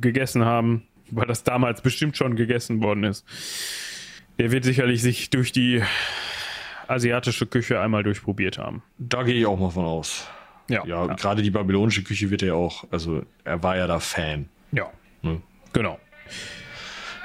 [0.00, 3.24] gegessen haben, weil das damals bestimmt schon gegessen worden ist.
[4.38, 5.82] Der wird sicherlich sich durch die
[6.86, 8.82] asiatische Küche einmal durchprobiert haben.
[8.98, 10.26] Da gehe ich auch mal von aus.
[10.70, 11.14] Ja, ja, ja.
[11.14, 14.48] gerade die babylonische Küche wird er auch, also er war ja da Fan.
[14.72, 14.90] Ja,
[15.22, 15.40] ne?
[15.72, 15.98] genau.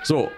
[0.03, 0.29] So,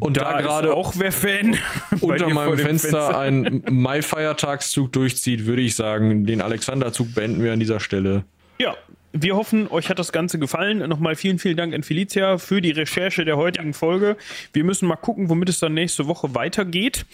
[0.00, 1.56] und da, da gerade auch wer Fan
[2.00, 7.60] unter meinem Fenster, Fenster ein Mai-Feiertagszug durchzieht, würde ich sagen, den Alexanderzug beenden wir an
[7.60, 8.24] dieser Stelle.
[8.58, 8.74] Ja,
[9.22, 10.78] wir hoffen, euch hat das Ganze gefallen.
[10.88, 14.16] Nochmal vielen, vielen Dank an Felicia für die Recherche der heutigen Folge.
[14.52, 17.06] Wir müssen mal gucken, womit es dann nächste Woche weitergeht.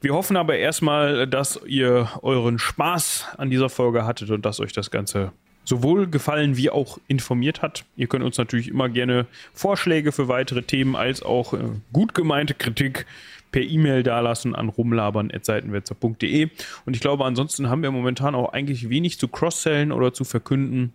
[0.00, 4.72] Wir hoffen aber erstmal, dass ihr euren Spaß an dieser Folge hattet und dass euch
[4.72, 5.32] das Ganze
[5.64, 7.84] sowohl gefallen wie auch informiert hat.
[7.96, 11.58] Ihr könnt uns natürlich immer gerne Vorschläge für weitere Themen als auch äh,
[11.92, 13.06] gut gemeinte Kritik
[13.50, 16.50] per E-Mail dalassen an rumlabern.seitenwetzer.de.
[16.86, 20.92] Und ich glaube, ansonsten haben wir momentan auch eigentlich wenig zu cross-sellen oder zu verkünden.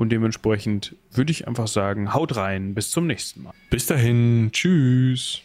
[0.00, 3.52] Und dementsprechend würde ich einfach sagen, haut rein, bis zum nächsten Mal.
[3.68, 5.42] Bis dahin, tschüss.